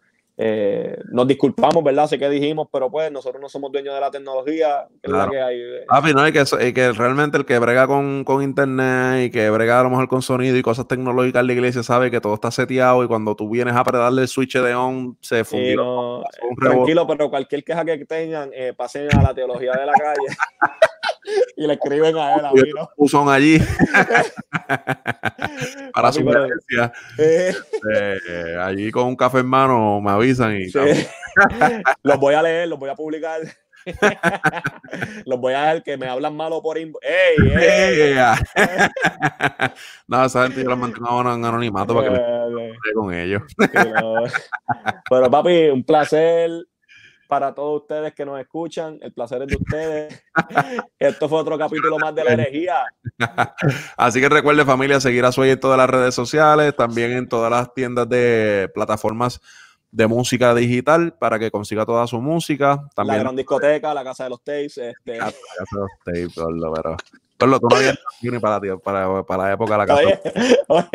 eh, 0.43 0.97
nos 1.11 1.27
disculpamos, 1.27 1.83
¿verdad? 1.83 2.07
Sé 2.07 2.17
que 2.17 2.27
dijimos, 2.27 2.67
pero 2.73 2.89
pues 2.89 3.11
nosotros 3.11 3.39
no 3.39 3.47
somos 3.47 3.71
dueños 3.71 3.93
de 3.93 4.01
la 4.01 4.09
tecnología. 4.09 4.87
Que 5.03 5.39
hay, 5.39 6.13
no, 6.15 6.27
y 6.27 6.31
que, 6.31 6.73
que 6.73 6.91
realmente 6.93 7.37
el 7.37 7.45
que 7.45 7.59
brega 7.59 7.85
con, 7.85 8.25
internet 8.41 9.25
y 9.25 9.29
que 9.29 9.51
brega 9.51 9.79
a 9.79 9.83
lo 9.83 9.91
mejor 9.91 10.07
con 10.07 10.23
sonido 10.23 10.57
y 10.57 10.63
cosas 10.63 10.87
tecnológicas 10.87 11.43
de 11.43 11.47
la 11.47 11.53
iglesia 11.53 11.83
sabe 11.83 12.09
que 12.09 12.19
todo 12.19 12.33
está 12.33 12.49
seteado 12.49 13.03
y 13.03 13.07
cuando 13.07 13.35
tú 13.35 13.51
vienes 13.51 13.75
a 13.75 13.83
darle 13.83 14.23
el 14.23 14.27
switch 14.27 14.57
de 14.57 14.73
on 14.73 15.15
se 15.21 15.43
fundió. 15.43 16.23
tranquilo, 16.59 17.05
pero 17.05 17.29
cualquier 17.29 17.63
queja 17.63 17.85
que 17.85 18.03
tengan, 18.05 18.49
eh, 18.51 18.73
pasen 18.75 19.15
a 19.15 19.21
la 19.21 19.35
teología 19.35 19.73
de 19.73 19.85
la 19.85 19.93
calle. 19.93 20.25
y 21.55 21.67
le 21.67 21.73
escriben 21.73 22.17
a 22.17 22.35
él 22.35 22.45
a 22.45 22.51
mí, 22.51 22.61
¿no? 22.75 22.89
allí 23.29 23.59
para 25.93 26.11
su 26.11 26.19
emergencia. 26.21 26.91
Eh. 27.17 27.53
Eh, 27.93 28.57
allí 28.59 28.91
con 28.91 29.07
un 29.07 29.15
café 29.15 29.39
en 29.39 29.47
mano 29.47 30.01
me 30.01 30.11
avisan 30.11 30.57
y 30.57 30.71
los 32.03 32.19
voy 32.19 32.35
a 32.35 32.41
leer, 32.41 32.67
los 32.67 32.77
voy 32.79 32.89
a 32.89 32.95
publicar. 32.95 33.41
los 35.25 35.39
voy 35.39 35.53
a 35.53 35.61
dejar 35.61 35.83
que 35.83 35.97
me 35.97 36.07
hablan 36.07 36.35
malo 36.35 36.61
por 36.61 36.77
inbox. 36.77 37.03
¡Ey, 37.03 37.37
ey! 37.59 38.15
no, 40.07 40.25
esa 40.25 40.43
gente 40.43 40.63
yo 40.63 40.69
los 40.69 40.77
mantengo 40.77 41.21
en 41.21 41.27
anonimato 41.27 41.95
para 41.95 42.07
que 42.07 42.13
me 42.19 42.73
con 42.93 43.13
ellos. 43.13 43.41
Pero 45.09 45.31
papi, 45.31 45.69
un 45.69 45.83
placer 45.83 46.51
para 47.31 47.53
todos 47.53 47.83
ustedes 47.83 48.13
que 48.13 48.25
nos 48.25 48.37
escuchan. 48.41 48.99
El 49.01 49.13
placer 49.13 49.41
es 49.43 49.47
de 49.47 49.55
ustedes. 49.55 50.21
Esto 50.99 51.29
fue 51.29 51.39
otro 51.39 51.57
capítulo 51.57 51.97
más 51.97 52.13
de 52.13 52.25
la 52.25 52.33
herejía. 52.33 52.83
Así 53.95 54.19
que 54.19 54.27
recuerde, 54.27 54.65
familia, 54.65 54.99
seguir 54.99 55.23
a 55.23 55.31
Suey 55.31 55.51
en 55.51 55.59
todas 55.61 55.77
las 55.77 55.89
redes 55.89 56.13
sociales, 56.13 56.75
también 56.75 57.13
en 57.13 57.29
todas 57.29 57.49
las 57.49 57.73
tiendas 57.73 58.09
de 58.09 58.69
plataformas 58.73 59.39
de 59.91 60.07
música 60.07 60.53
digital 60.53 61.13
para 61.13 61.39
que 61.39 61.49
consiga 61.51 61.85
toda 61.85 62.05
su 62.05 62.19
música. 62.19 62.83
También, 62.93 63.19
la 63.19 63.23
gran 63.23 63.35
discoteca, 63.37 63.93
la 63.93 64.03
casa 64.03 64.25
de 64.25 64.29
los 64.31 64.43
tapes. 64.43 64.77
Este... 64.77 65.17
La 65.17 65.19
casa 65.19 65.37
de 65.71 65.79
los 65.79 65.89
tapes, 66.03 66.33
pero. 66.35 66.97
Pero 67.37 67.59
tú 67.61 67.67
no 67.69 67.75
habías 67.77 67.97
ni 68.21 68.39
para, 68.39 68.59
para, 68.77 69.23
para 69.23 69.43
la 69.43 69.53
época 69.53 69.71
de 69.71 69.77
la 69.77 69.85
casa. 69.87 70.01
Oye, 70.67 70.89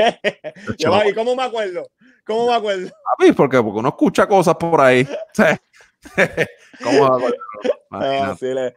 oye. 0.86 1.10
¿y 1.10 1.14
cómo 1.14 1.34
me 1.34 1.44
acuerdo? 1.44 1.88
¿Cómo 2.26 2.48
me 2.48 2.54
acuerdo? 2.54 2.88
A 2.88 3.24
mí, 3.24 3.32
porque, 3.32 3.62
porque 3.62 3.78
uno 3.78 3.88
escucha 3.88 4.28
cosas 4.28 4.54
por 4.56 4.82
ahí. 4.82 5.08
¿Cómo 6.82 7.18
ah, 7.90 8.36
sí, 8.38 8.46
le, 8.46 8.74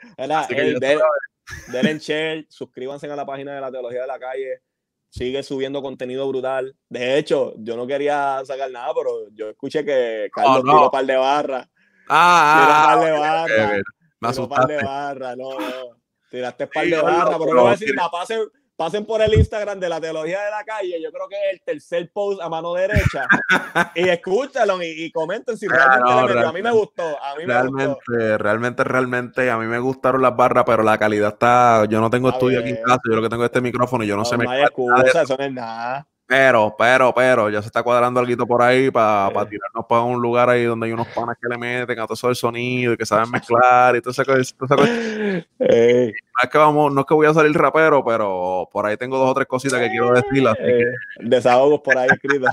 denle 1.68 2.00
share, 2.00 2.46
suscríbanse 2.50 3.08
a 3.12 3.16
la 3.16 3.26
página 3.26 3.56
de 3.56 3.62
la 3.62 3.72
Teología 3.72 4.02
de 4.02 4.08
la 4.08 4.20
Calle. 4.20 4.62
Sigue 5.10 5.42
subiendo 5.42 5.82
contenido 5.82 6.28
brutal. 6.28 6.76
De 6.88 7.18
hecho, 7.18 7.54
yo 7.58 7.76
no 7.76 7.88
quería 7.88 8.42
sacar 8.46 8.70
nada, 8.70 8.94
pero 8.94 9.28
yo 9.32 9.50
escuché 9.50 9.84
que 9.84 10.30
Carlos 10.32 10.64
tiró 10.64 10.86
un 10.86 10.92
par 10.92 11.06
de 11.06 11.16
barras. 11.16 11.68
Ah, 12.08 12.56
tiró 12.60 12.76
un 12.76 12.86
par 12.86 13.06
de 13.06 13.20
barras. 13.20 13.82
Me 14.20 14.28
asustaste. 14.28 14.56
par 14.56 14.68
de 14.68 14.86
barras, 14.86 15.38
no, 15.38 15.60
no. 15.60 16.00
Tiraste 16.30 16.64
un 16.66 16.70
par 16.70 16.86
de 16.86 17.02
barras, 17.02 17.38
pero 17.40 17.54
no 17.54 17.62
voy 17.62 17.70
a 17.70 17.72
decir 17.72 17.96
nada. 17.96 18.10
Pase, 18.12 18.38
pasen 18.80 19.06
por 19.06 19.22
el 19.22 19.34
Instagram 19.34 19.78
de 19.78 19.90
la 19.90 20.00
teología 20.00 20.42
de 20.42 20.52
la 20.52 20.64
calle, 20.64 21.02
yo 21.04 21.12
creo 21.12 21.28
que 21.28 21.36
es 21.36 21.52
el 21.52 21.62
tercer 21.62 22.10
post 22.14 22.42
a 22.42 22.48
mano 22.48 22.74
derecha, 22.74 23.28
y 23.94 24.08
escúchalo 24.08 24.82
y, 24.82 25.12
comenten 25.12 25.58
si 25.58 25.68
realmente, 25.68 26.40
a 26.40 26.52
mí 26.54 26.62
me 26.62 26.72
gustó, 26.72 27.04
a 27.22 27.36
mí 27.36 27.44
realmente, 27.44 27.76
me 27.76 27.88
gustó. 27.88 28.38
realmente, 28.38 28.84
realmente, 28.86 29.52
a 29.52 29.58
mí 29.58 29.66
me 29.66 29.80
gustaron 29.80 30.22
las 30.22 30.34
barras, 30.34 30.64
pero 30.66 30.84
la 30.84 30.98
calidad 30.98 31.34
está, 31.34 31.84
yo 31.90 32.00
no 32.00 32.10
tengo 32.10 32.30
estudio 32.30 32.62
aquí 32.62 32.70
en 32.70 32.82
casa, 32.82 33.02
yo 33.04 33.18
lo 33.18 33.22
que 33.22 33.28
tengo 33.28 33.44
es 33.44 33.50
este 33.50 33.60
micrófono 33.60 34.06
y 34.06 34.08
yo 34.08 34.16
no, 34.16 34.24
sé 34.24 34.38
me... 34.38 34.46
No 34.46 34.52
hay 34.52 34.62
excusa, 34.62 35.24
eso 35.24 35.36
no 35.38 35.44
es 35.44 35.52
nada. 35.52 36.08
Pero, 36.30 36.76
pero, 36.78 37.12
pero, 37.12 37.50
ya 37.50 37.60
se 37.60 37.70
está 37.70 37.82
cuadrando 37.82 38.20
algo 38.20 38.46
por 38.46 38.62
ahí 38.62 38.92
para 38.92 39.32
tirarnos 39.50 39.84
para 39.90 40.04
un 40.04 40.22
lugar 40.22 40.48
ahí 40.48 40.64
donde 40.64 40.86
hay 40.86 40.94
unos 40.94 41.08
panes 41.08 41.36
que 41.42 41.50
le 41.50 41.58
meten 41.58 41.98
a 41.98 42.04
todo 42.04 42.14
eso 42.14 42.28
del 42.28 42.36
sonido 42.36 42.94
y 42.94 42.98
que 42.98 43.06
saben 43.08 43.32
mezclar 43.32 43.96
y 43.96 44.02
todo 44.04 44.12
eso. 44.12 44.28
es 44.38 45.44
que 45.58 46.58
vamos, 46.60 46.94
no 46.94 47.02
es 47.02 47.08
que 47.08 47.16
voy 47.16 47.26
a 47.26 47.34
salir 47.34 47.52
rapero, 47.58 48.06
pero 48.06 48.70
por 48.72 48.86
ahí 48.86 48.96
tengo 48.96 49.18
dos 49.18 49.32
o 49.32 49.34
tres 49.34 49.48
cositas 49.48 49.80
que 49.80 49.90
quiero 49.90 50.12
decir. 50.12 50.48
Eh, 50.60 50.94
desahogos 51.22 51.80
por 51.80 51.98
ahí 51.98 52.08
escritos. 52.12 52.52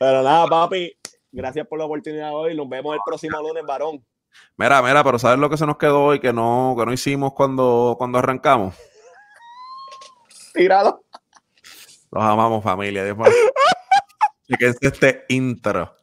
pero 0.00 0.22
nada, 0.22 0.46
papi, 0.46 0.96
gracias 1.30 1.66
por 1.66 1.78
la 1.78 1.84
oportunidad 1.84 2.34
hoy. 2.34 2.56
Nos 2.56 2.66
vemos 2.66 2.94
el 2.94 3.00
próximo 3.04 3.42
lunes, 3.42 3.62
varón. 3.66 4.02
Mira, 4.56 4.80
mira, 4.80 5.04
pero 5.04 5.18
¿sabes 5.18 5.38
lo 5.38 5.50
que 5.50 5.58
se 5.58 5.66
nos 5.66 5.76
quedó 5.76 6.02
hoy 6.02 6.18
que 6.18 6.32
no, 6.32 6.74
que 6.78 6.86
no 6.86 6.94
hicimos 6.94 7.34
cuando, 7.34 7.94
cuando 7.98 8.16
arrancamos? 8.20 8.74
Tirado. 10.54 11.02
Los 12.10 12.22
amamos, 12.22 12.62
familia. 12.62 13.04
Fíjense 14.46 14.78
este 14.86 15.24
intro. 15.28 15.94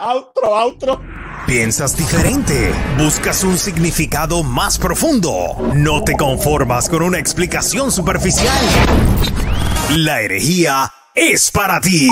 outro, 0.00 0.54
outro. 0.54 1.00
¿Piensas 1.46 1.96
diferente? 1.96 2.72
¿Buscas 2.98 3.44
un 3.44 3.56
significado 3.56 4.42
más 4.42 4.78
profundo? 4.78 5.56
¿No 5.74 6.02
te 6.02 6.16
conformas 6.16 6.88
con 6.88 7.02
una 7.02 7.18
explicación 7.18 7.92
superficial? 7.92 8.56
La 9.96 10.22
herejía 10.22 10.92
es 11.14 11.50
para 11.50 11.80
ti. 11.80 12.08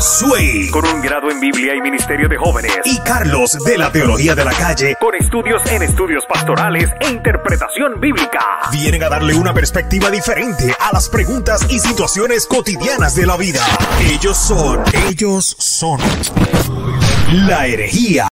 Sway. 0.00 0.70
Con 0.70 0.86
un 0.86 1.00
grado 1.00 1.30
en 1.30 1.40
Biblia 1.40 1.74
y 1.74 1.80
Ministerio 1.80 2.28
de 2.28 2.36
Jóvenes. 2.36 2.72
Y 2.84 2.98
Carlos 3.00 3.56
de 3.64 3.78
la 3.78 3.90
Teología 3.90 4.34
de 4.34 4.44
la 4.44 4.52
Calle. 4.52 4.96
Con 5.00 5.14
estudios 5.14 5.64
en 5.70 5.82
estudios 5.82 6.24
pastorales 6.26 6.90
e 7.00 7.08
interpretación 7.10 8.00
bíblica. 8.00 8.40
Vienen 8.72 9.02
a 9.02 9.08
darle 9.08 9.34
una 9.34 9.52
perspectiva 9.52 10.10
diferente 10.10 10.74
a 10.78 10.92
las 10.92 11.08
preguntas 11.08 11.66
y 11.68 11.78
situaciones 11.78 12.46
cotidianas 12.46 13.16
de 13.16 13.26
la 13.26 13.36
vida. 13.36 13.64
Ellos 14.00 14.36
son, 14.36 14.82
ellos 15.08 15.56
son. 15.58 16.00
La 17.46 17.66
herejía. 17.66 18.26